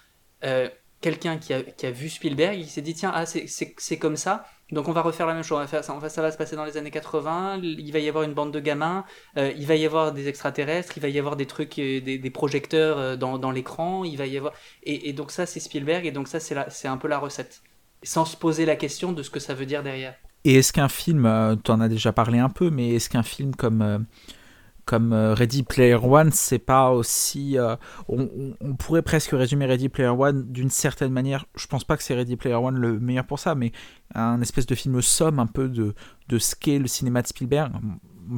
[0.43, 0.69] Euh,
[1.01, 4.45] quelqu'un qui a, qui a, vu Spielberg, il s'est dit tiens, ah, c'est comme ça,
[4.71, 6.91] donc on va refaire la même chose, ça, ça va se passer dans les années
[6.91, 9.03] 80, il va y avoir une bande de gamins,
[9.37, 12.29] euh, il va y avoir des extraterrestres, il va y avoir des trucs, euh, des,
[12.29, 14.53] projecteurs euh, dans, dans l'écran, il va y avoir...
[14.83, 17.63] Et, donc ça c'est Spielberg, et donc ça c'est un peu la recette.
[18.03, 20.15] Sans se poser la question de ce que ça veut dire derrière.
[20.43, 21.23] Et est-ce qu'un film,
[21.63, 24.05] tu en as déjà parlé un peu, mais est-ce qu'un film comme
[24.85, 27.57] comme euh, Ready Player One, c'est pas aussi.
[27.57, 27.75] Euh,
[28.07, 31.45] on, pourrait presque résumer Ready Player One d'une certaine manière.
[31.55, 33.71] Je pense pas que c'est Ready Player One le meilleur pour ça, mais
[34.15, 35.93] un espèce de film somme un peu de,
[36.29, 37.71] de ce qu'est le cinéma de Spielberg.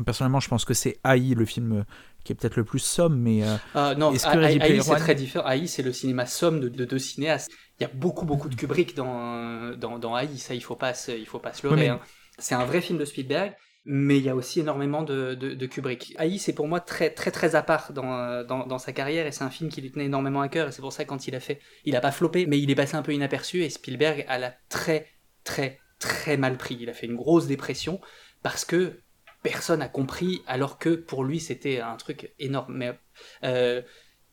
[0.06, 1.86] Personnellement, je pense que c'est AI le film
[2.24, 3.44] qui est peut-être le plus somme, mais.
[3.44, 5.48] Euh, ah, non, AI, c'est très différent.
[5.50, 7.52] AI, c'est le cinéma somme de, deux cinéastes.
[7.80, 10.94] Il y a beaucoup, beaucoup de Kubrick dans, dans, dans AI, ça, il faut pas
[11.08, 11.90] il faut pas se leurrer.
[11.90, 12.00] Hein.
[12.40, 13.54] C'est un vrai film de Spielberg
[13.86, 16.16] mais il y a aussi énormément de, de, Kubrick.
[16.18, 19.44] AI, c'est pour moi très très très à part dans, dans, sa carrière, et c'est
[19.44, 21.40] un film qui lui tenait énormément à cœur, et c'est pour ça quand il a
[21.40, 24.38] fait, il a pas floppé, mais il est passé un peu inaperçu, et Spielberg a
[24.40, 25.08] la très
[25.44, 26.78] très très mal pris.
[26.80, 28.00] Il a fait une grosse dépression,
[28.42, 29.02] parce que
[29.42, 32.74] personne a compris, alors que pour lui c'était un truc énorme.
[32.78, 32.98] Mais
[33.44, 33.82] euh,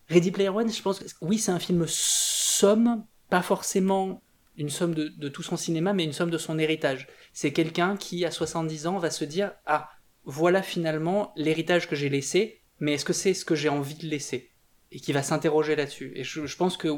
[0.09, 4.23] Ready Player One, je pense que oui, c'est un film somme, pas forcément
[4.61, 7.09] une somme de, tout son cinéma, mais une somme de son héritage.
[7.33, 9.89] C'est quelqu'un qui, à 70 ans, va se dire Ah,
[10.25, 14.07] voilà finalement l'héritage que j'ai laissé, mais est-ce que c'est ce que j'ai envie de
[14.07, 14.51] laisser?
[14.93, 16.13] Et qui va s'interroger là-dessus.
[16.15, 16.89] Et je, pense que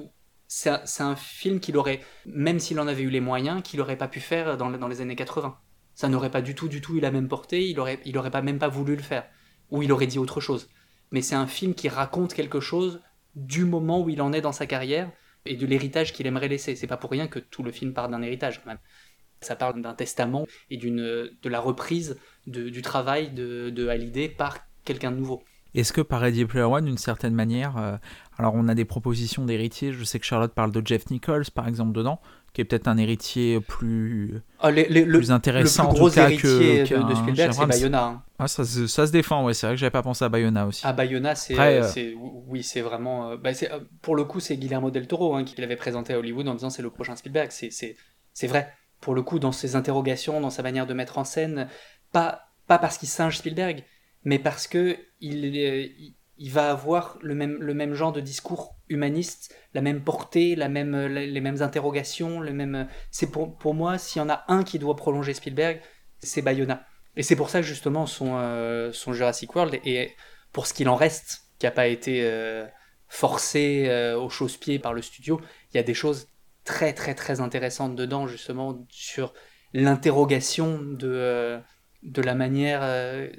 [0.48, 4.08] c'est un, film qu'il aurait, même s'il en avait eu les moyens, qu'il n'aurait pas
[4.08, 5.56] pu faire dans, les années 80.
[5.94, 8.30] Ça n'aurait pas du tout, du tout eu la même portée, il aurait, il aurait
[8.32, 9.28] pas même pas voulu le faire.
[9.70, 10.68] Ou il aurait dit autre chose.
[11.12, 13.00] Mais c'est un film qui raconte quelque chose
[13.36, 15.12] du moment où il en est dans sa carrière
[15.47, 16.76] et de l'héritage qu'il aimerait laisser.
[16.76, 18.78] C'est pas pour rien que tout le film part d'un héritage quand même.
[19.40, 25.11] Ça parle d'un testament et de la reprise du travail de, de Hallyday par quelqu'un
[25.11, 25.43] de nouveau.
[25.74, 27.97] Est-ce que par Ready Player One, d'une certaine manière, euh,
[28.36, 31.66] alors on a des propositions d'héritiers, je sais que Charlotte parle de Jeff Nichols par
[31.66, 32.20] exemple dedans,
[32.53, 35.84] qui est peut-être un héritier plus, ah, plus intéressant.
[35.84, 38.05] Le plus gros héritier de, Spielberg, c'est Bayona.
[38.05, 38.22] Hein.
[38.38, 40.82] Ah, ça, ça, se défend, ouais, c'est vrai que j'avais pas pensé à Bayona aussi.
[40.84, 41.59] Ah, Bayona, c'est.
[41.59, 42.14] Euh,
[42.46, 43.30] oui, c'est vraiment.
[43.30, 43.50] Euh, bah,
[44.03, 46.68] pour le coup, c'est Guillermo del Toro hein, qui l'avait présenté à Hollywood en disant
[46.68, 47.50] c'est le prochain Spielberg.
[47.50, 48.72] C'est vrai.
[49.00, 51.68] Pour le coup, dans ses interrogations, dans sa manière de mettre en scène,
[52.12, 53.82] pas, pas parce qu'il singe Spielberg,
[54.24, 56.14] mais parce que il, il
[56.51, 60.97] va avoir le même, le même genre de discours humaniste, la même portée, la même,
[60.97, 62.88] les mêmes interrogations, le même.
[63.11, 65.80] C'est pour, pour moi, s'il y en a un qui doit prolonger Spielberg,
[66.18, 66.86] c'est Bayona.
[67.16, 70.12] Et c'est pour ça que justement son, euh, son Jurassic World, et
[70.53, 72.66] pour ce qu'il en reste, qui n'a pas été euh,
[73.09, 75.40] forcé euh, au chausse-pied par le studio,
[75.72, 76.28] il y a des choses
[76.64, 79.34] très très très intéressantes dedans, justement, sur
[79.74, 81.61] l'interrogation de,
[82.03, 82.82] de la manière.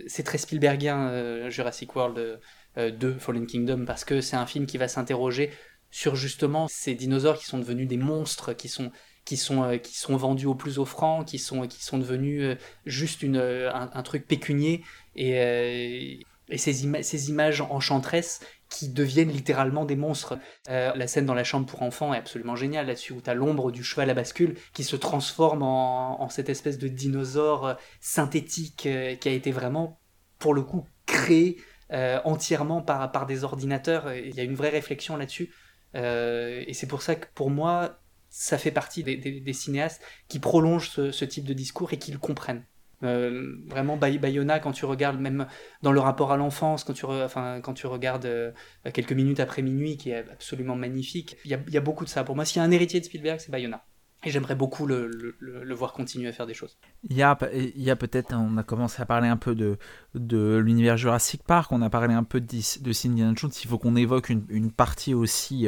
[0.07, 2.37] c'est très Spielbergien, Jurassic World euh,
[2.77, 5.51] de Fallen Kingdom parce que c'est un film qui va s'interroger
[5.91, 8.91] sur justement ces dinosaures qui sont devenus des monstres, qui sont
[9.25, 12.55] qui sont euh, qui sont vendus au plus offrant, qui sont qui sont devenus euh,
[12.85, 14.83] juste une un, truc pécunier
[15.15, 16.19] et,
[16.49, 18.41] et ces, ces images enchanteresses
[18.73, 20.39] qui deviennent littéralement des monstres.
[20.69, 23.35] Euh, la scène dans la chambre pour enfants est absolument géniale là-dessus, où tu as
[23.35, 28.87] l'ombre du cheval à bascule qui se transforme en, cette espèce de dinosaure euh, synthétique
[28.87, 29.99] euh, qui a été vraiment,
[30.39, 31.57] pour le coup, créé
[31.91, 34.13] entièrement par, par des ordinateurs.
[34.13, 35.53] Il y a une vraie réflexion là-dessus.
[35.95, 37.99] et c'est pour ça que pour moi,
[38.33, 42.65] ça fait partie des, cinéastes qui prolongent ce, type de discours et qui le comprennent.
[43.03, 45.45] Euh, vraiment, Bayona, quand tu regardes, même
[45.83, 48.51] dans le rapport à l'enfance, quand, tu enfin, quand tu regardes euh,
[48.91, 52.23] quelques minutes après minuit, qui est absolument magnifique, il y a, beaucoup de ça.
[52.23, 53.85] Pour moi, s'il y a un héritier de Spielberg, c'est Bayona.
[54.25, 55.35] Et j'aimerais beaucoup le,
[55.73, 56.77] voir continuer à faire des choses.
[57.09, 61.71] Il y a, peut-être, on a commencé à parler un peu de, l'univers Jurassic Park,
[61.71, 65.13] on a parlé un peu de, de Indiana Jones, il faut qu'on évoque une, partie
[65.13, 65.67] aussi,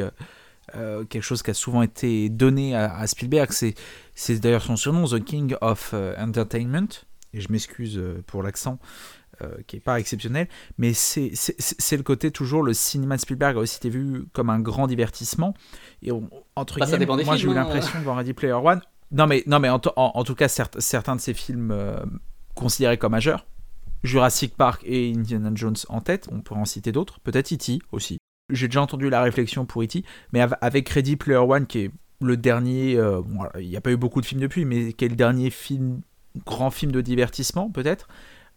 [0.74, 5.22] euh, quelque chose qui a souvent été donné à, Spielberg, c'est, d'ailleurs son surnom, The
[5.22, 8.78] King of Entertainment et je m'excuse euh, pour l'accent
[9.42, 11.30] euh, qui est pas exceptionnel, mais c'est
[11.96, 15.54] le côté toujours le cinéma de Spielberg a aussi été vu comme un grand divertissement
[16.02, 16.10] et
[16.54, 17.54] entre bah, guillemets, moi j'ai eu hein.
[17.54, 18.80] l'impression de voir Ready Player One.
[19.12, 21.98] Non mais non mais en, tout cas certains de ces films euh,
[22.54, 23.46] considérés comme majeurs,
[24.02, 27.78] Jurassic Park et Indiana Jones en tête, on pourrait en citer d'autres, peut-être E.T.
[27.92, 28.18] aussi.
[28.50, 32.36] J'ai déjà entendu la réflexion pour E.T., mais avec Ready Player One qui est le
[32.36, 32.92] dernier,
[33.58, 36.00] il n'y a pas eu beaucoup de films depuis, mais qui est le dernier film
[36.44, 38.08] grand film de divertissement, peut-être.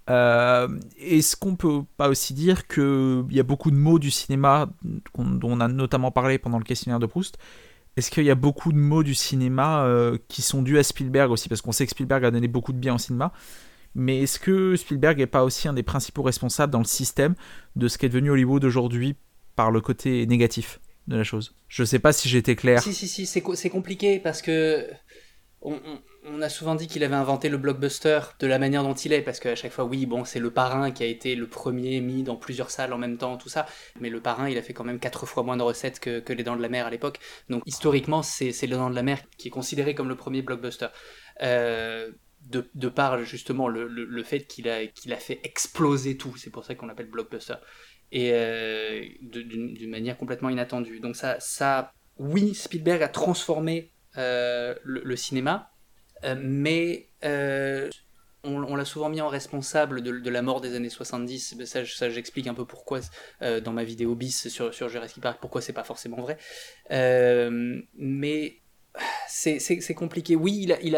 [0.10, 4.70] Euh, est-ce qu'on peut pas aussi dire qu'il y a beaucoup de mots du cinéma
[4.84, 7.38] dont on a notamment parlé pendant le questionnaire de Proust?
[7.96, 11.32] Est-ce qu'il y a beaucoup de mots du cinéma euh, qui sont dus à Spielberg
[11.32, 11.50] aussi?
[11.50, 13.34] Parce qu'on sait que Spielberg a donné beaucoup de bien au cinéma.
[13.96, 17.36] Mais est-ce que Spielberg n'est pas aussi un des principaux responsables dans le système
[17.76, 19.16] de ce qu'est devenu Hollywood aujourd'hui
[19.56, 21.56] par le côté négatif de la chose?
[21.68, 22.82] Je sais pas si j'étais clair.
[22.82, 24.88] Si, si, si, c'est compliqué parce que
[26.42, 29.40] a souvent dit qu'il avait inventé le blockbuster de la manière dont il est, parce
[29.40, 32.36] qu'à chaque fois, oui, bon, c'est le parrain qui a été le premier mis dans
[32.36, 33.66] plusieurs salles en même temps, tout ça,
[34.00, 36.44] mais le parrain, il a fait quand même quatre fois moins de recettes que, Les
[36.44, 37.20] Dents de la Mer à l'époque.
[37.50, 40.88] Donc historiquement, c'est Les Dents de la Mer qui est considéré comme le premier blockbuster.
[41.42, 42.12] Euh,
[42.42, 47.10] de, par justement le, fait qu'il a, fait exploser tout, c'est pour ça qu'on l'appelle
[47.10, 47.56] blockbuster,
[48.12, 51.00] et euh, d'une manière complètement inattendue.
[51.00, 55.72] Donc ça, oui, Spielberg a transformé euh, le, cinéma,
[56.38, 57.90] mais euh,
[58.44, 61.64] on, l'a souvent mis en responsable de, la mort des années 70.
[61.66, 63.00] Ça, ça j'explique un peu pourquoi
[63.42, 66.38] dans ma vidéo bis sur, sur Jurassic Park, pourquoi c'est pas forcément vrai.
[66.90, 68.62] mais
[69.28, 70.36] c'est compliqué.
[70.36, 70.94] Oui, il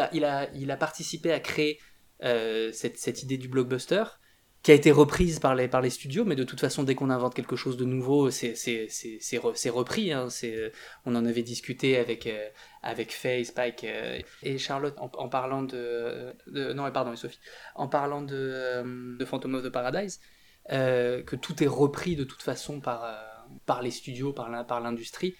[0.71, 1.79] a, participé à créer
[2.21, 4.03] cette, idée du blockbuster
[4.63, 7.09] qui a été reprise par les, par les studios, mais de toute façon, dès qu'on
[7.09, 8.53] invente quelque chose de nouveau, c'est
[9.69, 10.13] repris.
[10.13, 10.27] Hein,
[11.05, 12.47] on en avait discuté avec, euh,
[12.83, 16.35] avec Spike euh, et Charlotte en, parlant de,
[16.93, 17.39] pardon, et Sophie.
[17.73, 20.19] En parlant de, euh, de Phantom of the Paradise,
[20.69, 24.49] que tout est repris de toute façon par, par les studios, par
[24.79, 25.35] l'industrie.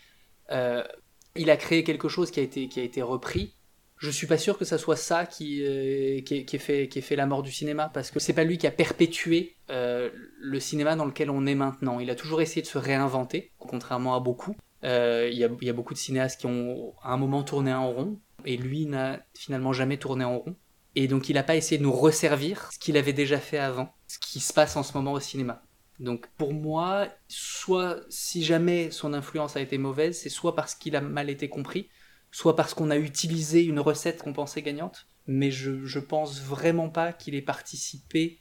[0.49, 3.55] il a créé quelque chose qui a été, qui a été repris
[4.01, 7.15] je suis pas sûr que ça soit ça qui, euh, qui, ait fait, qui fait
[7.15, 10.95] la mort du cinéma, parce que c'est pas lui qui a perpétué euh, le cinéma
[10.95, 11.99] dans lequel on est maintenant.
[11.99, 14.55] Il a toujours essayé de se réinventer, contrairement à beaucoup.
[14.83, 17.91] Euh, il y, y, a, beaucoup de cinéastes qui ont à un moment tourné en
[17.91, 20.55] rond, et lui n'a finalement jamais tourné en rond.
[20.95, 23.93] Et donc il n'a pas essayé de nous resservir ce qu'il avait déjà fait avant,
[24.07, 25.61] ce qui se passe en ce moment au cinéma.
[25.99, 30.95] Donc pour moi, soit si jamais son influence a été mauvaise, c'est soit parce qu'il
[30.95, 31.87] a mal été compris,
[32.31, 36.89] soit parce qu'on a utilisé une recette qu'on pensait gagnante, mais je, je pense vraiment
[36.89, 38.39] pas qu'il ait participé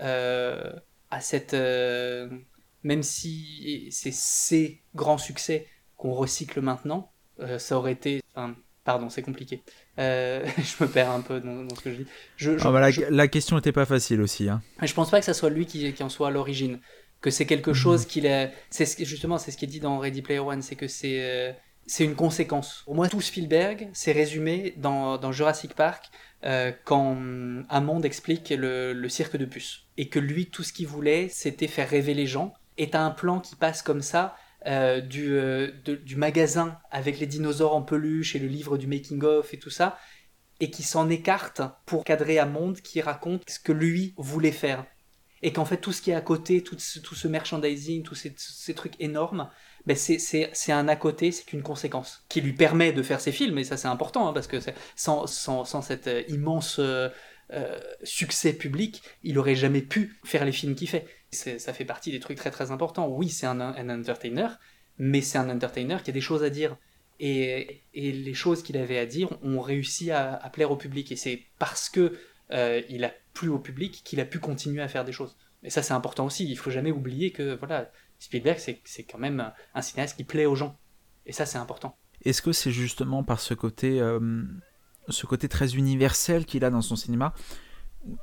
[0.00, 0.72] euh,
[1.10, 1.54] à cette.
[1.54, 2.28] Euh,
[2.82, 5.66] même si c'est ses grands succès
[5.96, 8.22] qu'on recycle maintenant, euh, ça aurait été.
[8.84, 9.62] pardon, c'est compliqué.
[9.98, 12.06] je me perds un peu dans, ce que je dis.
[12.36, 14.48] Je, ah bah la, question n'était pas facile aussi.
[14.48, 14.62] Hein.
[14.80, 16.80] Je pense pas que ça soit lui qui, qui en soit à l'origine.
[17.20, 17.76] Que c'est quelque mhm.
[17.76, 18.50] chose qu'il a.
[18.70, 21.56] Justement, c'est ce qui est dit dans Ready Player One, c'est que c'est
[21.88, 22.82] c'est une conséquence.
[22.84, 26.10] Pour moi, tout Spielberg, c'est résumé dans, Jurassic Park
[26.44, 27.16] euh, quand
[27.68, 29.86] Hammond explique le, cirque de puces.
[29.96, 32.52] Et que lui, tout ce qu'il voulait, c'était faire rêver les gens.
[32.76, 34.36] Et t'as un plan qui passe comme ça,
[34.66, 39.54] euh, du, euh, du magasin avec les dinosaures en peluche et le livre du making-of
[39.54, 39.98] et tout ça,
[40.60, 44.84] et qui s'en écarte pour cadrer Hammond qui raconte ce que lui voulait faire.
[45.40, 49.00] Et qu'en fait, tout ce qui est à côté, tout ce, merchandising, tous ces trucs
[49.00, 49.48] énormes,
[49.86, 53.58] ben c'est un à côté, c'est qu'une conséquence qui lui permet de faire ses films,
[53.58, 54.58] et ça c'est important, hein, parce que
[54.96, 57.08] sans, sans, cet euh, immense euh,
[57.52, 61.06] euh, succès public, il aurait jamais pu faire les films qu'il fait.
[61.30, 63.08] Ça fait partie des trucs très très importants.
[63.08, 64.48] Oui, c'est un, un, entertainer,
[64.98, 66.76] mais c'est un entertainer qui a des choses à dire.
[67.20, 71.12] Et, les choses qu'il avait à dire ont réussi à, à plaire au public.
[71.12, 72.18] Et c'est parce que
[72.50, 75.36] il a plu au public qu'il a pu continuer à faire des choses.
[75.62, 76.48] Et ça c'est important aussi.
[76.48, 80.56] Il faut jamais oublier que voilà, Spielberg, c'est quand même un cinéaste qui plaît aux
[80.56, 80.76] gens.
[81.26, 81.96] Et ça, c'est important.
[82.24, 84.42] Est-ce que c'est justement par ce côté, euh,
[85.08, 87.34] ce côté très universel qu'il a dans son cinéma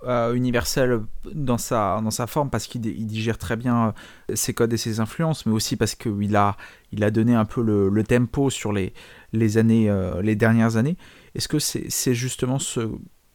[0.03, 1.01] euh, universel
[1.33, 3.93] dans sa, dans sa forme parce qu'il digère très bien
[4.31, 6.57] euh, ses codes et ses influences, mais aussi parce qu'il a,
[6.91, 8.93] il a donné un peu le, tempo sur les,
[9.31, 10.97] les, années, les dernières années.
[11.35, 12.57] Est-ce que c'est justement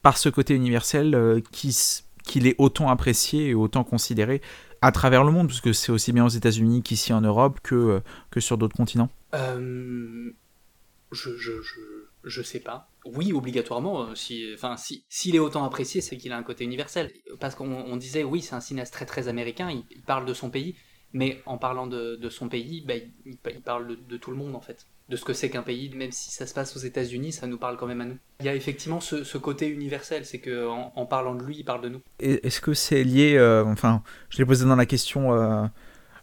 [0.03, 4.41] par ce côté universel qu'il est autant apprécié et autant considéré
[4.83, 8.01] à travers le monde, parce que c'est aussi bien aux États-Unis qu'ici en Europe que,
[8.31, 9.11] que sur d'autres continents
[11.13, 11.53] je, je,
[12.25, 12.91] je, sais pas.
[13.05, 14.03] Oui, obligatoirement.
[14.03, 17.13] Euh, si, enfin, si, s'il est autant apprécié, c'est qu'il a un côté universel.
[17.39, 19.71] Parce qu'on disait, oui, c'est un cinéaste très très américain.
[19.71, 20.77] Il, parle de son pays,
[21.13, 22.95] mais en parlant de, de son pays, bah,
[23.25, 24.87] il, parle de, tout le monde en fait.
[25.11, 27.59] De ce que c'est qu'un pays, même si ça se passe aux États-Unis, ça nous
[27.59, 28.17] parle quand même à nous.
[28.39, 31.65] Il y a effectivement ce, ce côté universel, c'est que en, parlant de lui, il
[31.65, 32.01] parle de nous.
[32.21, 35.35] Est-ce que c'est lié, euh, enfin, je l'ai posé dans la question.
[35.35, 35.67] Euh,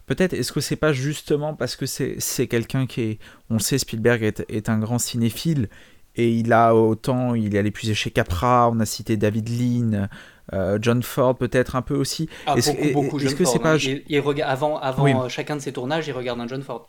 [0.07, 3.19] Peut-être, est-ce que c'est pas justement parce que c'est quelqu'un qui est.
[3.49, 5.67] On sait, Spielberg est, est, un grand cinéphile
[6.15, 7.35] et il a autant.
[7.35, 10.07] Il est allé puiser chez Capra, on a cité David Lean,
[10.53, 12.29] euh, John Ford peut-être un peu aussi.
[12.45, 13.75] Ah, est-ce, beaucoup, beaucoup John que c'est pas.
[13.75, 13.99] Hein.
[14.07, 16.87] Il, avant avant chacun de ses tournages, il regarde un John Ford.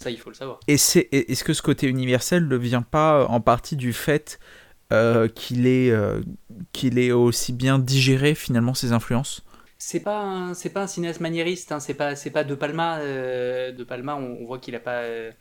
[0.00, 0.60] Ça, il faut le savoir.
[0.66, 4.40] Et c'est, est-ce que ce côté universel ne vient pas en partie du fait
[4.92, 5.94] euh, qu'il, est,
[6.72, 9.44] qu'il est aussi bien digéré finalement ses influences?
[9.82, 13.72] C'est pas c'est pas un cinéaste maniériste hein, c'est pas c'est pas de Palma euh,
[13.72, 15.32] de Palma on, voit qu'il a pas euh,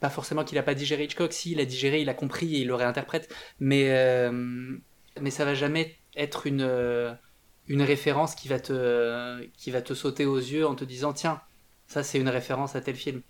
[0.00, 1.30] pas forcément qu'il a pas digéré Hitchcock.
[1.34, 3.30] Si il a digéré il a compris et il le réinterprète.
[3.60, 4.78] Mais euh,
[5.20, 7.18] mais ça va jamais être une
[7.68, 11.42] une référence qui va te qui va te sauter aux yeux en te disant tiens
[11.86, 13.20] ça c'est une référence à tel film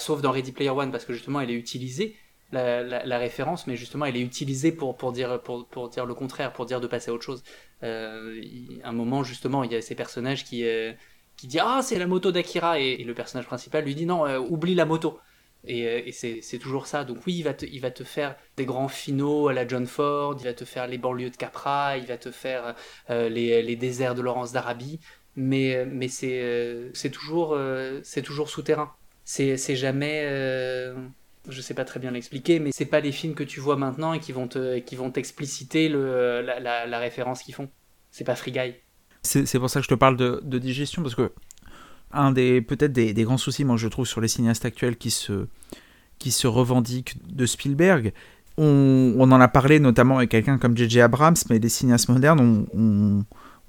[0.00, 2.16] sauf dans Ready Player One parce que justement elle est utilisée
[2.52, 6.52] la, référence, mais justement, elle est utilisée pour, pour, dire, pour, pour dire le contraire,
[6.52, 7.42] pour dire de passer à autre chose.
[7.82, 8.40] Euh,
[8.84, 10.92] un moment, justement, il y a ces personnages qui, euh,
[11.36, 14.38] qui disent Ah, c'est la moto d'Akira, et, le personnage principal lui dit Non, euh,
[14.38, 15.18] oublie la moto.
[15.64, 17.04] Et, euh, et c'est toujours ça.
[17.04, 19.86] Donc, oui, il va, te, il va te faire des grands finaux à la John
[19.86, 22.74] Ford, il va te faire les banlieues de Capra, il va te faire
[23.08, 25.00] les, les, déserts de Laurence d'Arabie,
[25.36, 27.58] mais, mais c'est toujours,
[28.02, 28.94] c'est toujours souterrain.
[29.32, 30.24] C'est jamais
[31.48, 34.12] je sais pas très bien l'expliquer, mais c'est pas les films que tu vois maintenant
[34.12, 37.68] et qui vont qui vont t'expliciter la, référence qu'ils font.
[38.10, 38.74] C'est pas Free Guy.
[39.22, 41.32] C'est pour ça que je te parle de, digestion, parce que
[42.12, 45.10] un des peut-être des, des, grands soucis, moi je trouve, sur les cinéastes actuels qui
[45.10, 45.46] se,
[46.18, 48.12] qui se revendiquent de Spielberg,
[48.58, 51.00] on, en a parlé notamment avec quelqu'un comme J.J.
[51.00, 52.66] Abrams, mais les cinéastes modernes,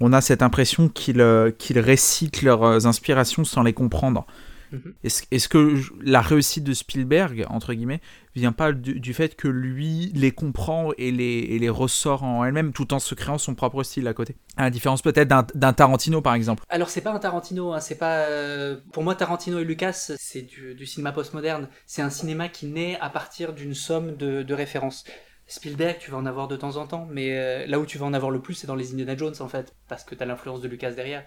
[0.00, 1.24] on, a cette impression qu'ils
[1.56, 4.26] qu'ils récitent leurs inspirations sans les comprendre.
[4.72, 4.94] Mhm.
[5.04, 8.00] Est-ce que la réussite de Spielberg, entre guillemets,
[8.34, 12.94] vient pas du, fait que lui les comprend et les, les ressort en elle-même tout
[12.94, 14.36] en se créant son propre style à côté?
[14.56, 16.64] À la différence peut-être d'un Tarantino par exemple.
[16.70, 18.26] Alors c'est pas un Tarantino, hein, c'est pas.
[18.28, 21.68] Euh, pour moi, Tarantino et Lucas, c'est du, cinéma postmoderne.
[21.86, 25.04] C'est un cinéma qui naît à partir d'une somme de, références.
[25.46, 28.06] Spielberg, tu vas en avoir de temps en temps, mais euh, là où tu vas
[28.06, 30.26] en avoir le plus, c'est dans les Indiana Jones en fait, parce que tu as
[30.26, 31.24] l'influence de Lucas derrière.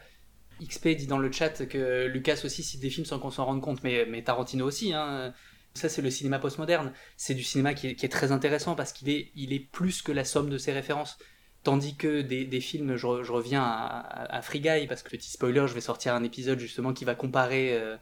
[0.64, 3.61] XP dit dans le chat que Lucas aussi cite des films sans qu'on s'en rende
[3.61, 4.94] compte, mais, Tarantino aussi.
[4.94, 5.34] Hein.
[5.73, 6.94] Ça, c'est le cinéma postmoderne.
[7.18, 10.23] C'est du cinéma qui est, très intéressant parce qu'il est, il est plus que la
[10.23, 11.18] somme de ses références.
[11.64, 15.73] Tandis que des, films, je, reviens à, à, Free Guy, parce que petit spoiler, je
[15.73, 17.98] vais sortir un épisode justement qui va comparer euh,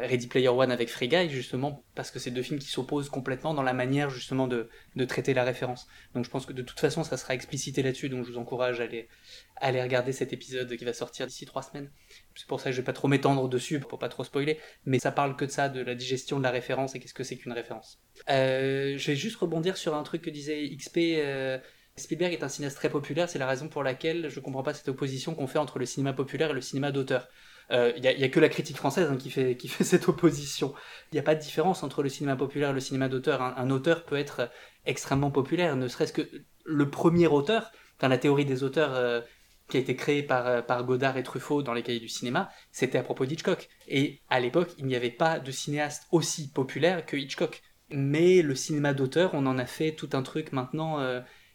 [0.00, 3.54] Ready Player One avec Free Guy, justement, parce que c'est deux films qui s'opposent complètement
[3.54, 4.68] dans la manière, justement, de,
[5.06, 5.86] traiter la référence.
[6.14, 8.80] Donc je pense que de toute façon, ça sera explicité là-dessus, donc je vous encourage
[8.80, 9.08] à aller,
[9.56, 11.90] à aller regarder cet épisode qui va sortir d'ici trois semaines.
[12.34, 14.98] C'est pour ça que je vais pas trop m'étendre dessus, pour pas trop spoiler, mais
[14.98, 17.36] ça parle que de ça, de la digestion de la référence et qu'est-ce que c'est
[17.36, 18.00] qu'une référence.
[18.30, 20.98] Euh, je vais juste rebondir sur un truc que disait XP.
[21.18, 21.58] Euh,
[21.96, 24.88] Spielberg est un cinéaste très populaire, c'est la raison pour laquelle je comprends pas cette
[24.88, 27.28] opposition qu'on fait entre le cinéma populaire et le cinéma d'auteur.
[27.70, 30.74] Il euh, n'y a, que la critique française hein, qui, fait, cette opposition.
[31.10, 33.42] Il n'y a pas de différence entre le cinéma populaire et le cinéma d'auteur.
[33.42, 34.50] Un, auteur peut être
[34.84, 36.28] extrêmement populaire, ne serait-ce que
[36.64, 39.20] le premier auteur, enfin la théorie des auteurs euh,
[39.68, 42.50] qui a été créée par, euh, par Godard et Truffaut dans les cahiers du cinéma,
[42.72, 43.68] c'était à propos d'Hitchcock.
[43.88, 47.62] Et à l'époque, il n'y avait pas de cinéaste aussi populaire que Hitchcock.
[47.90, 50.96] Mais le cinéma d'auteur, on en a fait tout un truc maintenant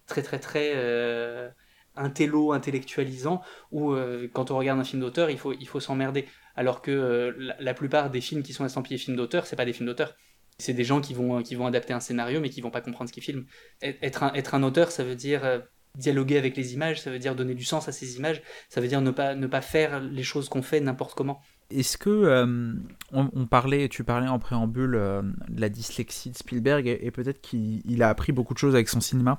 [0.06, 1.52] très très très
[1.98, 3.42] intello, intellectualisant,
[3.72, 6.26] où euh, quand on regarde un film d'auteur, il faut, il faut s'emmerder.
[6.56, 9.74] Alors que euh, la, plupart des films qui sont estampillés films d'auteur, c'est pas des
[9.74, 10.16] films d'auteur.
[10.60, 13.10] C'est des gens qui vont, qui vont adapter un scénario, mais qui vont pas comprendre
[13.10, 13.46] ce qu'ils filment.
[13.82, 15.60] Être un, être un auteur, ça veut dire euh,
[15.96, 18.88] dialoguer avec les images, ça veut dire donner du sens à ces images, ça veut
[18.88, 21.42] dire ne pas, ne pas faire les choses qu'on fait n'importe comment.
[21.70, 22.74] Est-ce que euh,
[23.12, 28.02] on, parlait, tu parlais en préambule euh, de la dyslexie de Spielberg et, peut-être qu'il
[28.02, 29.38] a appris beaucoup de choses avec son cinéma.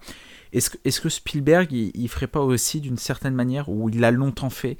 [0.52, 4.76] Est-ce que, Spielberg, il, ferait pas aussi d'une certaine manière, ou il a longtemps fait,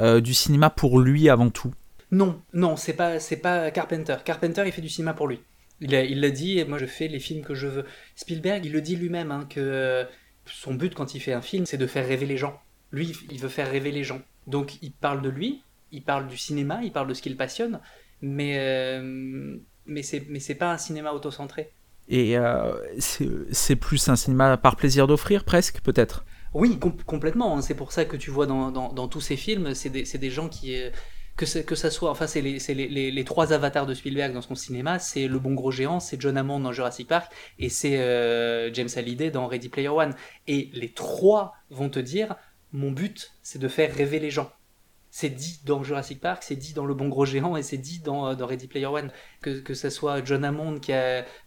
[0.00, 1.72] euh, du cinéma pour lui avant tout?
[2.12, 4.16] Non, non, c'est pas, c'est pas Carpenter.
[4.24, 5.40] Carpenter, il fait du cinéma pour lui.
[5.80, 7.84] Il l'a il dit, moi je fais les films que je veux.
[8.14, 10.06] Spielberg, il le dit lui-même, hein, que
[10.46, 12.60] son but quand il fait un film, c'est de faire rêver les gens.
[12.92, 14.20] Lui, il veut faire rêver les gens.
[14.46, 15.62] Donc il parle de lui,
[15.92, 17.80] il parle du cinéma, il parle de ce qu'il passionne,
[18.20, 19.56] mais, euh,
[19.86, 21.72] mais c'est pas un cinéma autocentré.
[22.08, 26.24] Et euh, c'est plus un cinéma par plaisir d'offrir, presque, peut-être?
[26.54, 27.56] Oui, complètement.
[27.56, 27.62] Hein.
[27.62, 30.48] C'est pour ça que tu vois dans, dans, tous ces films, c'est des, des, gens
[30.48, 30.76] qui.
[30.76, 30.90] Euh,
[31.36, 32.10] que, que ça soit.
[32.10, 35.54] Enfin, c'est les, les, les, trois avatars de Spielberg dans son cinéma c'est Le Bon
[35.54, 37.96] Gros Géant, c'est John Hammond dans Jurassic Park, et c'est
[38.74, 40.14] James Hallyday dans Ready Player One.
[40.46, 42.36] Et les trois vont te dire
[42.72, 44.50] mon but, c'est de faire rêver les gens.
[45.14, 47.98] C'est dit dans Jurassic Park, c'est dit dans Le Bon Gros Géant et c'est dit
[48.00, 49.12] dans, euh, Ready Player One.
[49.42, 50.92] Que, que ce soit John Hammond, qui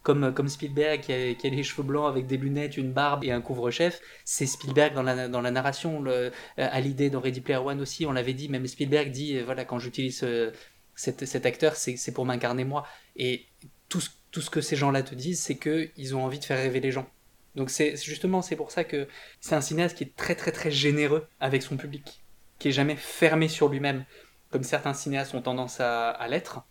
[0.03, 3.41] comme, comme Spielberg, qui a, les cheveux blancs avec des lunettes, une barbe et un
[3.41, 5.99] couvre-chef, c'est Spielberg dans la, dans la narration.
[5.99, 9.37] Le, euh, à l'idée dans Ready Player One aussi, on l'avait dit, même Spielberg dit,
[9.37, 10.23] euh, voilà, quand j'utilise
[10.95, 12.85] cet, cet, acteur, c'est pour m'incarner moi.
[13.15, 13.47] Et
[13.89, 16.81] tout, tout ce que ces gens-là te disent, c'est qu'ils ont envie de faire rêver
[16.81, 17.07] les gens.
[17.55, 19.07] Donc c'est justement c'est pour ça que
[19.39, 22.24] c'est un cinéaste qui est très très très généreux avec son public,
[22.65, 24.05] qui est jamais fermé sur lui-même,
[24.49, 26.61] comme certains cinéastes ont tendance à, l'être.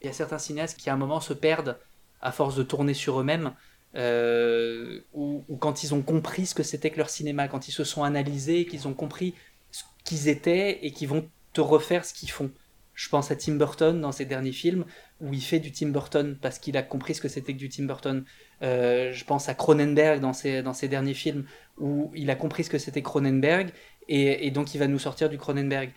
[0.00, 1.78] Il y a certains cinéastes qui à un moment se perdent
[2.22, 3.52] à force de tourner sur eux-mêmes,
[3.94, 7.84] euh, ou, quand ils ont compris ce que c'était que leur cinéma, quand ils se
[7.84, 9.34] sont analysés, qu'ils ont compris
[9.70, 12.50] ce qu'ils étaient et qu'ils vont te refaire ce qu'ils font.
[12.94, 14.86] Je pense à Tim Burton dans ses derniers films,
[15.20, 17.68] où il fait du Tim Burton parce qu'il a compris ce que c'était que du
[17.68, 18.24] Tim Burton.
[18.62, 21.44] Euh, je pense à Cronenberg dans ses, dans ses derniers films,
[21.76, 23.72] où il a compris ce que c'était Cronenberg,
[24.08, 25.92] et, donc il va nous sortir du Cronenberg.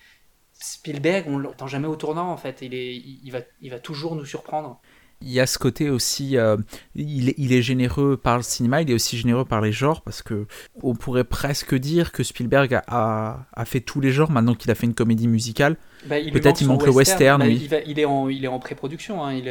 [0.53, 4.15] Spielberg, on l'entend jamais au tournant en fait, il, est, il, va, il va toujours
[4.15, 4.81] nous surprendre.
[5.21, 6.57] Il y a ce côté aussi, euh,
[6.93, 10.03] il, est, il, est, généreux par le cinéma, il est aussi généreux par les genres,
[10.03, 10.45] parce que
[10.83, 14.75] on pourrait presque dire que Spielberg a, a, fait tous les genres maintenant qu'il a
[14.75, 15.75] fait une comédie musicale.
[16.05, 17.39] Bah, Peut-être il manque le western.
[17.41, 19.41] Bah, il, il, est en, il est en pré-production, hein,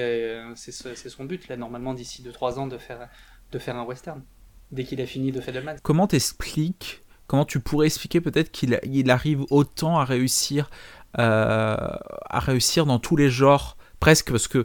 [0.55, 0.71] c'est
[1.09, 3.09] son but là, normalement d'ici 2-3 ans de faire,
[3.51, 4.23] de faire un western,
[4.71, 5.79] dès qu'il a fini de Fableman.
[5.83, 10.71] Comment t'expliques, comment tu pourrais expliquer peut-être qu'il il arrive autant à réussir,
[11.19, 14.65] euh, à réussir dans tous les genres, presque, parce que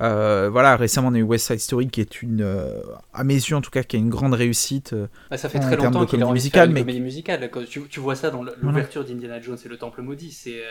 [0.00, 2.80] euh, voilà, récemment on a eu West Side Story qui est une, euh,
[3.12, 4.94] à mes yeux en tout cas, qui a une grande réussite.
[5.30, 6.80] Bah, ça fait très longtemps qu'il a musicale, mais...
[6.80, 7.50] comédie musicale.
[7.68, 10.32] Tu, tu, vois ça dans l'ouverture d'Indiana Jones et le Temple maudit.
[10.32, 10.62] C'est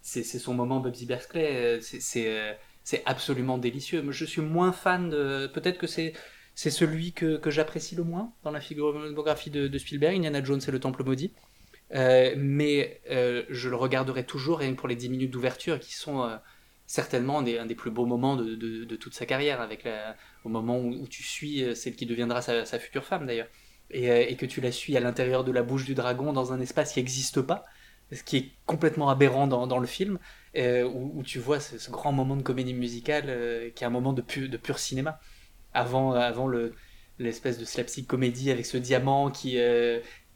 [0.00, 1.80] c'est son moment Bubsy Berkeley.
[1.80, 4.02] C'est absolument délicieux.
[4.10, 5.46] je suis moins fan de.
[5.48, 6.14] Peut-être que c'est
[6.58, 10.60] c'est celui que, que j'apprécie le moins dans la filmographie de, de, Spielberg, Indiana Jones
[10.66, 11.30] et le Temple maudit.
[11.92, 16.28] mais je le regarderai toujours rien pour les 10 minutes d'ouverture qui sont
[16.88, 19.86] certainement un des, plus beaux moments de, toute sa carrière, avec
[20.42, 23.46] au moment où, tu suis euh, celle qui deviendra sa, future femme d'ailleurs,
[23.94, 26.60] euh, et, que tu la suis à l'intérieur de la bouche du dragon dans un
[26.60, 27.66] espace qui n'existe pas,
[28.10, 30.18] ce qui est complètement aberrant dans, le film,
[30.56, 34.22] euh, où, tu vois ce, grand moment de comédie musicale qui est un moment de,
[34.46, 35.20] de pur cinéma,
[35.74, 36.50] avant, avant
[37.18, 39.58] l'espèce de slapstick comédie avec ce diamant qui,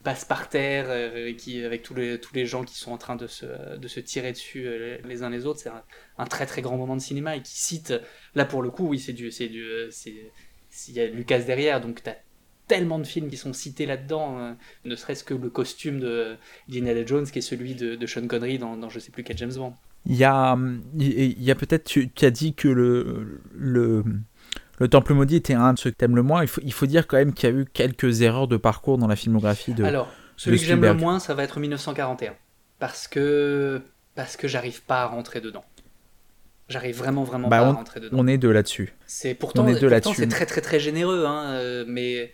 [0.03, 3.15] passe par terre, euh, qui, avec tous les, tous les gens qui sont en train
[3.15, 5.61] de se, de se tirer dessus euh, les uns les autres.
[5.61, 5.71] C'est
[6.17, 7.93] un, très très grand moment de cinéma et qui cite,
[8.35, 9.31] là pour le coup, oui, c'est du.
[9.31, 9.89] c'est du euh,
[10.89, 12.17] Il y a Lucas derrière, donc tu as
[12.67, 14.55] tellement de films qui sont cités là-dedans,
[14.85, 16.37] ne serait-ce que le costume de
[16.69, 19.53] Indiana Jones qui est celui de, Sean Connery dans, dans je sais plus quel James
[19.53, 19.73] Bond.
[20.05, 20.57] Il y a,
[20.97, 24.03] y a peut-être, tu, as dit que le, le,
[24.79, 26.41] le Temple Maudit était un de ceux que t'aimes le moins.
[26.43, 28.97] Il faut, il faut dire quand même qu'il y a eu quelques erreurs de parcours
[28.97, 29.83] dans la filmographie de.
[29.83, 32.33] Alors, celui que j'aime le moins, ça va être 1941.
[32.79, 33.81] Parce que,
[34.15, 35.63] parce que j'arrive pas à rentrer dedans.
[36.69, 38.17] J'arrive vraiment, vraiment bah, pas à rentrer dedans.
[38.19, 38.93] On est deux là-dessus.
[39.05, 42.31] C'est pourtant, pourtant c'est très, très, très généreux, hein, euh, mais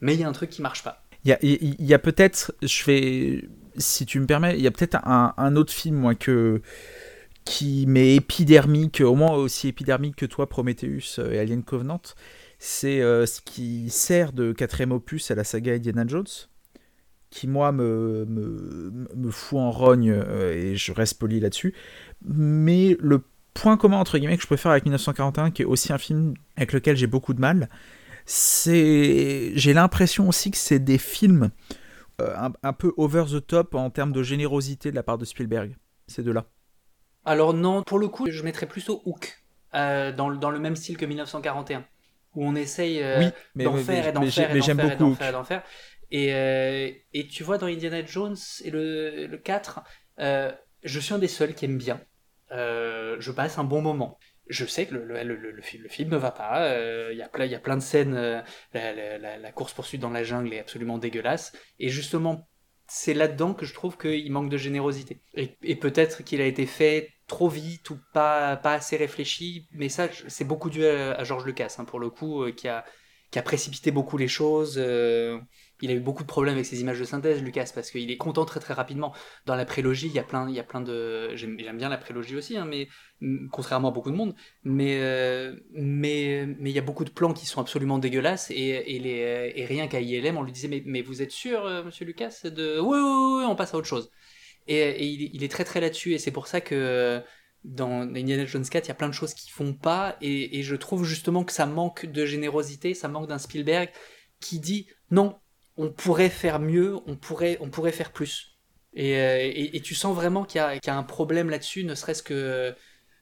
[0.00, 1.04] mais il y a un truc qui marche pas.
[1.24, 4.72] Il y a, y a peut-être, je vais, si tu me permets, il y a
[4.72, 6.60] peut-être un, un, autre film moi que
[7.44, 12.02] qui m'est épidermique, au moins aussi épidermique que toi, Prometheus et Alien Covenant.
[12.58, 16.26] C'est euh, ce qui sert de quatrième opus à la saga Indiana Jones,
[17.30, 21.74] qui moi me, me, fout en rogne euh, et je reste poli là-dessus.
[22.24, 23.24] Mais le
[23.54, 26.72] point commun entre guillemets que je préfère avec 1941, qui est aussi un film avec
[26.72, 27.68] lequel j'ai beaucoup de mal,
[28.26, 31.50] c'est j'ai l'impression aussi que c'est des films
[32.20, 35.24] euh, un, un, peu over the top en termes de générosité de la part de
[35.24, 35.74] Spielberg,
[36.06, 36.46] ces deux-là.
[37.24, 39.42] Alors non, pour le coup, je mettrais plutôt Hook,
[39.74, 41.84] euh, dans, dans, le même style que 1941,
[42.34, 45.62] où on essaye euh, d'en faire et d'en faire et d'en faire et d'en faire.
[46.10, 49.80] Et, euh, et, tu vois, dans Indiana Jones et le, le 4,
[50.18, 52.00] je suis un des seuls qui aime bien.
[52.50, 54.18] je passe un bon moment.
[54.48, 56.68] Je sais que le, le, le, le film, film ne va pas.
[57.12, 58.14] Il y, a plein, y a plein de scènes.
[58.74, 61.52] La, la, la course-poursuite dans la jungle est absolument dégueulasse.
[61.78, 62.46] Et justement,
[62.86, 65.20] c'est là-dedans que je trouve qu'il manque de générosité.
[65.34, 69.68] Et, peut-être qu'il a été fait trop vite ou pas, pas assez réfléchi.
[69.72, 72.84] Mais ça, c'est beaucoup dû à, à George Lucas, hein, pour le coup, qui, a,
[73.30, 74.78] qui a précipité beaucoup les choses
[75.82, 78.16] il a eu beaucoup de problèmes avec ses images de synthèse, Lucas, parce qu'il est
[78.16, 79.12] content très très rapidement.
[79.46, 81.34] Dans la prélogie, il y a plein, il y a plein de.
[81.34, 82.88] J'aime bien la prélogie aussi, hein, mais
[83.50, 87.32] contrairement à beaucoup de monde, mais euh, mais mais il y a beaucoup de plans
[87.32, 88.54] qui sont absolument dégueulasses et,
[88.94, 91.82] et, les, et rien qu'à ILM, on lui disait mais, mais vous êtes sûr, euh,
[91.82, 94.10] Monsieur Lucas, de oui, oui, oui, on passe à autre chose.
[94.68, 97.20] Et, il, est très très là-dessus et c'est pour ça que
[97.64, 100.76] dans Indiana Jones 4, il y a plein de choses qui font pas et je
[100.76, 103.90] trouve justement que ça manque de générosité, ça manque d'un Spielberg
[104.40, 105.38] qui dit non,
[105.76, 108.52] on pourrait faire mieux, on pourrait, on pourrait faire plus.
[108.94, 112.74] Et, euh, tu sens vraiment qu'il y, a un problème là-dessus, ne serait-ce que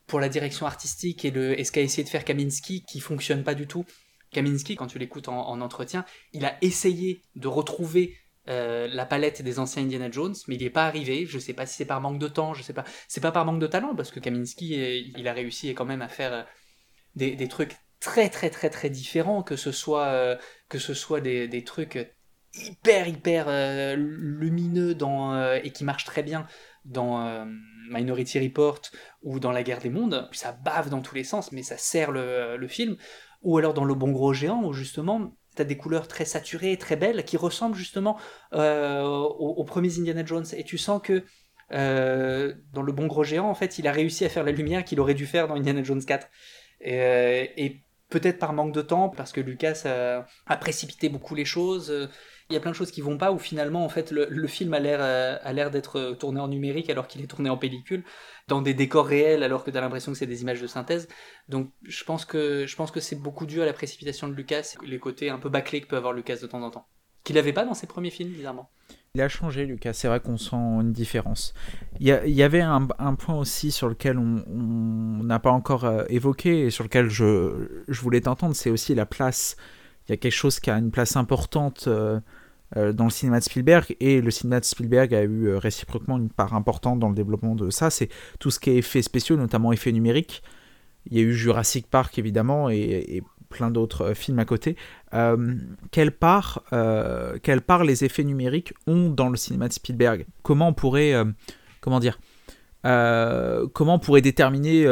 [0.06, 3.55] pour la direction artistique et, le, ce qu'a essayé de faire Kaminski, qui fonctionne pas
[3.55, 3.85] du tout.
[4.32, 8.16] Kaminski, quand tu l'écoutes en, entretien, il a essayé de retrouver
[8.48, 11.27] euh, la palette des anciens Indiana Jones, mais il n'y est pas arrivé.
[11.27, 12.85] Je sais pas si c'est par manque de temps, je sais pas.
[13.06, 16.09] C'est pas par manque de talent, parce que Kaminski, il a réussi quand même à
[16.09, 16.43] faire euh,
[17.14, 21.64] des, trucs très très très très différents, que ce soit, que ce soit des, des
[21.64, 21.98] trucs
[22.55, 26.47] hyper hyper euh, lumineux dans, euh, et qui marche très bien
[26.85, 27.44] dans euh,
[27.90, 28.81] Minority Report
[29.22, 30.28] ou dans La guerre des mondes.
[30.32, 32.97] Ça bave dans tous les sens, mais ça sert le, film.
[33.43, 36.77] Ou alors dans Le bon gros géant, où justement, tu as des couleurs très saturées,
[36.77, 38.18] très belles, qui ressemblent justement
[38.52, 40.47] aux, premiers Indiana Jones.
[40.56, 41.24] Et tu sens que
[41.70, 45.01] dans Le bon gros géant, en fait, il a réussi à faire la lumière qu'il
[45.01, 46.28] aurait dû faire dans Indiana Jones 4.
[46.82, 49.82] Et, et peut-être par manque de temps, parce que Lucas
[50.47, 52.09] a précipité beaucoup les choses
[52.51, 54.74] il y a plein de choses qui vont pas où finalement en fait le, film
[54.74, 58.02] a l'air euh, d'être euh, tourné en numérique alors qu'il est tourné en pellicule
[58.48, 61.09] dans des décors réels alors que tu as l'impression que c'est des images de synthèse
[61.48, 65.31] donc je pense que que c'est beaucoup dû à la précipitation de Lucas les côtés
[65.31, 66.86] un peu bâclés que peut avoir Lucas de temps en temps
[67.22, 68.70] qu'il n'avait pas dans ses premiers films bizarrement
[69.16, 69.93] il a changé, Lucas.
[69.93, 71.52] C'est vrai qu'on sent une différence.
[71.98, 72.86] Il y, avait un,
[73.16, 78.01] point aussi sur lequel on n'a pas encore euh, évoqué et sur lequel je, je
[78.01, 78.55] voulais t'entendre.
[78.55, 79.56] C'est aussi la place.
[80.06, 81.89] Il y a quelque chose qui a une place importante
[82.76, 86.30] dans le cinéma de Spielberg, et le cinéma de Spielberg a eu euh, réciproquement une
[86.30, 89.72] part importante dans le développement de ça, c'est tout ce qui est effets spéciaux, notamment
[89.72, 90.42] effets numériques.
[91.06, 94.76] Il y a eu Jurassic Park évidemment, et, plein d'autres euh, films à côté.
[95.90, 96.62] quelle, part,
[97.42, 100.26] quelle part les effets numériques ont dans le cinéma de Spielberg?
[100.42, 101.14] Comment on pourrait...
[101.80, 102.20] comment dire
[102.82, 104.86] comment on pourrait déterminer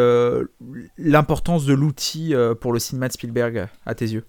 [0.99, 4.25] l'importance de l'outil pour le cinéma de Spielberg à tes yeux?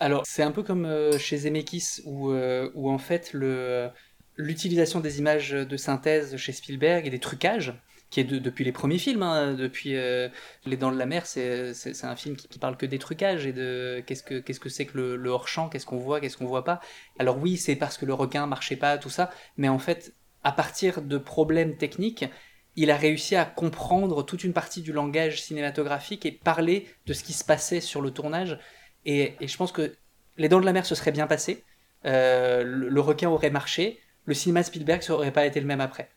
[0.00, 3.34] Alors, c'est un peu comme euh, chez Zemeckis, où, euh, en fait,
[4.36, 7.74] l'utilisation des images de synthèse chez Spielberg et des trucages,
[8.10, 10.28] qui est depuis les premiers films, hein, depuis euh,
[10.66, 13.52] Les Dents de la Mer, c'est, c'est, un film qui, parle que des trucages et
[13.52, 16.46] de qu'est-ce que, qu'est-ce que c'est que le, le hors-champ, qu'est-ce qu'on voit, qu'est-ce qu'on
[16.46, 16.80] voit pas.
[17.18, 20.52] Alors oui, c'est parce que le requin marchait pas, tout ça, mais en fait, à
[20.52, 22.24] partir de problèmes techniques,
[22.76, 27.22] il a réussi à comprendre toute une partie du langage cinématographique et parler de ce
[27.22, 28.58] qui se passait sur le tournage
[29.04, 29.94] et, je pense que
[30.36, 31.64] Les Dents de la Mer se serait bien passé,
[32.04, 36.10] euh, le, requin aurait marché, le cinéma Spielberg ça aurait pas été le même après.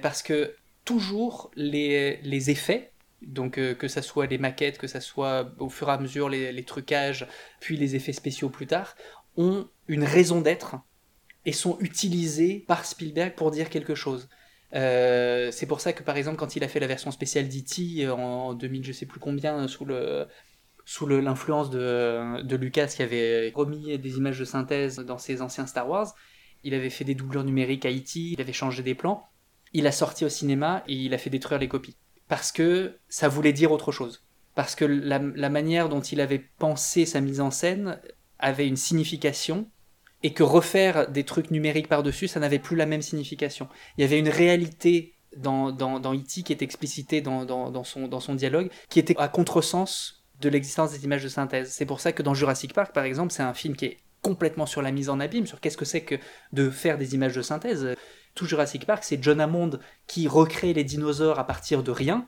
[0.00, 2.92] Parce que toujours les, les effets,
[3.22, 6.28] donc euh, que ça soit les maquettes, que ça soit au fur et à mesure
[6.28, 7.26] les, les trucages,
[7.60, 8.96] puis les effets spéciaux plus tard,
[9.36, 10.76] ont une raison d'être
[11.44, 14.28] et sont utilisés par Spielberg pour dire quelque chose.
[14.74, 18.06] Euh, c'est pour ça que par exemple quand il a fait la version spéciale d'E.T.
[18.10, 20.26] en 2000 je sais plus combien sous le
[20.88, 25.86] sous l'influence de, Lucas qui avait remis des images de synthèse dans ses anciens Star
[25.86, 26.14] Wars.
[26.64, 29.28] Il avait fait des doublures numériques à E.T., il avait changé des plans.
[29.74, 31.98] Il a sorti au cinéma et il a fait détruire les copies.
[32.26, 34.24] Parce que ça voulait dire autre chose.
[34.54, 35.18] Parce que la,
[35.50, 38.00] manière dont il avait pensé sa mise en scène
[38.38, 39.68] avait une signification
[40.22, 43.68] et que refaire des trucs numériques par-dessus, ça n'avait plus la même signification.
[43.98, 46.44] Il y avait une réalité dans, dans, E.T.
[46.44, 50.92] qui est explicitée dans, dans, son, dans son dialogue, qui était à contresens de l'existence
[50.92, 51.70] des images de synthèse.
[51.70, 54.66] C'est pour ça que dans Jurassic Park, par exemple, c'est un film qui est complètement
[54.66, 56.16] sur la mise en abîme, sur qu'est-ce que c'est que
[56.52, 57.94] de faire des images de synthèse.
[58.34, 62.26] Tout Jurassic Park, c'est John Hammond qui recrée les dinosaures à partir de rien,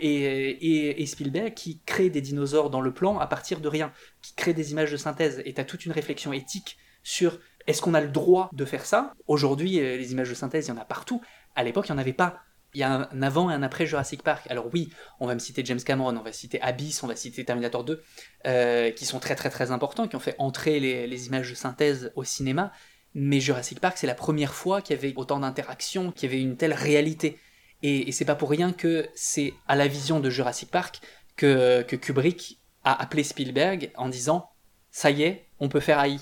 [0.00, 4.54] et, Spielberg qui crée des dinosaures dans le plan à partir de rien, qui crée
[4.54, 5.42] des images de synthèse.
[5.44, 8.86] Et tu as toute une réflexion éthique sur est-ce qu'on a le droit de faire
[8.86, 9.12] ça?
[9.26, 11.20] Aujourd'hui, euh, les images de synthèse, il y en a partout.
[11.54, 12.38] À l'époque, il n'y en avait pas
[12.78, 14.46] il y a un avant et un après Jurassic Park.
[14.48, 17.44] Alors oui, on va me citer James Cameron, on va citer Abyss, on va citer
[17.44, 18.00] Terminator 2,
[18.46, 22.12] euh, qui sont très très très importants, qui ont fait entrer les, images de synthèse
[22.14, 22.70] au cinéma.
[23.14, 26.40] Mais Jurassic Park, c'est la première fois qu'il y avait autant d'interactions, qu'il y avait
[26.40, 27.40] une telle réalité.
[27.82, 31.00] Et, c'est pas pour rien que c'est à la vision de Jurassic Park
[31.34, 34.50] que, Kubrick a appelé Spielberg en disant
[34.92, 36.18] ça y est, on peut faire AI.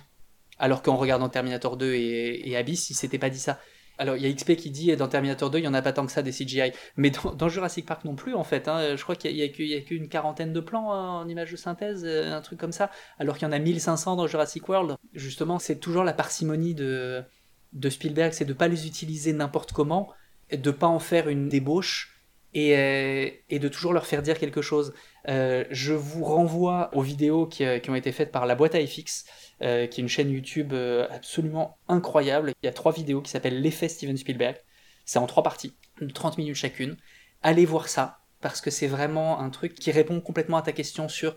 [0.58, 3.58] Alors qu'en regardant Terminator 2 et, et Abyss, il s'était pas dit ça.
[3.98, 5.92] Alors, il y a XP qui dit dans Terminator 2, il n'y en a pas
[5.92, 6.72] tant que ça des CGI.
[6.96, 8.68] Mais dans, Jurassic Park non plus, en fait.
[8.68, 8.96] Hein.
[8.96, 12.32] je crois qu'il n'y a, qu'une quarantaine de plans hein, en images de synthèse, euh,
[12.32, 12.90] un truc comme ça.
[13.18, 14.96] Alors qu'il y en a 1500 dans Jurassic World.
[15.14, 17.22] Justement, c'est toujours la parcimonie de,
[17.72, 20.10] de Spielberg, c'est de ne pas les utiliser n'importe comment,
[20.50, 22.12] de ne pas en faire une débauche.
[22.54, 24.94] Et, euh, et, de toujours leur faire dire quelque chose.
[25.28, 28.86] Euh, je vous renvoie aux vidéos qui, qui, ont été faites par la boîte à
[28.86, 29.26] FX.
[29.62, 32.52] Euh, qui est une chaîne YouTube euh, absolument incroyable.
[32.62, 34.56] Il y a trois vidéos qui s'appellent L'effet Steven Spielberg.
[35.06, 35.72] C'est en trois parties,
[36.12, 36.98] 30 minutes chacune.
[37.42, 41.08] Allez voir ça, parce que c'est vraiment un truc qui répond complètement à ta question
[41.08, 41.36] sur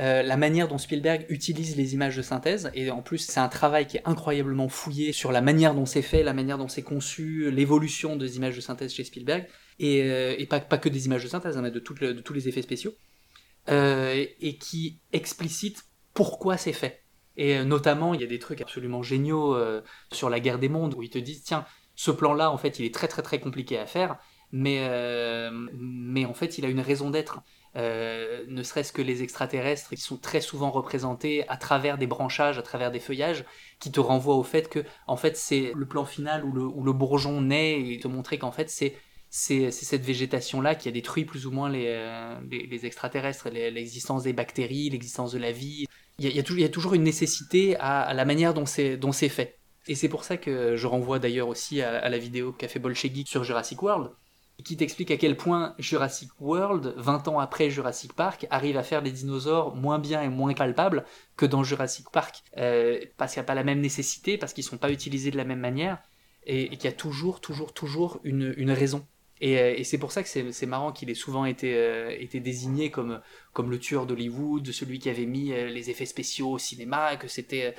[0.00, 3.48] euh, la manière dont Spielberg utilise les images de synthèse, et en plus c'est un
[3.48, 6.82] travail qui est incroyablement fouillé sur la manière dont c'est fait, la manière dont c'est
[6.82, 9.46] conçu, l'évolution des images de synthèse chez Spielberg,
[9.78, 12.94] et, pas, que des images de synthèse, hein, mais de, tous les effets spéciaux,
[13.68, 15.84] et qui explicite
[16.14, 17.04] pourquoi c'est fait.
[17.36, 19.82] Et euh, notamment, il y a des trucs absolument géniaux euh,
[20.12, 22.86] sur la guerre des mondes où ils te disent tiens, ce plan-là, en fait, il
[22.86, 24.18] est très très très compliqué à faire,
[24.52, 27.42] mais, euh, mais en fait, il a une raison d'être.
[27.76, 32.62] ne serait-ce que les extraterrestres qui sont très souvent représentés à travers des branchages, à
[32.62, 33.44] travers des feuillages,
[33.78, 37.40] qui te renvoient au fait que, en fait, c'est le plan final où le, bourgeon
[37.42, 38.96] naît et te montrer qu'en fait, c'est
[39.32, 41.86] c'est cette végétation-là qui a détruit plus ou moins les,
[42.50, 45.86] les, extraterrestres, l'existence des bactéries, l'existence de la vie
[46.28, 49.58] il y, a toujours une nécessité à, la manière dont c'est fait.
[49.86, 53.26] Et c'est pour ça que je renvoie d'ailleurs aussi à, la vidéo qu'a fait Bolshevik
[53.26, 54.10] sur Jurassic World,
[54.62, 59.00] qui t'explique à quel point Jurassic World, 20 ans après Jurassic Park, arrive à faire
[59.00, 61.06] des dinosaures moins bien et moins palpables
[61.38, 62.42] que dans Jurassic Park.
[62.58, 65.30] Euh, parce qu'il n'y a pas la même nécessité, parce qu'ils ne sont pas utilisés
[65.30, 65.98] de la même manière,
[66.44, 69.06] et, qu'il y a toujours, toujours, toujours une raison
[69.42, 73.20] euh, et, c'est pour ça que c'est marrant qu'il ait souvent été, euh, désigné comme,
[73.58, 77.74] le tueur d'Hollywood, celui qui avait mis euh, les effets spéciaux au cinéma, que c'était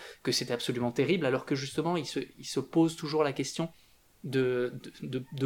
[0.50, 3.70] absolument terrible, alors que justement il se, pose toujours la question
[4.24, 4.74] de,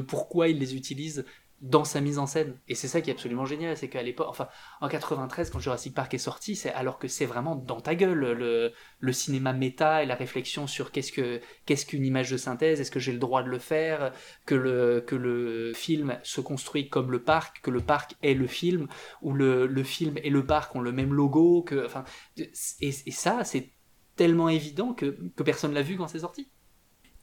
[0.08, 1.26] pourquoi il les utilise
[1.62, 2.60] dans sa mise en scène.
[2.68, 4.48] Et c'est ça qui est absolument génial, c'est qu'à l'époque, enfin,
[4.82, 8.74] en 93, quand Jurassic Park est sorti, c'est alors que c'est vraiment dans ta gueule
[9.00, 12.92] le, cinéma méta et la réflexion sur qu'est-ce que qu'est-ce qu'une image de synthèse, est-ce
[12.92, 14.12] que j'ai le droit de le faire,
[14.46, 18.48] que le que le film se construit comme le parc, que le parc est le
[18.48, 18.88] film,
[19.22, 22.04] ou le, le film et le parc ont le même logo, que enfin,
[22.38, 22.52] et,
[22.82, 23.72] et ça c'est
[24.16, 26.50] tellement évident que, que personne l'a vu quand c'est sorti.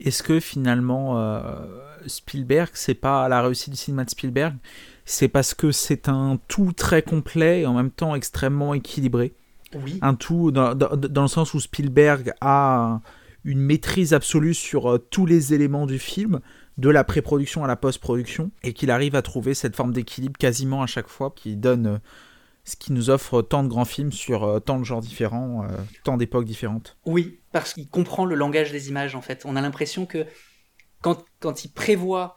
[0.04, 1.42] Est-ce que finalement euh,
[2.06, 4.54] Spielberg, c'est pas la réussite du cinéma de Spielberg,
[5.04, 9.34] c'est parce que c'est un tout très complet et en même temps extrêmement équilibré?
[9.74, 9.98] Oui.
[10.02, 13.00] Un tout dans, dans, le sens où Spielberg a
[13.44, 16.40] une maîtrise absolue sur euh, tous les éléments du film,
[16.78, 20.82] de la pré-production à la post-production, et qu'il arrive à trouver cette forme d'équilibre quasiment
[20.82, 21.98] à chaque fois qui donne euh,
[22.64, 25.68] ce qui nous offre tant de grands films sur euh, tant de genres différents, euh,
[26.04, 26.96] tant d'époques différentes.
[27.06, 29.42] Oui, parce qu'il comprend le langage des images en fait.
[29.44, 30.26] On a l'impression que
[31.00, 32.36] quand, quand il prévoit,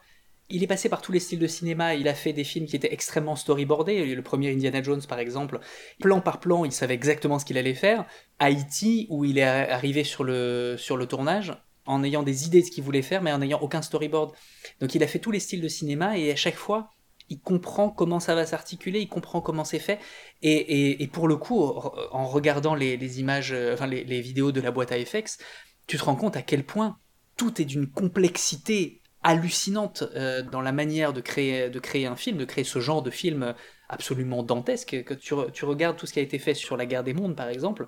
[0.49, 2.75] il est passé par tous les styles de cinéma, il a fait des films qui
[2.75, 5.59] étaient extrêmement storyboardés, le premier Indiana Jones par exemple,
[5.99, 8.05] plan par plan, il savait exactement ce qu'il allait faire.
[8.39, 11.53] Haïti, où il est arrivé sur le, sur le tournage,
[11.85, 14.33] en ayant des idées de ce qu'il voulait faire, mais en n'ayant aucun storyboard.
[14.81, 16.91] Donc il a fait tous les styles de cinéma, et à chaque fois,
[17.29, 19.99] il comprend comment ça va s'articuler, il comprend comment c'est fait.
[20.41, 24.91] Et, pour le coup, en regardant les, images, euh, enfin les, vidéos de la boîte
[24.91, 25.39] à FX,
[25.87, 26.97] tu te rends compte à quel point
[27.37, 32.37] tout est d'une complexité hallucinante euh, dans la manière de créer, de créer un film,
[32.37, 33.55] de créer ce genre de film
[33.89, 35.03] absolument dantesque.
[35.03, 35.33] Que tu,
[35.65, 37.87] regardes tout ce qui a été fait sur la guerre des mondes, par exemple,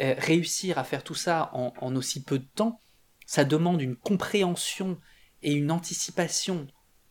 [0.00, 2.80] euh, réussir à faire tout ça en, en aussi peu de temps,
[3.26, 4.98] ça demande une compréhension
[5.42, 6.66] et une anticipation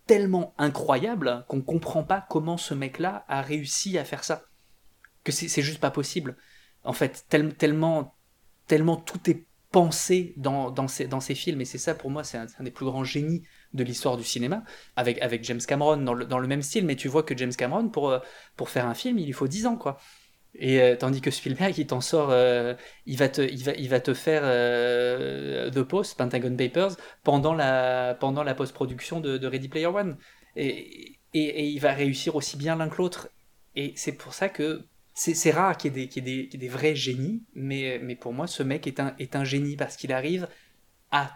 [0.07, 4.43] tellement incroyable qu'on comprend pas comment ce mec-là a réussi à faire ça.
[5.23, 6.35] Que c'est juste pas possible.
[6.83, 8.15] En fait, tellement,
[8.67, 12.47] tellement tout est pensé dans, dans ces films, et c'est ça pour moi, c'est un,
[12.59, 14.63] des plus grands génies de l'histoire du cinéma,
[14.97, 17.53] avec, avec James Cameron dans le, dans le, même style, mais tu vois que James
[17.53, 18.19] Cameron, pour, euh,
[18.57, 19.97] pour faire un film, il lui faut 10 ans, quoi.
[20.55, 22.73] Et euh, tandis que Spielberg, il t'en sort, euh,
[23.05, 27.53] il, va te, il, va, il va te faire euh, The Post, Pentagon Papers, pendant
[27.53, 30.17] la, pendant la post-production de, Ready Player One.
[30.55, 33.29] Et, et, il va réussir aussi bien l'un que l'autre.
[33.75, 37.43] Et c'est pour ça que c'est rare qu'il y, ait des, des, des vrais génies,
[37.53, 40.49] mais, mais pour moi, ce mec est un, est un génie parce qu'il arrive
[41.11, 41.31] à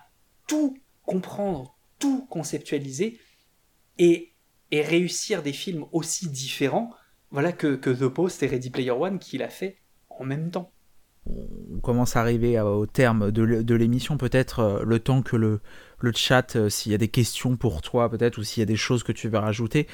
[0.48, 3.20] tout comprendre, tout conceptualiser
[3.98, 4.34] et,
[4.72, 6.92] et réussir des films aussi différents
[7.36, 9.76] voilà que, The Post et Ready Player One qu'il a fait
[10.10, 10.72] en même temps.
[11.28, 15.60] On commence à arriver au terme de l'émission, peut-être euh, le temps que le,
[16.00, 18.68] le chat, euh, s'il y a des questions pour toi, peut-être, ou s'il y a
[18.68, 19.88] des choses que tu veux rajouter.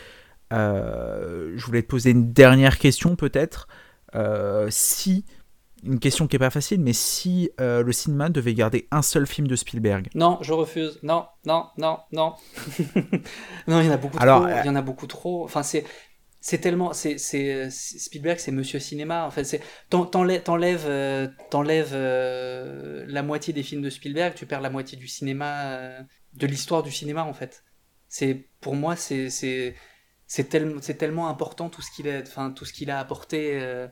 [0.53, 3.67] Euh, je voulais te poser une dernière question, peut-être.
[4.69, 5.25] si
[5.83, 9.25] une question qui est pas facile, mais si euh, le cinéma devait garder un seul
[9.25, 10.99] film de Spielberg Non, je refuse.
[11.03, 12.35] Non, non, non, non.
[13.67, 14.51] non, il y en a beaucoup Alors, trop.
[14.51, 15.43] euh, Il y en a beaucoup trop.
[15.43, 15.85] Enfin, c'est.
[16.43, 19.25] C'est tellement, c'est, c'est Spielberg, c'est Monsieur Cinéma.
[19.27, 21.27] En fait, c'est t'en- t'enlèves, euh,
[21.93, 26.01] euh, la moitié des films de Spielberg, tu perds la moitié du cinéma, euh,
[26.33, 27.63] de l'histoire du cinéma en fait.
[28.07, 29.29] C'est pour moi, c'est
[30.27, 33.87] c'est tellement, important tout ce qu'il a, tout ce qu'il a apporté euh,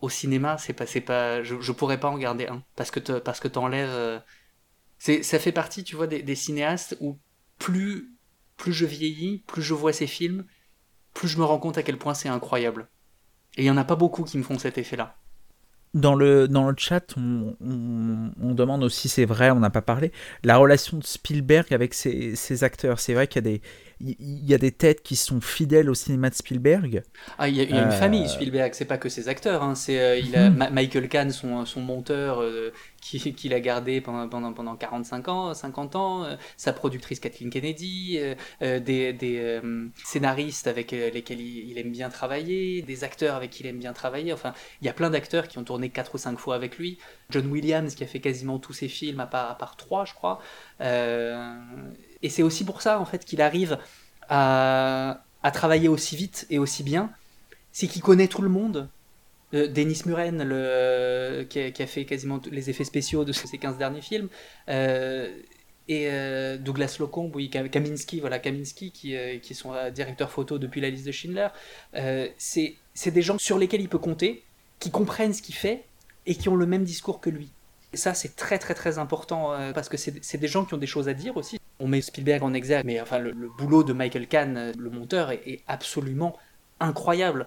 [0.00, 0.58] au cinéma.
[0.58, 2.90] C'est pas, je, je pourrais pas en garder un parce
[3.40, 3.88] que t'enlèves.
[3.90, 4.20] euh,
[4.98, 7.18] c'est, ça fait partie, tu vois, des, des cinéastes où
[7.58, 8.16] plus,
[8.56, 10.46] plus je vieillis, plus je vois ces films,
[11.18, 12.86] plus je me rends compte à quel point c'est incroyable.
[13.56, 15.16] Et il y en a pas beaucoup qui me font cet effet-là.
[15.94, 20.12] Dans le, dans le chat, on demande aussi, c'est vrai, on n'a pas parlé,
[20.44, 23.00] la relation de Spielberg avec ses, ses acteurs.
[23.00, 23.62] C'est vrai qu'il y, a des-
[24.00, 27.04] il y a des têtes qui sont fidèles au cinéma de Spielberg.
[27.36, 29.28] Ah, il y a, il y a une Euh, famille, Spielberg, c'est pas que ses
[29.28, 30.56] acteurs, hein, c'est, euh, il a Mhm.
[30.56, 35.28] Ma- Michael Kahn, son, son monteur, euh, qui, qui l'a gardé pendant, pendant, pendant 45
[35.28, 38.18] ans, 50 ans, euh, sa productrice Kathleen Kennedy,
[38.62, 43.50] euh, des, des euh, scénaristes avec lesquels il, il aime bien travailler, des acteurs avec
[43.50, 46.14] qui il aime bien travailler, enfin, il y a plein d'acteurs qui ont tourné 4
[46.14, 46.98] ou 5 fois avec lui,
[47.30, 50.14] John Williams qui a fait quasiment tous ses films, à part, à part 3, je
[50.14, 50.40] crois,
[52.22, 53.78] et c'est aussi pour ça, en fait, qu'il arrive
[54.28, 55.22] à,
[55.52, 57.10] travailler aussi vite et aussi bien,
[57.72, 58.88] c'est qu'il connaît tout le monde.
[59.54, 60.38] Euh, Dennis Muren,
[61.48, 64.28] qui, a, fait quasiment tous les effets spéciaux de ses 15 derniers films,
[64.68, 65.34] euh,
[65.88, 69.90] et euh, Douglas Locombe, oui, Kam- Kaminski, voilà, Kaminski, qui, euh, qui est son euh,
[69.90, 71.48] directeur photo depuis la liste de Schindler,
[72.36, 72.76] c'est
[73.06, 74.42] des gens sur lesquels il peut compter,
[74.80, 75.84] qui comprennent ce qu'il fait
[76.26, 77.50] et qui ont le même discours que lui.
[77.92, 80.78] Et ça, c'est très très très important euh, parce que c'est des gens qui ont
[80.78, 81.58] des choses à dire aussi.
[81.80, 85.30] On met Spielberg en exergue, mais enfin, le, boulot de Michael Kahn, euh, le monteur,
[85.30, 86.36] est, est absolument
[86.80, 87.46] incroyable.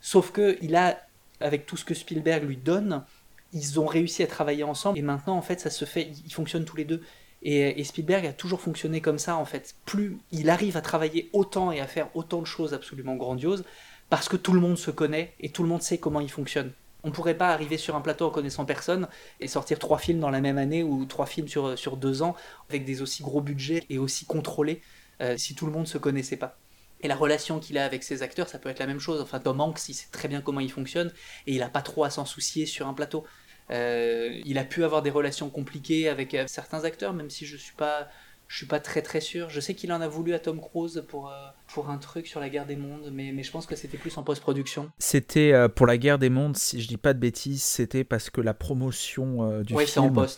[0.00, 0.98] Sauf que il a,
[1.40, 3.04] avec tout ce que Spielberg lui donne,
[3.52, 6.64] ils ont réussi à travailler ensemble et maintenant, en fait, ça se fait, ils fonctionnent
[6.64, 7.02] tous les deux.
[7.42, 9.74] Et, et Spielberg a toujours fonctionné comme ça, en fait.
[9.86, 13.64] Plus il arrive à travailler autant et à faire autant de choses absolument grandioses,
[14.08, 16.72] parce que tout le monde se connaît et tout le monde sait comment il fonctionne.
[17.02, 19.08] On pourrait pas arriver sur un plateau en connaissant personne
[19.40, 22.36] et sortir trois films dans la même année ou trois films sur, sur deux ans
[22.68, 24.82] avec des aussi gros budgets et aussi contrôlés
[25.20, 26.58] euh, si tout le monde se connaissait pas.
[27.02, 29.20] Et la relation qu'il a avec ses acteurs, ça peut être la même chose.
[29.20, 31.12] Enfin, Tom Hanks, il sait très bien comment il fonctionne
[31.46, 33.24] et il n'a pas trop à s'en soucier sur un plateau.
[33.70, 37.56] Euh, il a pu avoir des relations compliquées avec euh, certains acteurs, même si je
[37.56, 38.08] suis pas,
[38.52, 39.48] je suis pas très très sûr.
[39.48, 41.34] Je sais qu'il en a voulu à Tom Cruise pour, euh,
[41.72, 44.18] pour un truc sur la guerre des mondes, mais, mais je pense que c'était plus
[44.18, 44.90] en post-production.
[44.98, 48.28] C'était euh, pour la guerre des mondes, si je dis pas de bêtises, c'était parce
[48.28, 50.28] que la promotion euh, du en film voilà.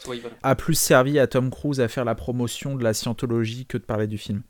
[0.43, 3.85] a plus servi à Tom Cruise à faire la promotion de la scientologie que de
[3.85, 4.43] parler du film.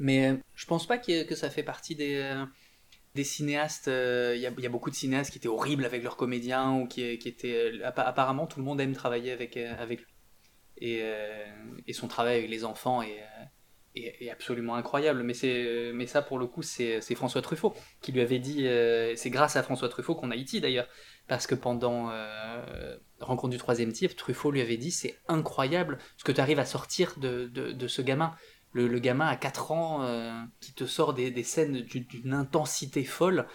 [0.00, 2.44] Mais je pense pas que, que ça fait partie des,
[3.14, 3.86] des cinéastes.
[3.86, 6.16] euh, Il y, a, il y a beaucoup de cinéastes qui étaient horribles avec leurs
[6.16, 7.74] comédiens ou qui, qui étaient.
[7.84, 10.06] appa- apparemment, tout le monde aime travailler avec, avec lui.
[10.78, 11.44] Et, euh,
[11.86, 13.22] et son travail avec les enfants est,
[13.96, 15.22] euh, absolument incroyable.
[15.22, 18.66] Mais, c'est, mais ça, pour le coup, c'est, François Truffaut qui lui avait dit.
[18.66, 20.60] euh, c'est grâce à François Truffaut qu'on a E.T.
[20.60, 20.88] d'ailleurs.
[21.26, 26.24] Parce que pendant euh, Rencontre du troisième type, Truffaut lui avait dit c'est incroyable ce
[26.24, 28.34] que tu arrives à sortir de, ce gamin
[28.72, 33.46] le, gamin à 4 ans euh, qui te sort des, scènes d'une intensité folle.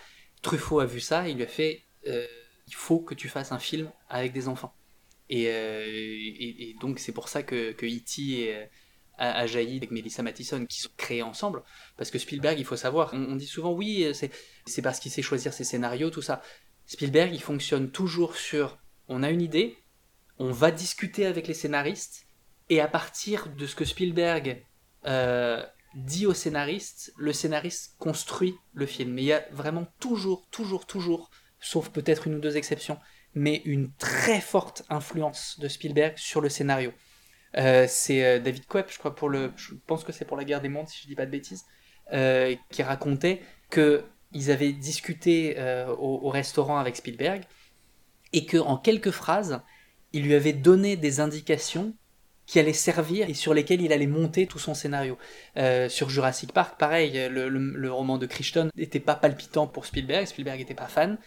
[0.41, 2.25] Truffaut a vu ça, il lui a fait euh,
[2.67, 4.73] il faut que tu fasses un film avec des enfants.
[5.29, 8.49] Et, euh, et, donc c'est pour ça que, que E.T.
[8.49, 8.69] est-
[9.17, 11.63] a, jailli avec Melissa Mathison, qui sont créés ensemble.
[11.97, 14.31] Parce que Spielberg, il faut savoir, on, dit souvent oui, c'est
[14.65, 16.41] c'est parce qu'il sait choisir ses scénarios, tout ça.
[16.85, 18.77] Spielberg, il fonctionne toujours sur
[19.09, 19.77] on a une idée,
[20.37, 22.25] on va discuter avec les scénaristes,
[22.69, 24.63] et à partir de ce que Spielberg
[25.05, 25.65] euh,
[25.95, 29.13] dit au scénariste, le scénariste construit le film.
[29.13, 32.99] Mais il y a vraiment toujours, toujours, toujours, sauf peut-être une ou deux exceptions,
[33.35, 36.91] mais une très forte influence de Spielberg sur le scénario.
[37.57, 40.43] Euh, c'est euh, David Koepp, je crois pour le, je pense que c'est pour la
[40.43, 41.65] guerre des mondes si je dis pas de bêtises,
[42.13, 45.57] euh, qui racontait que ils avaient discuté
[45.97, 47.41] au, au restaurant avec Spielberg
[48.31, 49.61] et que en quelques phrases,
[50.13, 51.95] il lui avait donné des indications
[52.45, 55.17] qui allaient servir et sur lesquelles il allait monter tout son scénario.
[55.87, 60.59] Sur Jurassic Park, pareil, le- le roman de Crichton n'était pas palpitant pour Spielberg, Spielberg
[60.59, 61.17] n'était pas fan,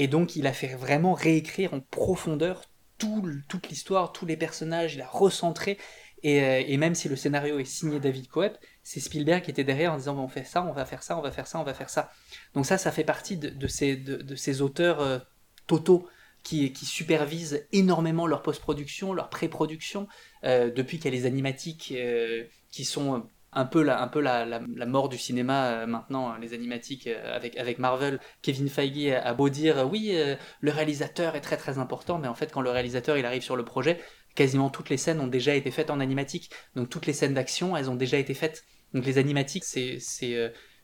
[0.00, 2.62] et donc il a fait vraiment réécrire en profondeur
[2.96, 5.76] toute l'histoire, tous les personnages, il a recentré,
[6.22, 9.92] et, euh, même si le scénario est signé David Coep, c'est Spielberg qui était derrière
[9.92, 11.74] en disant on fait ça, on va faire ça, on va faire ça, on va
[11.74, 12.10] faire ça.
[12.54, 15.18] Donc ça, ça fait partie de, ces, auteurs euh,
[15.66, 16.08] totaux
[16.42, 20.08] qui, qui supervisent énormément leur post-production, leur pré-production,
[20.44, 25.18] euh, depuis qu'il y a les animatiques euh, qui sont un peu la, mort du
[25.18, 28.20] cinéma euh, maintenant, les animatiques avec, avec Marvel.
[28.42, 30.14] Kevin Feige a, beau dire oui,
[30.60, 33.56] le réalisateur est très très important, mais en fait quand le réalisateur il arrive sur
[33.56, 34.00] le projet,
[34.34, 36.50] quasiment toutes les scènes ont déjà été faites en animatique.
[36.74, 38.64] Donc toutes les scènes d'action, elles ont déjà été faites.
[38.94, 39.98] Donc les animatiques, c'est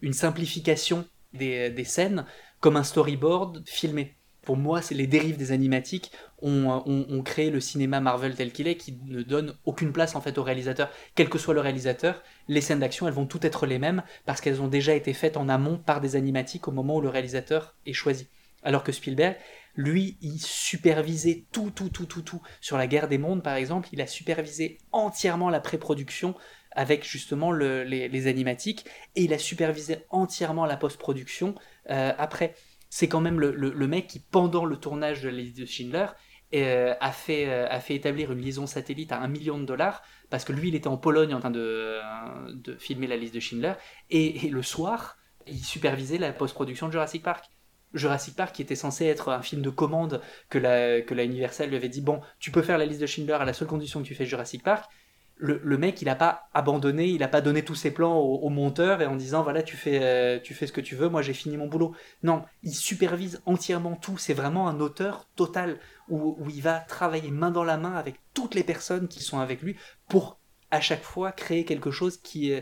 [0.01, 2.27] une simplification des, des scènes
[2.61, 4.17] comme un storyboard filmé
[4.47, 6.13] pour moi, c'est les dérives des animatiques
[6.47, 10.39] ont, créé le cinéma Marvel tel qu'il est, qui ne donne aucune place en fait
[10.39, 10.91] au réalisateur.
[11.15, 14.41] Quel que soit le réalisateur, les scènes d'action, elles vont toutes être les mêmes parce
[14.41, 17.75] qu'elles ont déjà été faites en amont par des animatiques au moment où le réalisateur
[17.87, 18.29] est choisi.
[18.63, 19.37] Alors que Spielberg,
[19.77, 22.43] lui, il supervisait tout, tout, tout, tout, tout.
[22.61, 26.35] Sur la guerre des mondes, par exemple, il a supervisé entièrement la pré-production
[26.73, 31.55] avec justement les, animatiques et il a supervisé entièrement la post-production
[31.91, 32.55] euh, après
[32.89, 36.07] c'est quand même le, mec qui, pendant le tournage de la de Schindler,
[36.55, 40.03] euh, a, fait, euh, a fait établir une liaison satellite à un million de dollars,
[40.31, 43.35] parce que lui, il était en Pologne en train de, euh, de filmer la liste
[43.35, 43.75] de Schindler,
[44.11, 47.47] et, le soir, il supervisait la post-production de Jurassic Park.
[47.95, 51.69] Jurassic Park, qui était censé être un film de commande que la, que la Universal
[51.69, 54.03] lui avait dit Bon, tu peux faire la liste de Schindler à la seule condition
[54.03, 54.91] que tu fais Jurassic Park
[55.39, 59.03] le, mec, il n'a pas abandonné, il n'a pas donné tous ses plans au, monteur
[59.03, 61.35] et en disant voilà, tu fais, euh, tu fais ce que tu veux, moi j'ai
[61.35, 61.95] fini mon boulot.
[62.23, 64.17] Non, il supervise entièrement tout.
[64.17, 68.55] C'est vraiment un auteur total où, il va travailler main dans la main avec toutes
[68.55, 69.77] les personnes qui sont avec lui
[70.09, 70.41] pour
[70.71, 72.61] à chaque fois créer quelque chose qui, euh,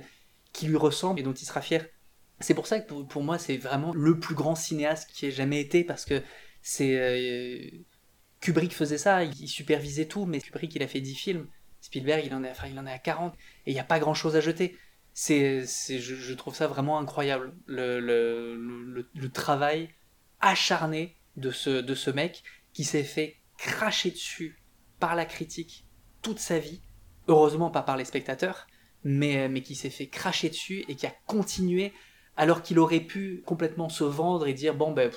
[0.62, 1.86] lui ressemble et dont il sera fier.
[2.40, 5.60] C'est pour ça que pour, moi, c'est vraiment le plus grand cinéaste qui ait jamais
[5.60, 6.22] été parce que
[6.62, 6.96] c'est.
[6.96, 7.70] Euh,
[8.40, 11.46] Kubrick faisait ça, il supervisait tout, mais Kubrick il a fait 10 films.
[11.85, 13.35] Spielberg, il en est, il en à 40
[13.66, 14.78] et il n'y a pas grand chose à jeter.
[15.12, 17.52] C'est, je, trouve ça vraiment incroyable.
[17.66, 19.05] Le,
[19.35, 19.90] travail
[20.40, 22.43] acharné de ce, mec
[22.73, 24.59] qui s'est fait cracher dessus
[24.98, 25.85] par la critique
[26.23, 26.81] toute sa vie.
[27.28, 28.66] Heureusement pas par les spectateurs,
[29.02, 31.93] mais, mais qui s'est fait cracher dessus et qui a continué
[32.39, 35.11] alors qu'il aurait pu complètement se vendre et dire bon ben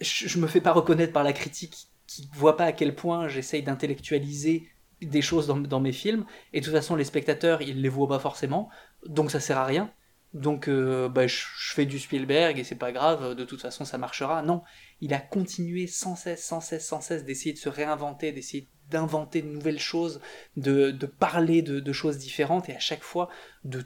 [0.00, 3.28] je, je me fais pas reconnaître par la critique qui voit pas à quel point
[3.28, 4.66] j'essaye d'intellectualiser
[5.02, 8.18] des choses dans, mes films, et de toute façon les spectateurs ils les voient pas
[8.18, 8.68] forcément,
[9.06, 9.92] donc ça sert à rien.
[10.32, 11.44] Donc euh, bah, je,
[11.74, 14.42] fais du Spielberg et c'est pas grave, de toute façon ça marchera.
[14.42, 14.62] Non,
[15.00, 19.42] il a continué sans cesse, sans cesse, sans cesse d'essayer de se réinventer, d'essayer d'inventer
[19.42, 20.20] de nouvelles choses,
[20.56, 23.28] de, parler de, choses différentes et à chaque fois
[23.64, 23.84] de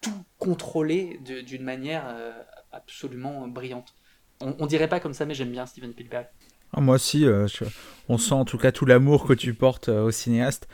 [0.00, 2.32] tout contrôler d'une manière euh,
[2.72, 3.94] absolument brillante.
[4.40, 6.28] On, on dirait pas comme ça, mais j'aime bien Steven Spielberg.
[6.76, 7.46] Ah, moi aussi, euh,
[8.08, 10.66] on sent en tout cas tout l'amour que tu portes euh, au cinéaste.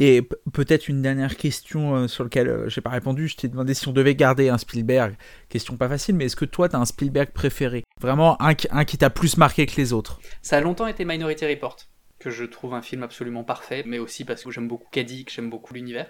[0.00, 0.22] Et
[0.52, 3.28] peut-être une dernière question euh, sur laquelle j'ai pas répondu.
[3.28, 5.14] Je t'ai demandé si on devait garder un Spielberg.
[5.50, 7.84] Question pas facile, mais est-ce que toi, tu as un Spielberg préféré?
[8.00, 10.20] Vraiment un, qui t'a plus marqué que les autres?
[10.42, 11.76] Ça a longtemps été Minority Report,
[12.18, 15.32] que je trouve un film absolument parfait, mais aussi parce que j'aime beaucoup Caddy, que
[15.32, 16.08] j'aime beaucoup l'univers.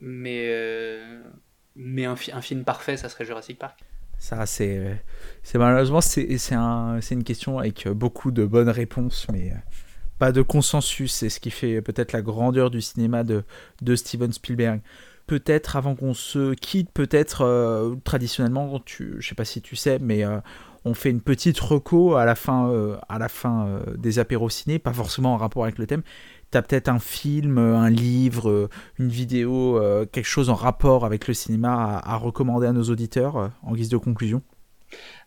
[0.00, 0.44] mais
[1.76, 3.80] mais un film parfait, ça serait Jurassic Park.
[4.24, 5.04] Ça, c'est,
[5.42, 9.56] c'est malheureusement, c'est, c'est, un, c'est une question avec beaucoup de bonnes réponses, mais euh,
[10.18, 11.12] pas de consensus.
[11.12, 13.44] C'est ce qui fait peut-être la grandeur du cinéma de,
[13.82, 14.80] de Steven Spielberg.
[15.26, 19.98] Peut-être avant qu'on se quitte, peut-être euh, traditionnellement, tu, je sais pas si tu sais,
[19.98, 20.38] mais euh,
[20.86, 22.72] on fait une petite reco à la fin,
[23.10, 26.02] à la fin des apéros ciné, pas forcément en rapport avec le thème,
[26.60, 28.68] tu peut-être un film, un livre, euh,
[28.98, 33.36] une vidéo, euh, quelque chose en rapport avec le cinéma à, recommander à nos auditeurs
[33.36, 34.42] euh, en guise de conclusion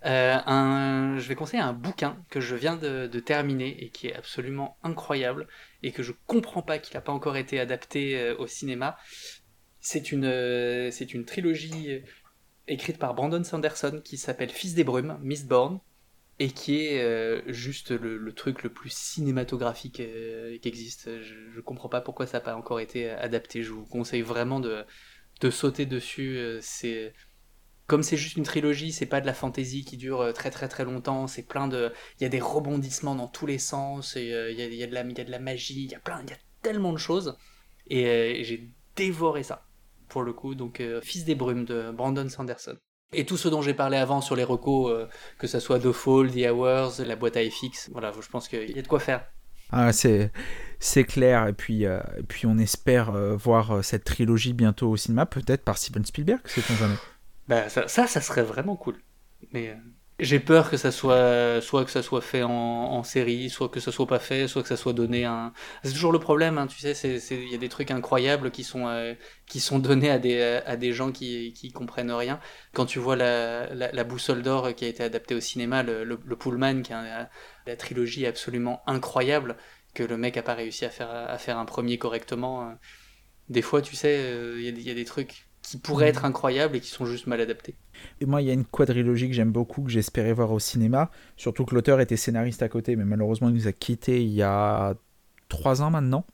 [0.04, 5.48] je vais conseiller un bouquin que je viens de, terminer et qui est absolument incroyable
[5.84, 8.96] et que je comprends pas qu'il n'a pas encore été adapté au cinéma.
[9.82, 12.02] C'est une, c'est une trilogie
[12.68, 15.82] écrite par Brandon Sanderson qui s'appelle Fils des brumes, Mistborn,
[16.40, 21.10] et qui est euh, juste le, truc le plus cinématographique euh, qui existe.
[21.22, 23.64] Je, je, comprends pas pourquoi ça n'a pas encore été adapté.
[23.64, 24.86] Je vous conseille vraiment de,
[25.50, 26.38] sauter dessus.
[26.38, 27.14] Euh, c'est
[27.88, 30.84] comme c'est juste une trilogie, c'est pas de la fantaisie qui dure très très très
[30.84, 31.26] longtemps.
[31.26, 34.16] C'est plein de, il y a des rebondissements dans tous les sens.
[34.16, 35.86] Il y, a, de la, y a de la magie.
[35.86, 37.38] Il y a plein, il y a tellement de choses.
[37.90, 39.66] Et, j'ai dévoré ça
[40.10, 40.54] pour le coup.
[40.54, 42.78] Donc Fils des brumes de Brandon Sanderson.
[43.14, 45.08] Et tout ce dont j'ai parlé avant sur les recos, euh,
[45.38, 48.70] que ce soit The Fall, The Hours, la boîte à FX, voilà, je pense qu'il
[48.70, 49.26] y a de quoi faire.
[49.72, 50.32] Ah, c'est,
[50.80, 54.98] c'est clair, et puis, euh, et puis on espère euh, voir cette trilogie bientôt au
[54.98, 56.96] cinéma, peut-être par Steven Spielberg, c'est on jamais.
[57.48, 58.98] Bah, ça, ça, ça, serait vraiment cool.
[59.54, 59.78] Mais
[60.20, 63.92] j'ai peur que ça soit soit que ça soit fait en, série, soit que ça
[63.92, 65.54] soit pas fait, soit que ça soit donné un.
[65.84, 68.88] C'est toujours le problème, hein, tu sais, il y a des trucs incroyables qui sont
[68.88, 69.14] euh,
[69.46, 72.40] qui sont donnés à des à des gens qui qui comprennent rien.
[72.74, 76.36] Quand tu vois la, la, boussole d'or qui a été adaptée au cinéma, le, le,
[76.36, 77.28] Pullman, qui est
[77.68, 79.56] la trilogie absolument incroyable
[79.94, 82.70] que le mec a pas réussi à faire à faire un premier correctement.
[82.70, 82.74] Euh,
[83.50, 84.20] des fois, tu sais,
[84.58, 87.76] il y, a des trucs qui pourraient être incroyables et qui sont juste mal adaptés.
[88.22, 91.12] Et moi, il y a une quadrilogie que j'aime beaucoup, que j'espérais voir au cinéma,
[91.36, 94.44] surtout que l'auteur était scénariste à côté, mais malheureusement, il nous a quittés il y
[94.44, 94.96] a
[95.50, 96.26] trois ans maintenant,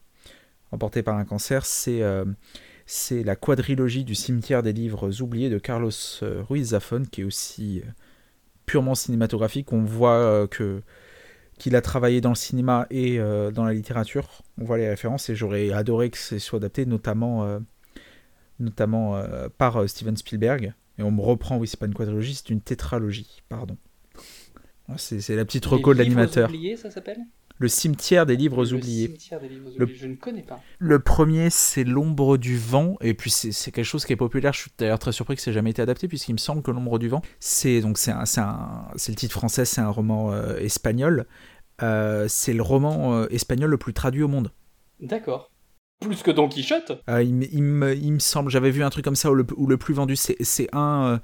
[0.72, 1.66] emporté par un cancer.
[1.66, 2.02] C'est
[2.86, 5.92] c'est la quadrilogie du cimetière des livres oubliés de Carlos
[6.22, 7.90] euh, Ruiz Zafón, qui est aussi euh,
[8.66, 9.72] purement cinématographique.
[9.72, 10.82] On voit euh, que
[11.60, 14.42] qu'il a travaillé dans le cinéma et dans la littérature.
[14.60, 17.60] On voit les références et j'aurais adoré que ce soit adapté, notamment,
[18.60, 19.22] notamment
[19.58, 20.74] par Steven Spielberg.
[20.98, 23.78] Et on me reprend, oui, c'est pas une quadrilogie, c'est une tétralogie, pardon.
[24.98, 26.52] C'est la petite reco de l'animateur.
[26.78, 27.20] ça s'appelle?
[27.60, 29.08] Le cimetière des livres le oubliés.
[29.08, 29.96] Cimetière des livres oubliés.
[29.96, 30.60] Je ne connais pas.
[30.80, 34.54] Le premier, c'est L'ombre du vent, et puis c'est quelque chose qui est populaire.
[34.54, 36.72] Je suis d'ailleurs très surpris que ça n'ait jamais été adapté, puisqu'il me semble que
[36.72, 41.26] L'ombre du vent, c'est donc c'est le titre français, c'est un roman euh, espagnol.
[41.82, 44.52] Euh, c'est le roman euh, espagnol le plus traduit au monde.
[45.00, 45.52] D'accord.
[46.04, 49.32] Plus que Don Quichotte il, me, il, me, semble, j'avais vu un truc comme ça
[49.32, 51.22] où le, le plus vendu, c'est un.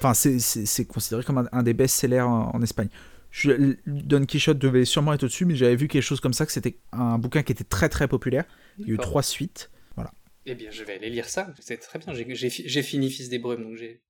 [0.00, 2.88] Enfin, c'est considéré comme un, des best-sellers en Espagne.
[3.86, 6.78] Don Quichotte devait sûrement être au-dessus, mais j'avais vu quelque chose comme ça, que c'était
[6.92, 8.44] un bouquin qui était très très populaire.
[8.78, 9.70] Il y a eu trois suites.
[9.96, 10.12] Voilà.
[10.46, 11.52] Eh bien, je vais aller lire ça.
[11.58, 12.14] C'est très bien.
[12.14, 14.00] J'ai fini Fils des Brumes, donc j'ai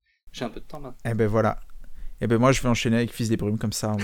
[0.45, 0.97] un peu de temps maintenant.
[1.05, 1.59] Eh ben voilà.
[2.21, 3.95] Eh ben moi, je vais enchaîner avec Fils des Brumes comme ça.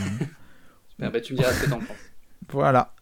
[1.00, 1.98] ben, tu me diras ce que t'en penses.
[2.50, 2.96] Voilà.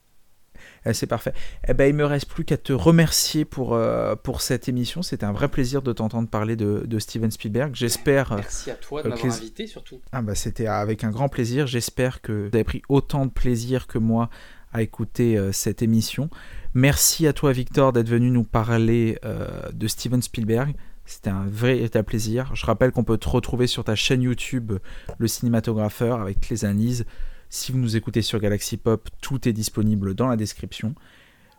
[0.85, 1.33] Eh, c'est parfait.
[1.67, 5.01] Eh ben, il me reste plus qu'à te remercier pour, euh, pour cette émission.
[5.01, 7.75] C'était un vrai plaisir de t'entendre parler de, de, Steven Spielberg.
[7.75, 8.35] J'espère.
[8.35, 9.99] Merci à toi de m'avoir invité surtout.
[10.11, 11.67] Ah bah, c'était avec un grand plaisir.
[11.67, 14.29] J'espère que vous avez pris autant de plaisir que moi
[14.71, 16.29] à écouter euh, cette émission.
[16.73, 20.75] Merci à toi Victor d'être venu nous parler euh, de Steven Spielberg.
[21.05, 22.51] C'était un vrai plaisir.
[22.53, 24.73] Je rappelle qu'on peut te retrouver sur ta chaîne YouTube,
[25.17, 27.05] Le Cinématographeur, avec les analyses
[27.49, 30.93] si vous nous écoutez sur Galaxy Pop, tout est disponible dans la description.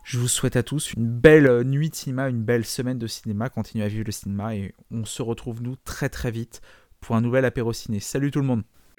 [0.03, 3.49] Je vous souhaite à tous une belle nuit de cinéma, une belle semaine de cinéma.
[3.49, 6.61] Continuez à vivre le cinéma et on se retrouve nous très très vite
[7.01, 7.99] pour un nouvel apéro ciné.
[7.99, 8.63] Salut tout le monde